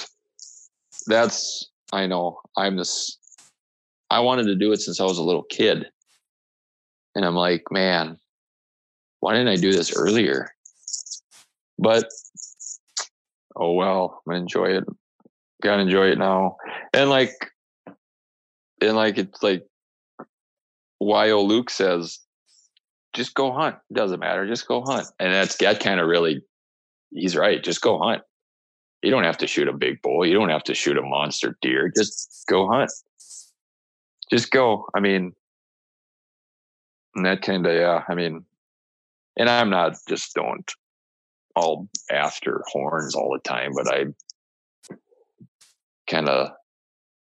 [1.08, 2.40] That's I know.
[2.58, 3.18] I'm this
[4.10, 5.88] I wanted to do it since I was a little kid.
[7.16, 8.18] And I'm like, man,
[9.20, 10.55] why didn't I do this earlier?
[11.78, 12.10] But
[13.56, 14.84] oh well, I'm gonna enjoy it.
[15.62, 16.58] Gotta enjoy it now.
[16.94, 17.52] And like
[18.82, 19.66] and like it's like
[21.00, 22.20] YO Luke says,
[23.14, 23.76] just go hunt.
[23.90, 24.48] It doesn't matter.
[24.48, 25.08] Just go hunt.
[25.20, 26.42] And that's that kind of really,
[27.12, 27.64] he's right.
[27.64, 28.22] Just go hunt.
[29.02, 30.26] You don't have to shoot a big bull.
[30.26, 31.92] You don't have to shoot a monster deer.
[31.96, 32.92] Just go hunt.
[34.32, 34.88] Just go.
[34.96, 35.34] I mean,
[37.16, 38.44] and that kind of, yeah, I mean,
[39.38, 40.72] and I'm not just don't
[41.56, 44.06] all after horns all the time, but I
[46.10, 46.50] kind of,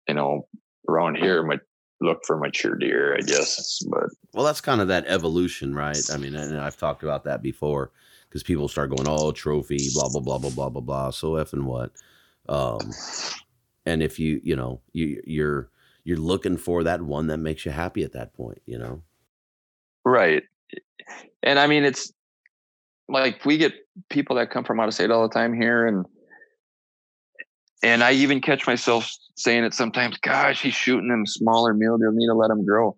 [0.08, 0.48] you know,
[0.88, 1.58] around here, my
[2.02, 3.80] look for mature deer, I guess.
[3.90, 6.00] But well, that's kind of that evolution, right?
[6.12, 7.92] I mean, and I've talked about that before
[8.28, 11.54] because people start going, "Oh, trophy, blah blah blah blah blah blah blah." So f
[11.54, 11.92] and what?
[12.48, 12.92] Um,
[13.86, 15.70] and if you you know you you're
[16.04, 19.02] you're looking for that one that makes you happy at that point, you know.
[20.06, 20.44] Right,
[21.44, 22.12] and I mean it's
[23.08, 23.74] like we get
[24.10, 26.06] people that come from out of state all the time here, and
[27.82, 30.18] and I even catch myself saying it sometimes.
[30.18, 32.12] Gosh, he's shooting them smaller mule deer.
[32.12, 32.98] Need to let him grow.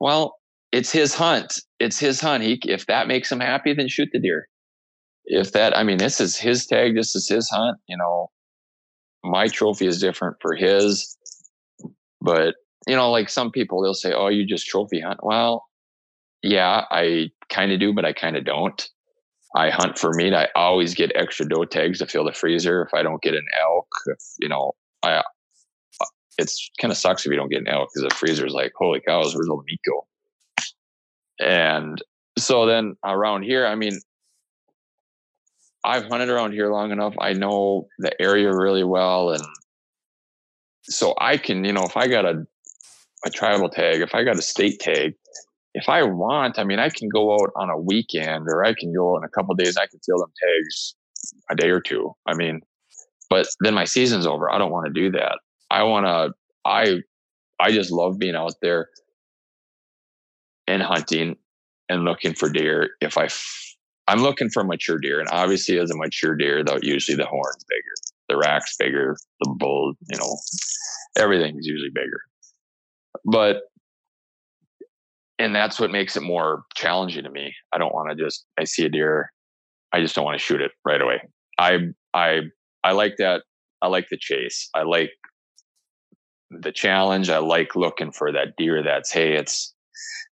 [0.00, 0.36] Well,
[0.72, 1.60] it's his hunt.
[1.78, 2.42] It's his hunt.
[2.42, 4.48] He, if that makes him happy, then shoot the deer.
[5.24, 6.94] If that, I mean, this is his tag.
[6.94, 7.78] This is his hunt.
[7.88, 8.30] You know,
[9.24, 11.16] my trophy is different for his.
[12.20, 12.54] But
[12.86, 15.64] you know, like some people, they'll say, "Oh, you just trophy hunt." Well,
[16.42, 18.88] yeah, I kind of do, but I kind of don't.
[19.56, 20.34] I hunt for meat.
[20.34, 22.82] I always get extra doe tags to fill the freezer.
[22.82, 24.72] If I don't get an elk, if, you know,
[25.02, 25.22] I uh,
[26.38, 28.72] it's kind of sucks if you don't get an elk because the freezer is like,
[28.76, 30.06] holy cows, where's all the meat go?
[31.40, 32.02] And
[32.38, 33.98] so then around here, I mean,
[35.84, 37.14] I've hunted around here long enough.
[37.18, 39.44] I know the area really well, and
[40.82, 42.44] so I can, you know, if I got a
[43.24, 45.14] a tribal tag, if I got a state tag,
[45.76, 48.94] if I want, I mean, I can go out on a weekend or I can
[48.94, 49.76] go in a couple days.
[49.76, 50.94] I can fill them tags
[51.50, 52.12] a day or two.
[52.26, 52.62] I mean,
[53.28, 54.50] but then my season's over.
[54.50, 55.38] I don't want to do that.
[55.70, 56.32] I want to,
[56.64, 57.00] I,
[57.60, 58.88] I just love being out there
[60.66, 61.36] and hunting
[61.90, 62.88] and looking for deer.
[63.02, 63.28] If I,
[64.08, 67.64] I'm looking for mature deer, and obviously, as a mature deer, though, usually the horn's
[67.68, 70.38] bigger, the rack's bigger, the bull, you know,
[71.18, 72.20] everything's usually bigger.
[73.26, 73.64] But
[75.38, 77.54] and that's what makes it more challenging to me.
[77.72, 79.32] I don't want to just I see a deer,
[79.92, 81.22] I just don't want to shoot it right away.
[81.58, 81.78] I
[82.14, 82.42] I
[82.84, 83.42] I like that.
[83.82, 84.68] I like the chase.
[84.74, 85.10] I like
[86.50, 87.28] the challenge.
[87.28, 89.74] I like looking for that deer that's hey, it's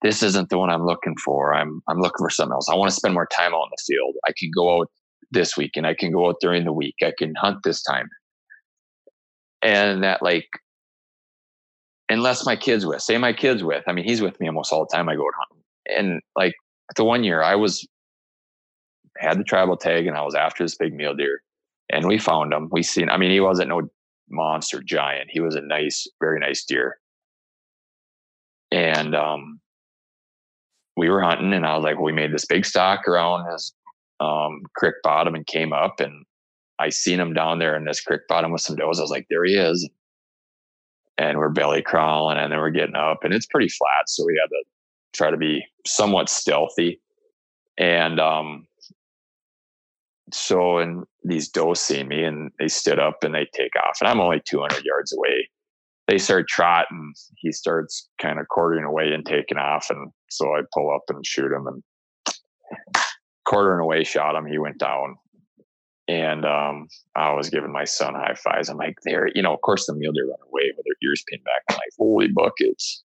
[0.02, 1.54] this isn't the one I'm looking for.
[1.54, 2.70] I'm I'm looking for something else.
[2.70, 4.16] I want to spend more time out in the field.
[4.28, 4.90] I can go out
[5.32, 6.96] this week and I can go out during the week.
[7.02, 8.08] I can hunt this time.
[9.62, 10.48] And that like
[12.10, 14.86] unless my kid's with, say my kid's with, I mean, he's with me almost all
[14.86, 15.64] the time I go hunting.
[15.88, 16.54] And like
[16.96, 17.88] the one year I was
[19.18, 21.42] had the tribal tag and I was after this big mule deer
[21.90, 22.70] and we found him.
[22.72, 23.90] We seen, I mean, he wasn't no
[24.30, 25.30] monster giant.
[25.32, 27.00] He was a nice, very nice deer.
[28.72, 29.60] And um
[30.96, 33.74] we were hunting and I was like, well, we made this big stock around his
[34.20, 36.24] um, creek bottom and came up and
[36.80, 39.00] I seen him down there in this creek bottom with some does.
[39.00, 39.88] I was like, there he is.
[41.18, 44.10] And we're belly crawling and then we're getting up and it's pretty flat.
[44.10, 44.64] So we had to
[45.14, 47.00] try to be somewhat stealthy.
[47.78, 48.68] And um,
[50.32, 53.98] so, and these does see me and they stood up and they take off.
[54.02, 55.50] And I'm only 200 yards away.
[56.08, 57.14] They start trotting.
[57.38, 59.90] He starts kind of quartering away and taking off.
[59.90, 61.84] And so I pull up and shoot him and
[63.46, 64.46] quartering away shot him.
[64.46, 65.16] He went down.
[66.08, 68.70] And um, I was giving my son high fives.
[68.70, 71.24] I'm like, there, you know, of course the mule deer run away with their ears
[71.30, 71.62] pinned back.
[71.70, 73.04] I'm like, holy buckets.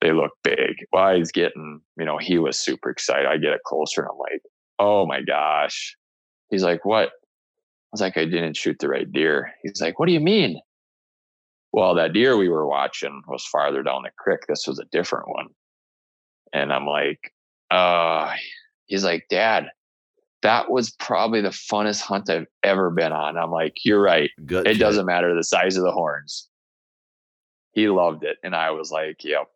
[0.00, 0.74] They look big.
[0.92, 3.26] Well, he's getting, you know, he was super excited.
[3.26, 4.42] I get it closer and I'm like,
[4.78, 5.96] oh my gosh.
[6.50, 7.08] He's like, what?
[7.08, 9.52] I was like, I didn't shoot the right deer.
[9.62, 10.60] He's like, what do you mean?
[11.72, 14.40] Well, that deer we were watching was farther down the creek.
[14.48, 15.46] This was a different one.
[16.52, 17.32] And I'm like,
[17.70, 18.32] uh,
[18.86, 19.66] he's like, Dad,
[20.42, 23.36] that was probably the funnest hunt I've ever been on.
[23.36, 24.30] I'm like, you're right.
[24.44, 24.80] Good it shit.
[24.80, 26.48] doesn't matter the size of the horns.
[27.72, 28.38] He loved it.
[28.42, 29.48] And I was like, yep.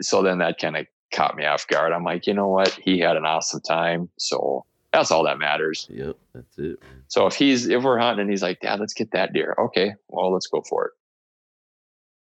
[0.00, 1.92] So then that kind of caught me off guard.
[1.92, 2.70] I'm like, you know what?
[2.70, 4.08] He had an awesome time.
[4.18, 5.86] So that's all that matters.
[5.90, 6.78] Yep, that's it.
[7.08, 9.54] So if he's if we're hunting and he's like, Dad, let's get that deer.
[9.58, 10.92] Okay, well, let's go for it.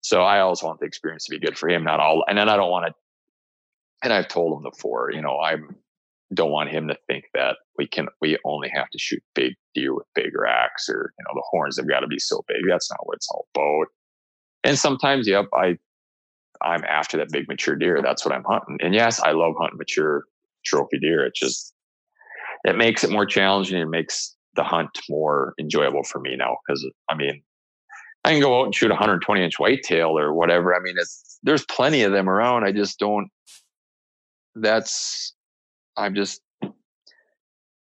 [0.02, 2.26] So I always want the experience to be good for him, not all.
[2.28, 2.94] And then I don't want to.
[4.04, 5.58] And I've told him before, you know, I
[6.34, 9.94] don't want him to think that we can we only have to shoot big deer
[9.94, 12.62] with big racks or you know the horns have got to be so big.
[12.68, 13.88] That's not what it's all about.
[14.64, 15.78] And sometimes, yep, I
[16.62, 18.02] I'm after that big mature deer.
[18.02, 18.78] That's what I'm hunting.
[18.82, 20.26] And yes, I love hunting mature
[20.66, 21.26] trophy deer.
[21.26, 21.74] It just
[22.64, 23.80] it makes it more challenging.
[23.80, 27.41] It makes the hunt more enjoyable for me now because I mean,
[28.24, 30.76] I can go out and shoot a 120 inch whitetail or whatever.
[30.76, 32.64] I mean, it's there's plenty of them around.
[32.64, 33.30] I just don't.
[34.56, 35.34] That's
[35.97, 36.41] I'm just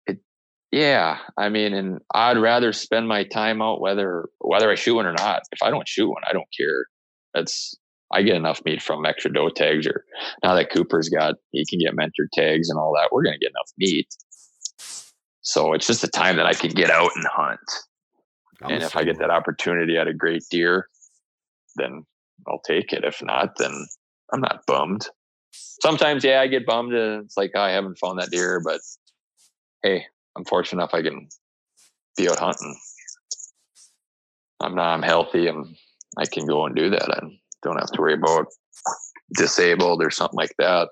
[0.08, 0.20] it.
[0.72, 5.06] Yeah, I mean, and I'd rather spend my time out whether whether I shoot one
[5.06, 5.44] or not.
[5.52, 6.86] If I don't shoot one, I don't care.
[7.34, 7.78] That's
[8.14, 10.06] I get enough meat from extra doe tags, or
[10.44, 13.10] now that Cooper's got he can get mentor tags and all that.
[13.12, 14.08] We're gonna get enough meat.
[15.42, 17.60] So it's just a time that I can get out and hunt.
[18.64, 20.88] I'm and if I get that opportunity at a great deer,
[21.78, 22.06] then
[22.48, 23.04] I'll take it.
[23.04, 23.72] If not, then
[24.32, 25.08] I'm not bummed.
[25.52, 26.94] Sometimes, yeah, I get bummed.
[26.94, 28.80] And it's like oh, I haven't found that deer, but
[29.84, 30.06] hey,
[30.36, 31.28] I'm fortunate enough I can
[32.18, 32.78] be out hunting.
[34.60, 34.94] I'm not.
[34.94, 35.76] I'm healthy, and
[36.18, 37.10] I can go and do that.
[37.10, 37.20] I
[37.64, 38.48] don't have to worry about
[39.34, 40.90] disabled or something like that.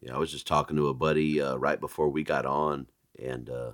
[0.00, 2.86] Yeah, I was just talking to a buddy uh, right before we got on,
[3.22, 3.72] and uh,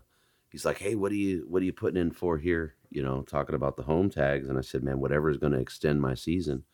[0.51, 3.23] he's like, "Hey, what are you what are you putting in for here?" You know,
[3.23, 6.15] talking about the home tags, and I said, "Man, whatever is going to extend my
[6.15, 6.65] season."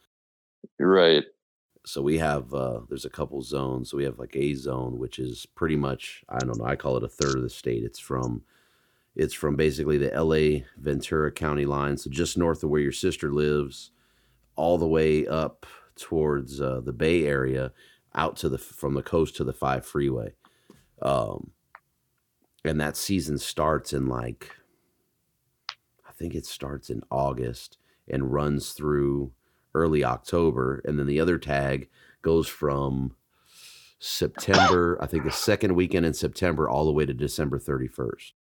[0.79, 1.25] You're right.
[1.85, 3.91] So we have uh, there's a couple zones.
[3.91, 6.65] So we have like a zone, which is pretty much I don't know.
[6.65, 7.83] I call it a third of the state.
[7.83, 8.43] It's from
[9.15, 10.65] it's from basically the L.A.
[10.79, 13.91] Ventura County line, so just north of where your sister lives,
[14.57, 17.73] all the way up towards uh, the Bay Area,
[18.15, 20.33] out to the from the coast to the five freeway.
[21.03, 21.51] Um,
[22.65, 24.55] and that season starts in like
[26.09, 27.79] I think it starts in August
[28.09, 29.33] and runs through
[29.75, 31.89] early October, and then the other tag
[32.23, 33.15] goes from
[33.99, 38.35] September, I think the second weekend in September, all the way to December thirty first.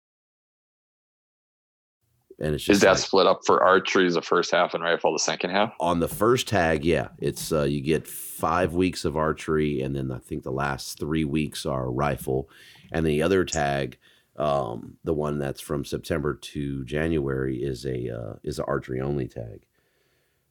[2.41, 5.13] And it's just is that like, split up for archery the first half and rifle
[5.13, 5.75] the second half?
[5.81, 10.13] On the first tag, yeah, it's uh, you get five weeks of archery, and then
[10.13, 12.49] I think the last three weeks are rifle,
[12.93, 13.99] and the other tag,
[14.37, 19.27] um, the one that's from September to January, is a uh, is an archery only
[19.27, 19.67] tag.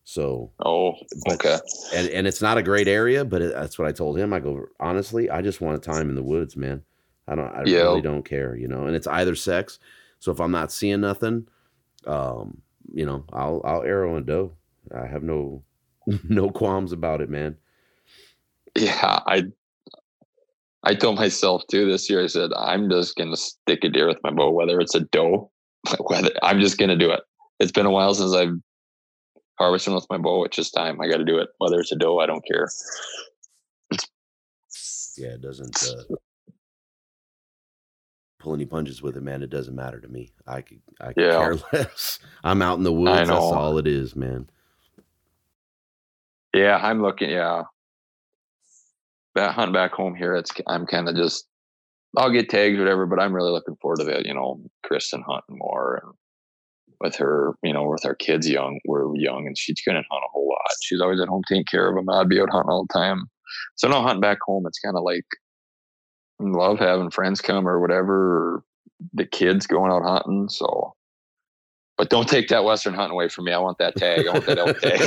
[0.09, 0.93] So oh,
[1.25, 1.57] but, okay,
[1.93, 4.31] and and it's not a great area, but it, that's what I told him.
[4.31, 6.81] I go honestly, I just want a time in the woods, man.
[7.27, 7.53] I don't.
[7.53, 7.89] I Yeah.
[7.89, 8.55] really don't care.
[8.55, 9.79] You know, and it's either sex.
[10.19, 11.49] So if I'm not seeing nothing,
[12.05, 12.61] um,
[12.93, 14.53] you know, I'll I'll arrow and doe.
[14.95, 15.61] I have no
[16.23, 17.57] no qualms about it, man.
[18.77, 19.43] Yeah, I
[20.83, 22.23] I told myself too this year.
[22.23, 25.51] I said I'm just gonna stick a deer with my bow, whether it's a doe,
[25.99, 27.23] whether I'm just gonna do it.
[27.59, 28.55] It's been a while since I've
[29.59, 30.43] harvested with my bow.
[30.45, 30.99] It's just time.
[31.01, 31.49] I got to do it.
[31.57, 32.69] Whether it's a doe, I don't care.
[35.17, 36.03] Yeah, it doesn't uh,
[38.39, 39.41] pull any punches with it, man.
[39.41, 40.31] It doesn't matter to me.
[40.45, 41.37] I could I could Yeah.
[41.39, 42.19] care less.
[42.43, 43.27] I'm out in the woods.
[43.27, 44.49] That's all it is, man.
[46.53, 47.29] Yeah, I'm looking.
[47.29, 47.63] Yeah,
[49.35, 50.35] that hunt back home here.
[50.35, 51.47] It's I'm kind of just.
[52.15, 54.25] I'll get tags, whatever, but I'm really looking forward to that.
[54.25, 56.13] You know, Kristen hunting more and
[57.01, 57.53] with her.
[57.63, 60.71] You know, with our kids young, we're young, and she's gonna hunt a whole lot.
[60.81, 62.09] She's always at home taking care of them.
[62.09, 63.25] I'd be out hunting all the time.
[63.75, 64.65] So no hunting back home.
[64.67, 65.25] It's kind of like
[66.39, 68.63] love having friends come or whatever, or
[69.13, 70.49] the kids going out hunting.
[70.49, 70.93] So.
[71.97, 73.53] But don't take that western hunting away from me.
[73.53, 74.27] I want that tag.
[74.27, 74.99] I want that elk tag.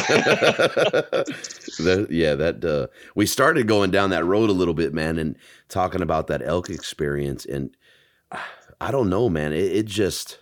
[1.85, 5.37] That- yeah, that uh, we started going down that road a little bit, man, and
[5.69, 7.45] talking about that elk experience.
[7.47, 7.77] And
[8.33, 8.39] uh,
[8.81, 9.53] I don't know, man.
[9.53, 10.40] It, it just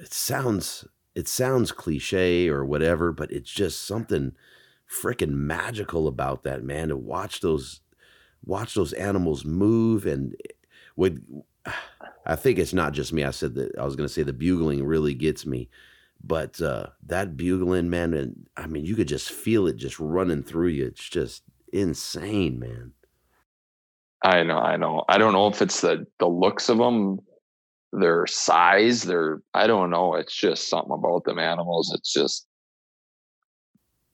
[0.00, 4.32] it sounds it sounds cliche or whatever, but it's just something
[4.90, 6.88] freaking magical about that, man.
[6.88, 7.80] To watch those
[8.44, 10.34] watch those animals move and
[10.96, 11.24] would
[12.26, 13.24] I think it's not just me.
[13.24, 15.68] I said that I was going to say the bugling really gets me,
[16.22, 20.42] but uh, that bugling, man, and I mean, you could just feel it just running
[20.42, 20.86] through you.
[20.86, 22.92] It's just insane, man.
[24.22, 25.04] I know, I know.
[25.08, 27.20] I don't know if it's the the looks of them,
[27.92, 30.14] their size, their I don't know.
[30.14, 31.92] It's just something about them animals.
[31.94, 32.46] It's just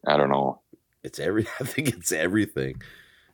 [0.06, 0.60] I don't know.
[1.02, 1.46] It's every.
[1.60, 2.82] I think it's everything.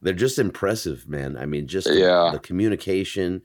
[0.00, 1.36] They're just impressive, man.
[1.36, 3.42] I mean, just the, the communication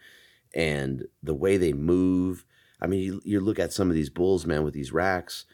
[0.56, 2.45] and the way they move.
[2.82, 5.45] I mean, you, you look at some of these bulls, man, with these racks,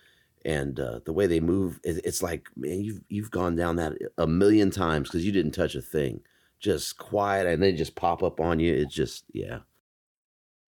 [0.45, 1.79] and uh, the way they move.
[1.83, 5.51] It, it's like, man, you've you've gone down that a million times because you didn't
[5.51, 6.21] touch a thing.
[6.59, 8.73] Just quiet, and they just pop up on you.
[8.73, 9.59] It's just, yeah,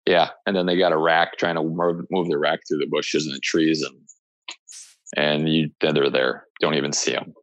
[0.06, 3.26] Yeah, and then they got a rack trying to move, the rack through the bushes
[3.26, 3.98] and the trees, and
[5.18, 6.46] and you then they're there.
[6.62, 7.34] Don't even see them.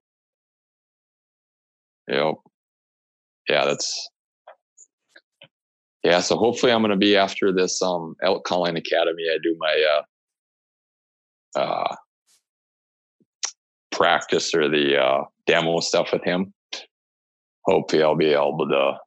[2.09, 2.35] Yep.
[3.49, 4.09] Yeah, that's.
[6.05, 9.25] Yeah, so hopefully I'm going to be after this um elk calling academy.
[9.33, 10.03] I do my
[11.57, 11.97] uh uh
[13.91, 16.53] practice or the uh demo stuff with him.
[17.67, 18.99] Hopefully I'll be able to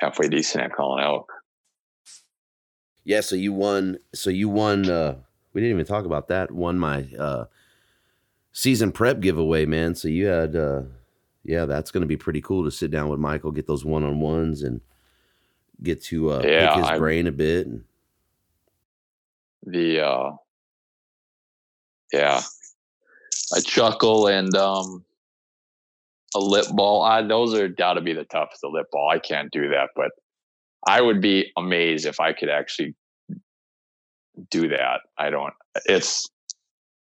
[0.00, 1.30] halfway decent at calling elk.
[3.04, 3.20] Yeah.
[3.20, 3.98] So you won.
[4.14, 4.88] So you won.
[4.88, 5.16] uh
[5.52, 6.50] We didn't even talk about that.
[6.50, 7.44] Won my uh
[8.52, 9.94] season prep giveaway, man.
[9.94, 10.56] So you had.
[10.56, 10.82] uh
[11.44, 14.04] yeah, that's going to be pretty cool to sit down with Michael, get those one
[14.04, 14.80] on ones, and
[15.82, 17.66] get to uh, Yeah, pick his I'm- brain a bit.
[17.66, 17.82] And
[19.64, 20.30] the uh
[22.12, 22.40] yeah
[23.56, 25.04] a chuckle and um
[26.34, 29.18] a lip bawl I, those are got to be the toughest the lip bawl i
[29.18, 30.10] can't do that but
[30.86, 32.94] i would be amazed if i could actually
[34.50, 35.52] do that i don't
[35.86, 36.28] it's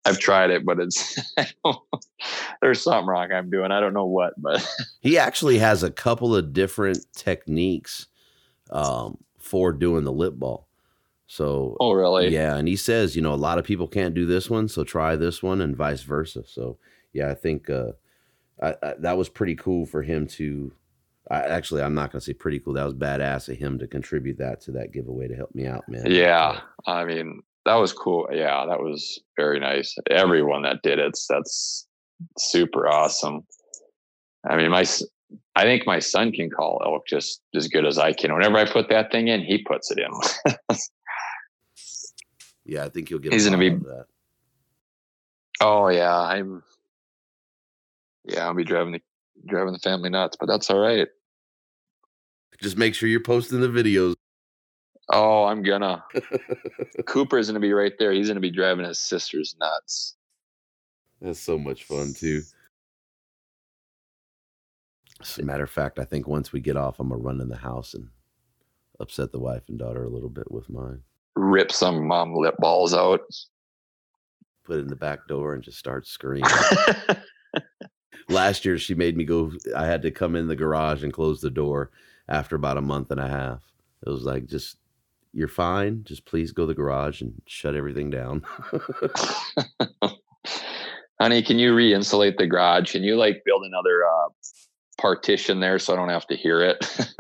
[0.06, 1.20] i've tried it but it's
[2.62, 4.68] there's something wrong i'm doing i don't know what but
[5.00, 8.08] he actually has a couple of different techniques
[8.72, 10.68] um, for doing the lip bawl.
[11.28, 14.26] So oh really yeah, and he says, you know, a lot of people can't do
[14.26, 16.44] this one, so try this one, and vice versa.
[16.46, 16.78] So
[17.14, 17.94] yeah, I think uh,
[18.62, 20.74] I, I, that was pretty cool for him to.
[21.32, 22.74] I, actually, I'm not going to say pretty cool.
[22.74, 25.88] That was badass of him to contribute that to that giveaway to help me out,
[25.88, 26.04] man.
[26.12, 28.28] Yeah, I mean that was cool.
[28.32, 29.96] Yeah, that was very nice.
[30.10, 31.88] Everyone that did it, that's
[32.38, 33.46] super awesome.
[34.50, 34.86] I mean, my
[35.56, 38.34] I think my son can call elk just as good as I can.
[38.34, 40.12] Whenever I put that thing in, he puts it in.
[42.66, 43.32] yeah, I think you'll get.
[43.32, 44.06] He's gonna be- that.
[45.62, 46.62] oh yeah, I'm.
[48.26, 49.02] Yeah, I'll be driving the
[49.48, 51.08] driving the family nuts, but that's all right.
[52.62, 54.14] Just make sure you're posting the videos.
[55.10, 56.04] Oh, I'm gonna.
[57.06, 58.12] Cooper's gonna be right there.
[58.12, 60.16] He's gonna be driving his sister's nuts.
[61.20, 62.42] That's so much fun too.
[65.20, 67.50] As a matter of fact, I think once we get off, I'm gonna run in
[67.50, 68.08] the house and
[69.00, 71.02] upset the wife and daughter a little bit with mine.
[71.36, 73.22] Rip some mom lip bawls out.
[74.64, 76.50] Put it in the back door and just start screaming.
[78.30, 79.52] Last year, she made me go.
[79.76, 81.90] I had to come in the garage and close the door
[82.28, 83.62] after about a month and a half.
[84.06, 84.78] It was like, just
[85.34, 86.04] you're fine.
[86.04, 88.44] Just please go to the garage and shut everything down.
[91.22, 92.92] Honey, can you re-insulate the garage?
[92.92, 94.30] Can you like build another uh,
[94.98, 96.86] partition there so I don't have to hear it?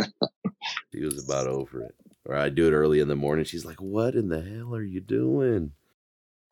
[0.94, 1.96] She was about over it.
[2.26, 3.46] Or I do it early in the morning.
[3.46, 5.72] She's like, "What in the hell are you doing?"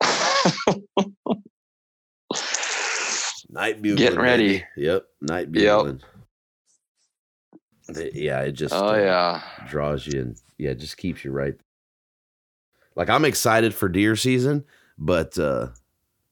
[3.48, 3.96] night bugling.
[3.96, 4.48] Getting ready.
[4.48, 4.64] baby.
[4.76, 5.98] Yep, night bugling.
[5.98, 6.04] The-
[7.96, 9.42] Yeah, it just oh uh, yeah.
[9.68, 11.54] draws you and yeah, it just keeps you right.
[12.96, 14.64] Like I'm excited for deer season,
[14.98, 15.68] but uh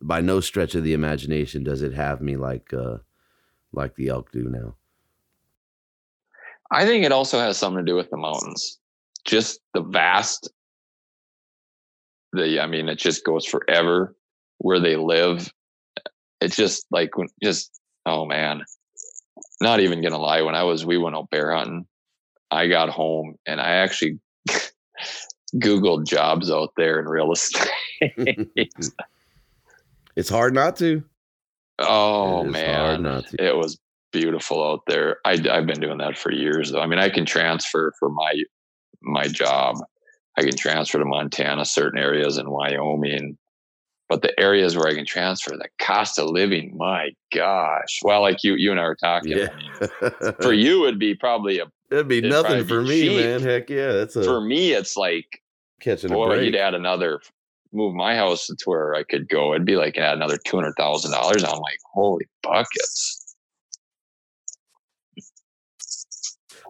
[0.00, 2.98] by no stretch of the imagination does it have me like uh
[3.72, 4.74] like the elk do now.
[6.70, 8.78] I think it also has something to do with the mountains.
[9.24, 10.50] Just the vast
[12.32, 14.14] the I mean it just goes forever
[14.58, 15.52] where they live.
[16.40, 17.10] It's just like
[17.42, 18.62] just oh man.
[19.60, 21.86] Not even gonna lie, when I was we went out bear hunting,
[22.50, 24.18] I got home and I actually
[25.56, 27.68] Googled jobs out there in real estate.
[30.16, 31.02] it's hard not to.
[31.78, 33.22] oh It is hard man.
[33.22, 33.44] to.
[33.44, 33.78] It was
[34.12, 35.18] beautiful out there.
[35.24, 36.80] I, I've been doing that for years though.
[36.80, 38.34] I mean, I can transfer for my
[39.02, 39.76] my job.
[40.36, 43.36] I can transfer to Montana, certain areas in Wyoming,
[44.08, 48.00] but the areas where I can transfer, the cost of living, my gosh.
[48.02, 49.36] Well, like you you and I were talking.
[49.36, 49.48] Yeah.
[49.52, 49.56] I
[50.20, 51.66] mean, for you, it'd be probably a.
[51.90, 53.24] It'd be it'd nothing for be me, cheap.
[53.24, 53.40] man.
[53.40, 55.24] Heck yeah, that's a For me, it's like
[55.80, 56.44] catching a break.
[56.44, 57.20] you'd add another.
[57.72, 59.54] Move my house to where I could go.
[59.54, 61.42] It'd be like add another two hundred thousand dollars.
[61.44, 63.36] I'm like, holy buckets.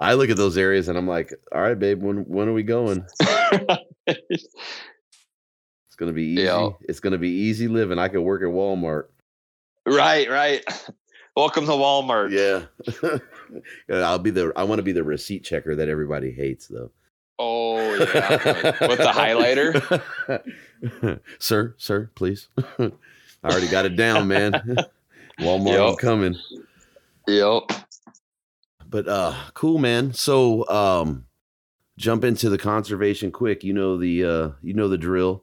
[0.01, 2.63] I look at those areas and I'm like, all right, babe, when when are we
[2.63, 3.05] going?
[5.99, 6.43] It's gonna be easy.
[6.83, 7.99] It's gonna be easy living.
[7.99, 9.07] I could work at Walmart.
[9.85, 10.65] Right, right.
[11.37, 12.31] Welcome to Walmart.
[13.89, 14.07] Yeah.
[14.07, 16.93] I'll be the I want to be the receipt checker that everybody hates though.
[17.41, 21.21] Oh yeah, with the highlighter.
[21.41, 22.47] sir, sir, please.
[22.79, 22.93] I
[23.43, 24.53] already got it down, man.
[25.41, 26.37] Walmart, I'm coming.
[27.27, 27.73] Yep.
[28.89, 30.13] But uh cool, man.
[30.13, 31.25] So um
[31.97, 33.65] jump into the conservation quick.
[33.65, 35.43] You know the uh you know the drill.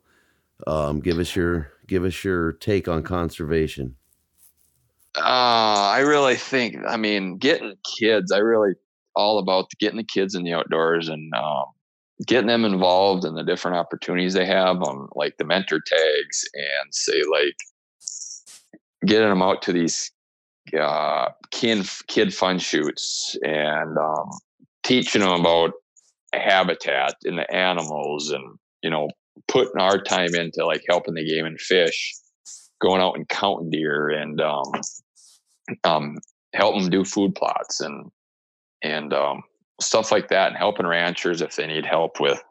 [0.67, 3.95] Um give us your give us your take on conservation.
[5.17, 6.75] Uh, I really think.
[6.85, 8.31] I mean, getting kids.
[8.31, 8.73] I really
[9.15, 11.65] all about getting the kids in the outdoors and um,
[12.27, 16.93] getting them involved in the different opportunities they have on like the mentor tags and
[16.93, 17.55] say like
[19.05, 20.11] getting them out to these
[20.77, 24.29] uh, kid kid fun shoots and um,
[24.83, 25.71] teaching them about
[26.33, 29.09] habitat and the animals and you know
[29.47, 32.13] putting our time into like helping the game and fish
[32.81, 34.71] going out and counting deer and um,
[35.83, 36.17] um,
[36.53, 38.11] helping do food plots and
[38.81, 39.41] and um,
[39.81, 42.41] stuff like that, and helping ranchers if they need help with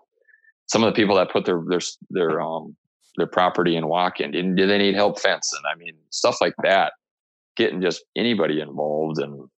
[0.67, 1.81] some of the people that put their their
[2.11, 2.77] their um
[3.17, 4.33] their property in walk-in.
[4.33, 5.61] Do do they need help fencing?
[5.71, 6.95] I mean, stuff like that.
[7.57, 9.49] Getting just anybody involved, and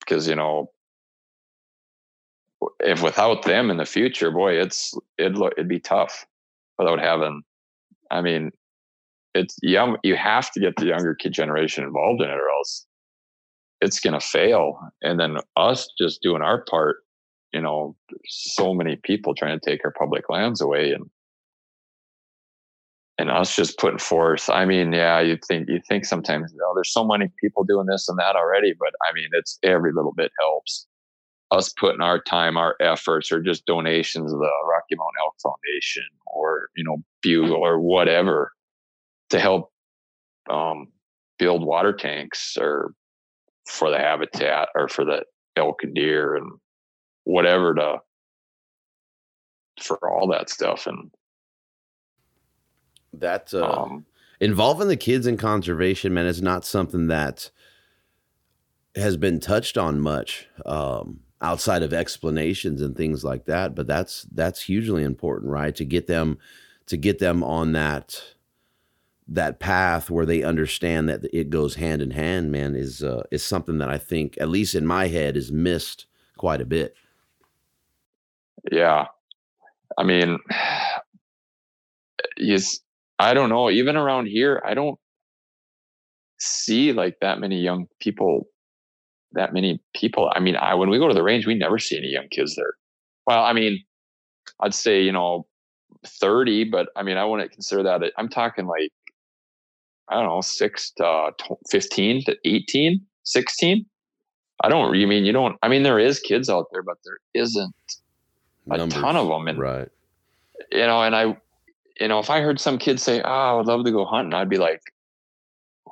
[0.00, 0.70] because you know,
[2.80, 6.26] if without them in the future, boy, it's it'd look it'd be tough
[6.78, 7.42] without having.
[8.10, 8.52] I mean,
[9.36, 12.86] it's young you have to get the younger kid generation involved in it or else
[13.80, 16.96] it's to fail and then us just doing our part
[17.52, 17.94] you know
[18.26, 21.04] so many people trying to take our public lands away and
[23.18, 26.92] and us just putting forth i mean yeah you think you think sometimes oh, there's
[26.92, 30.32] so many people doing this and that already but i mean it's every little bit
[30.40, 30.86] helps
[31.50, 36.04] us putting our time our efforts or just donations of the rocky mountain elk foundation
[36.26, 38.52] or you know bugle or whatever
[39.30, 39.70] to help
[40.50, 40.88] um,
[41.38, 42.92] build water tanks or
[43.68, 45.22] for the habitat or for the
[45.56, 46.50] elk and deer and
[47.24, 47.98] whatever to
[49.80, 51.10] for all that stuff and
[53.12, 54.06] That uh, um,
[54.40, 57.50] involving the kids in conservation, man, is not something that
[58.94, 63.74] has been touched on much um, outside of explanations and things like that.
[63.74, 65.74] But that's that's hugely important, right?
[65.76, 66.38] To get them
[66.86, 68.22] to get them on that
[69.28, 73.42] that path where they understand that it goes hand in hand, man, is uh, is
[73.42, 76.06] something that I think, at least in my head, is missed
[76.36, 76.94] quite a bit.
[78.70, 79.06] yeah
[79.98, 80.38] i mean
[82.38, 82.80] yes
[83.18, 84.98] i don't know even around here i don't
[86.38, 88.46] see like that many young people
[89.36, 91.96] that many people i mean i when we go to the range we never see
[91.96, 92.74] any young kids there
[93.26, 93.82] well i mean
[94.60, 95.46] i'd say you know
[96.04, 98.92] 30 but i mean i wouldn't consider that i'm talking like
[100.08, 101.30] i don't know 6 to
[101.70, 103.86] 15 to 18 16
[104.64, 107.18] i don't you mean you don't i mean there is kids out there but there
[107.34, 107.74] isn't
[108.70, 109.00] a Numbers.
[109.00, 109.88] ton of them and right.
[110.72, 111.36] you know, and I,
[112.00, 114.34] you know, if I heard some kid say, "Oh, I would love to go hunting,"
[114.34, 114.80] I'd be like,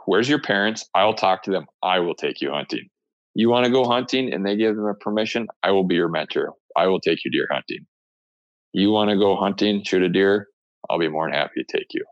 [0.07, 0.89] "Where's your parents?
[0.95, 1.67] I'll talk to them.
[1.83, 2.89] I will take you hunting."
[3.35, 6.09] You want to go hunting and they give them a permission, I will be your
[6.09, 6.53] mentor.
[6.77, 7.87] I will take you deer hunting.
[8.73, 10.49] You want to go hunting, shoot a deer,
[10.89, 12.05] I'll be more than happy to take you.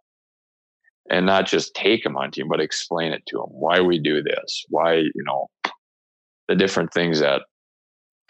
[1.10, 4.64] And not just take them hunting, but explain it to them why we do this,
[4.68, 5.48] why, you know,
[6.48, 7.42] the different things that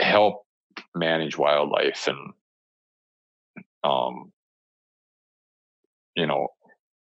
[0.01, 0.43] help
[0.95, 2.33] manage wildlife and
[3.85, 4.33] um
[6.17, 6.49] you know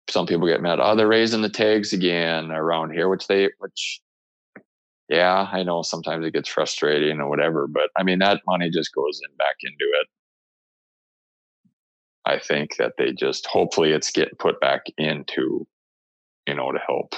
[0.09, 4.01] some people get mad oh they're raising the tags again around here which they which
[5.09, 8.93] yeah i know sometimes it gets frustrating or whatever but i mean that money just
[8.93, 10.07] goes in back into it.
[12.25, 15.65] I think that they just hopefully it's getting put back into
[16.47, 17.15] you know to help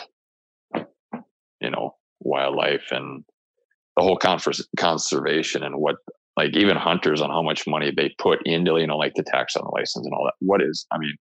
[1.60, 3.26] you know wildlife and
[3.98, 4.18] the whole
[4.78, 5.98] conservation and what
[6.38, 9.56] like even hunters on how much money they put into you know like the tax
[9.58, 10.34] on the license and all that.
[10.40, 11.16] What is i mean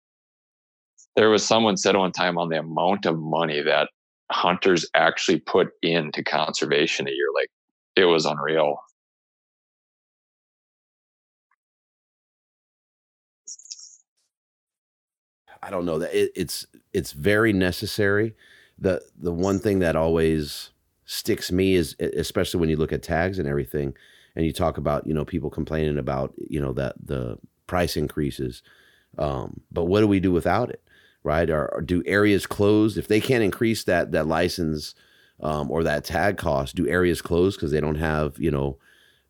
[1.16, 3.90] there was someone said one time on the amount of money that
[4.32, 7.50] hunters actually put into conservation a year like
[7.96, 8.80] it was unreal.
[15.62, 18.36] I don't know that it, it's it's very necessary.
[18.78, 20.70] The the one thing that always
[21.06, 23.96] sticks me is especially when you look at tags and everything
[24.36, 27.38] and you talk about you know people complaining about you know that the
[27.68, 28.62] price increases
[29.18, 30.84] um, but what do we do without it
[31.24, 31.50] right?
[31.50, 32.98] Or, or, do areas close?
[32.98, 34.96] If they can't increase that that license
[35.42, 38.78] um, or that tag cost do areas close because they don't have you know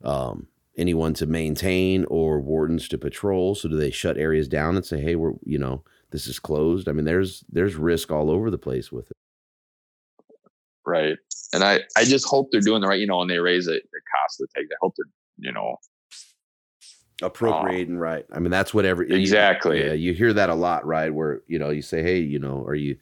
[0.03, 0.47] um,
[0.77, 3.55] anyone to maintain or wardens to patrol?
[3.55, 6.87] So do they shut areas down and say hey we're you know this is closed?
[6.87, 9.17] I mean there's there's risk all over the place with it.
[10.85, 11.17] Right.
[11.53, 13.83] And I, I just hope they're doing the right, you know, when they raise it,
[13.91, 14.67] the cost of the tag.
[14.71, 15.05] I hope they're,
[15.37, 15.77] you know,
[17.21, 18.25] appropriating um, right.
[18.31, 19.79] I mean, that's whatever exactly.
[19.79, 21.13] You, yeah, you hear that a lot, right?
[21.13, 22.97] Where you know you say, hey, you know, or you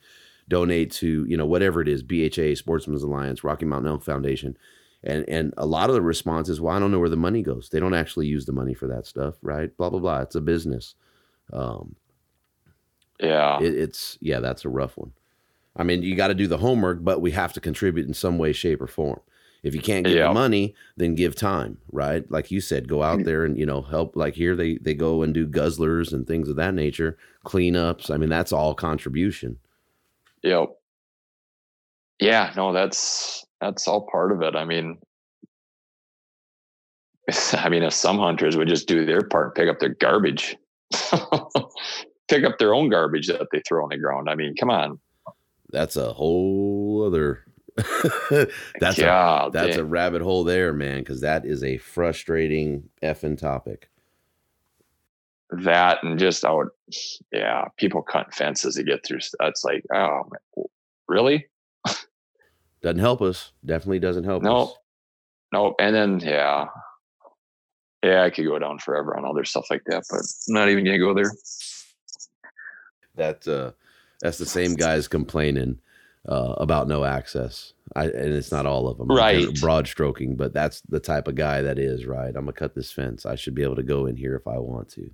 [0.47, 4.57] donate to you know whatever it is, BHA, Sportsmen's Alliance, Rocky Mountain Elk Foundation,
[5.03, 7.41] and and a lot of the response is, well, I don't know where the money
[7.41, 7.69] goes.
[7.69, 9.75] They don't actually use the money for that stuff, right?
[9.77, 10.21] Blah blah blah.
[10.21, 10.95] It's a business.
[11.53, 11.95] Um,
[13.19, 15.13] yeah, it, it's yeah, that's a rough one.
[15.75, 18.39] I mean, you got to do the homework, but we have to contribute in some
[18.39, 19.19] way, shape, or form.
[19.67, 22.29] If you can't give the money, then give time, right?
[22.31, 23.25] Like you said, go out mm.
[23.25, 24.15] there and you know help.
[24.15, 28.09] Like here, they they go and do guzzlers and things of that nature, cleanups.
[28.09, 29.57] I mean, that's all contribution.
[30.43, 30.69] Yep.
[32.19, 34.55] Yeah, no, that's that's all part of it.
[34.55, 34.97] I mean,
[37.53, 40.55] I mean, if some hunters would just do their part, pick up their garbage,
[42.27, 44.29] pick up their own garbage that they throw on the ground.
[44.29, 44.99] I mean, come on
[45.71, 47.43] that's a whole other
[48.79, 53.89] that's a that's a rabbit hole there, man, because that is a frustrating effing topic.
[55.51, 56.69] That and just out,
[57.31, 59.19] yeah, people cut fences to get through.
[59.39, 60.23] That's like, oh,
[61.07, 61.45] really?
[62.81, 63.51] doesn't help us.
[63.63, 64.73] Definitely doesn't help no, us.
[65.53, 66.65] No, and then yeah,
[68.03, 70.83] yeah, I could go down forever on other stuff like that, but I'm not even
[70.83, 71.31] gonna go there.
[73.15, 73.71] That uh
[74.19, 75.79] that's the same guys complaining
[76.27, 77.73] uh, about no access.
[77.95, 79.47] I, and it's not all of them, right?
[79.59, 82.27] Broad stroking, but that's the type of guy that is right.
[82.27, 83.25] I'm gonna cut this fence.
[83.25, 85.09] I should be able to go in here if I want to.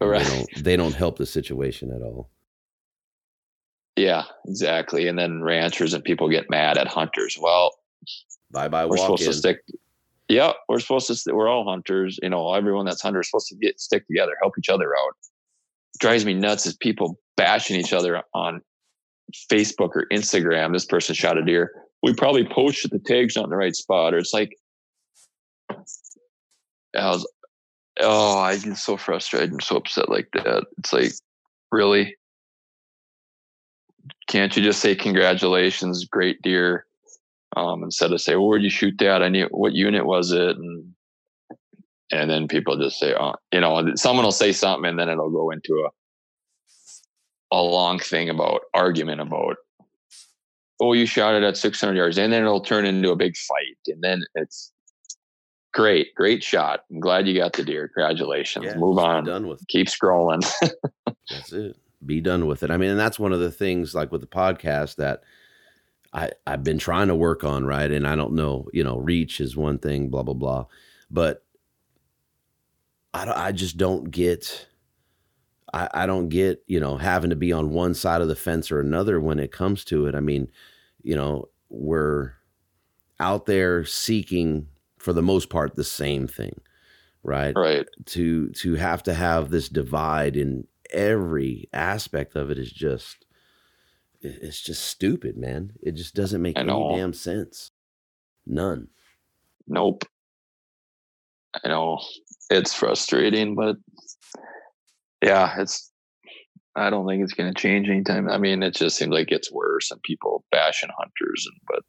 [0.00, 0.24] Right.
[0.24, 2.30] They don't, they don't help the situation at all.
[3.96, 5.06] Yeah, exactly.
[5.06, 7.38] And then ranchers and people get mad at hunters.
[7.40, 7.74] Well,
[8.50, 8.86] bye bye.
[8.86, 9.32] We're supposed in.
[9.32, 9.58] to stick.
[10.28, 11.34] Yeah, we're supposed to.
[11.34, 12.18] We're all hunters.
[12.22, 15.16] You know, everyone that's hunter is supposed to get stick together, help each other out.
[15.98, 18.62] Drives me nuts is people bashing each other on
[19.50, 20.72] Facebook or Instagram.
[20.72, 21.72] This person shot a deer.
[22.02, 24.56] We probably posted the tags not in the right spot, or it's like,
[25.70, 27.26] I was,
[28.00, 30.64] oh, I get so frustrated and so upset like that.
[30.78, 31.12] It's like,
[31.70, 32.16] really?
[34.26, 36.86] Can't you just say congratulations, great deer?
[37.56, 39.22] Um, instead of say, well, where'd you shoot that?
[39.22, 40.56] I need what unit was it?
[40.56, 40.94] And
[42.10, 45.30] and then people just say, oh, you know, someone will say something and then it'll
[45.30, 45.90] go into a
[47.52, 49.56] a long thing about argument about
[50.80, 53.78] oh you shot it at 600 yards and then it'll turn into a big fight
[53.86, 54.72] and then it's
[55.72, 56.84] great great shot.
[56.90, 57.88] I'm glad you got the deer.
[57.88, 58.64] Congratulations.
[58.64, 59.24] Yeah, move on.
[59.24, 60.42] done with keep scrolling.
[61.30, 61.76] That's it.
[62.04, 62.70] Be done with it.
[62.70, 65.22] I mean and that's one of the things like with the podcast that
[66.14, 67.90] i i've been trying to work on right?
[67.90, 70.66] And i don't know you know reach is one thing blah blah blah.
[71.10, 71.44] But
[73.12, 74.68] i, I just don't get
[75.72, 78.70] I, I don't get, you know, having to be on one side of the fence
[78.70, 80.14] or another when it comes to it.
[80.14, 80.48] I mean,
[81.02, 82.32] you know, we're
[83.18, 84.68] out there seeking
[84.98, 86.60] for the most part the same thing,
[87.22, 87.54] right?
[87.56, 87.86] Right.
[88.06, 93.24] To to have to have this divide in every aspect of it is just
[94.20, 95.72] it's just stupid, man.
[95.82, 97.70] It just doesn't make any damn sense.
[98.46, 98.88] None.
[99.66, 100.04] nope.
[101.64, 102.00] I know
[102.50, 103.76] it's frustrating, but
[105.22, 105.90] yeah, it's.
[106.74, 108.30] I don't think it's going to change anytime.
[108.30, 111.80] I mean, it just seems like it's worse, and people bashing hunters, and but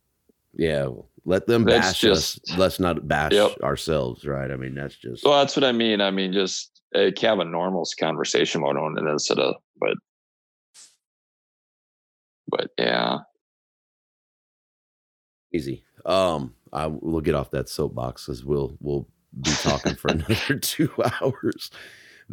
[0.54, 0.88] yeah,
[1.26, 2.58] let them bash just- us.
[2.58, 3.62] Let's not bash Yep.
[3.64, 4.52] ourselves, right?
[4.52, 6.02] I mean, that's just well, that's what I mean.
[6.02, 9.96] I mean, just uh, have a normal conversation about it instead of, but,
[12.50, 13.20] but yeah,
[15.54, 15.84] easy.
[16.06, 19.08] Um, I we'll get off that soapbox because we'll we'll
[19.42, 20.92] be talking for another two
[21.22, 21.72] hours.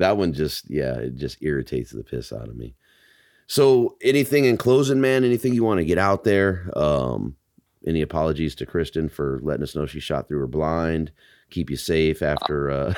[0.01, 2.75] That one just yeah, it just irritates the piss out of me.
[3.47, 5.25] So, anything in closing, man?
[5.25, 6.71] Anything you want to get out there?
[6.75, 7.37] Um,
[7.87, 11.13] any apologies to Kristen for letting us know she shot through her blind?
[11.51, 12.95] Keep you safe after uh,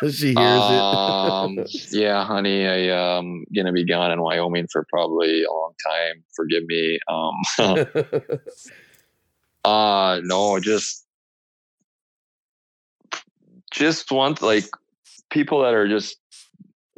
[0.10, 1.58] she hears um,
[1.90, 6.24] yeah, honey, I um gonna be gone in Wyoming for probably a long time.
[6.34, 6.98] Forgive me.
[7.08, 7.34] Um,
[9.64, 11.04] uh no, just
[13.70, 14.64] just want like
[15.30, 16.16] people that are just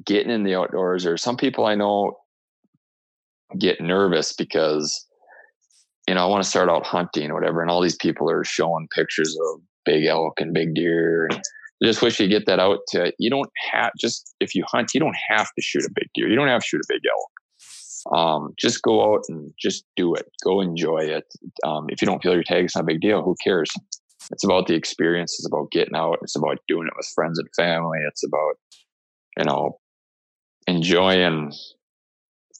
[0.05, 2.17] getting in the outdoors, or some people I know
[3.59, 5.07] get nervous because
[6.07, 8.45] you know I want to start out hunting or whatever, and all these people are
[8.45, 11.27] showing pictures of big elk and big deer.
[11.31, 14.65] And I just wish you get that out to you don't have just if you
[14.67, 16.29] hunt, you don't have to shoot a big deer.
[16.29, 17.31] You don't have to shoot a big elk.
[18.17, 20.31] Um, just go out and just do it.
[20.45, 21.25] Go enjoy it.
[21.65, 23.23] Um, if you don't feel your tag, it's not a big deal.
[23.23, 23.71] Who cares?
[24.31, 25.36] It's about the experience.
[25.39, 26.19] It's about getting out.
[26.23, 27.99] It's about doing it with friends and family.
[28.09, 28.55] It's about,
[29.36, 29.78] you know,
[30.66, 31.53] enjoying,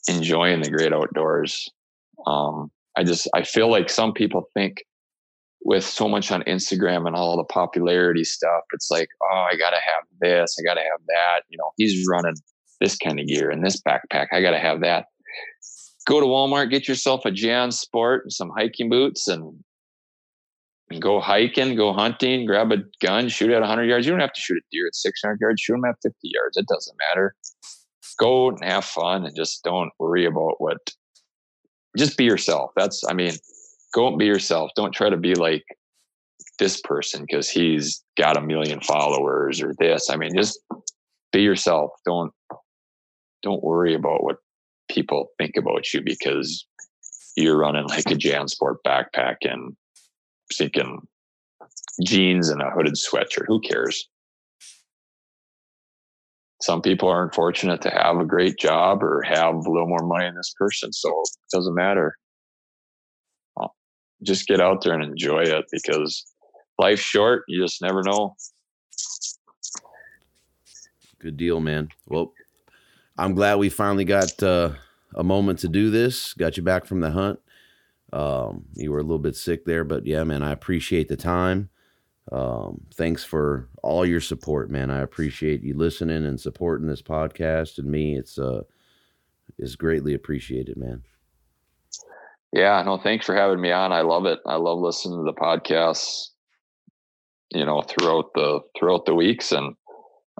[0.07, 1.69] enjoying the great outdoors.
[2.25, 4.83] Um, I just, I feel like some people think
[5.61, 9.71] with so much on Instagram and all the popularity stuff, it's like, oh, I got
[9.71, 10.55] to have this.
[10.59, 11.41] I got to have that.
[11.49, 12.35] You know, he's running
[12.81, 14.27] this kind of gear and this backpack.
[14.31, 15.05] I got to have that.
[16.07, 19.63] Go to Walmart, get yourself a Jan Sport and some hiking boots and and
[20.97, 24.05] go hiking, go hunting, grab a gun, shoot at 100 yards.
[24.05, 26.57] You don't have to shoot a deer at 600 yards, shoot them at 50 yards.
[26.57, 27.35] It doesn't matter.
[28.17, 30.77] Go and have fun and just don't worry about what,
[31.97, 32.71] just be yourself.
[32.75, 33.33] That's, I mean,
[33.93, 34.71] go and be yourself.
[34.75, 35.63] Don't try to be like
[36.57, 40.09] this person because he's got a million followers or this.
[40.09, 40.59] I mean, just
[41.31, 41.91] be yourself.
[42.05, 42.33] Don't,
[43.43, 44.37] don't worry about what
[44.89, 46.65] people think about you because
[47.37, 49.75] you're running like a JanSport backpack and
[50.53, 51.07] thinking
[52.03, 53.45] jeans and a hooded sweatshirt.
[53.47, 54.07] Who cares?
[56.61, 60.25] Some people are unfortunate to have a great job or have a little more money
[60.25, 62.15] than this person, so it doesn't matter.
[64.21, 66.25] Just get out there and enjoy it because
[66.77, 67.43] life's short.
[67.47, 68.35] You just never know.
[71.19, 71.89] Good deal, man.
[72.05, 72.33] Well,
[73.17, 74.71] I'm glad we finally got uh,
[75.15, 76.33] a moment to do this.
[76.33, 77.39] Got you back from the hunt.
[78.11, 81.69] Um, you were a little bit sick there, but yeah, man, I appreciate the time.
[82.31, 84.91] Um, thanks for all your support, man.
[84.91, 88.17] I appreciate you listening and supporting this podcast and me.
[88.17, 88.61] It's uh,
[89.57, 91.03] is greatly appreciated, man.
[92.51, 93.91] Yeah, no, thanks for having me on.
[93.91, 94.39] I love it.
[94.45, 96.29] I love listening to the podcasts,
[97.51, 99.51] you know, throughout the throughout the weeks.
[99.51, 99.75] And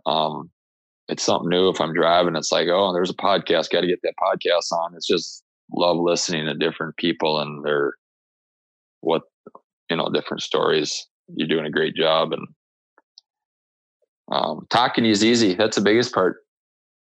[0.06, 0.50] um
[1.08, 2.36] it's something new if I'm driving.
[2.36, 4.96] It's like, oh, there's a podcast, gotta get that podcast on.
[4.96, 5.44] It's just
[5.74, 7.94] love listening to different people and their
[9.02, 9.24] what
[9.90, 11.08] you know, different stories.
[11.36, 12.48] You're doing a great job and
[14.32, 15.56] um talking is easy.
[15.56, 16.38] That's the biggest part.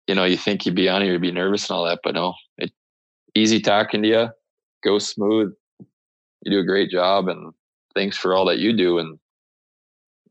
[0.06, 2.14] You know, you think you'd be on here, you'd be nervous and all that, but
[2.14, 2.70] no, it
[3.34, 4.28] easy talking to you
[4.86, 5.52] go smooth.
[6.42, 7.52] You do a great job, and
[7.94, 9.18] thanks for all that you do and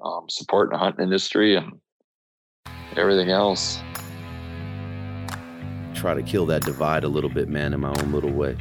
[0.03, 1.73] um, supporting the hunting industry and
[2.95, 3.80] everything else.
[6.06, 8.56] Try to kill that divide a little bit, man, in my own little way.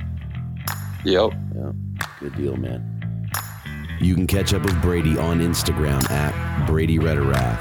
[1.05, 1.33] Yep.
[1.55, 1.73] Yeah,
[2.19, 3.29] good deal, man.
[4.01, 7.61] You can catch up with Brady on Instagram at Brady Retterath.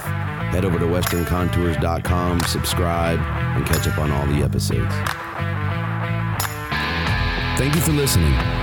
[0.53, 4.95] Head over to westerncontours.com, subscribe, and catch up on all the episodes.
[7.57, 8.62] Thank you for listening.